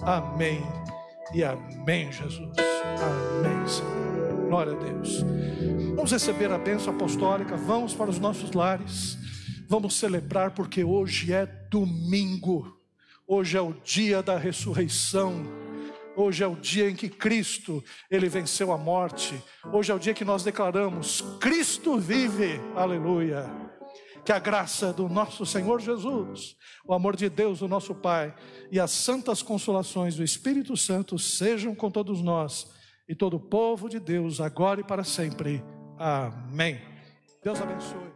[0.01, 0.61] Amém.
[1.33, 2.51] E amém, Jesus.
[2.57, 4.47] Amém, Senhor.
[4.47, 5.23] Glória a Deus.
[5.95, 9.17] Vamos receber a bênção apostólica, vamos para os nossos lares.
[9.69, 12.82] Vamos celebrar porque hoje é domingo.
[13.27, 15.43] Hoje é o dia da ressurreição.
[16.15, 19.41] Hoje é o dia em que Cristo, ele venceu a morte.
[19.71, 22.59] Hoje é o dia que nós declaramos: Cristo vive.
[22.75, 23.49] Aleluia.
[24.23, 26.55] Que a graça do nosso Senhor Jesus,
[26.85, 28.33] o amor de Deus, o nosso Pai,
[28.71, 32.71] e as santas consolações do Espírito Santo sejam com todos nós
[33.07, 35.63] e todo o povo de Deus, agora e para sempre.
[35.97, 36.79] Amém.
[37.43, 38.12] Deus abençoe.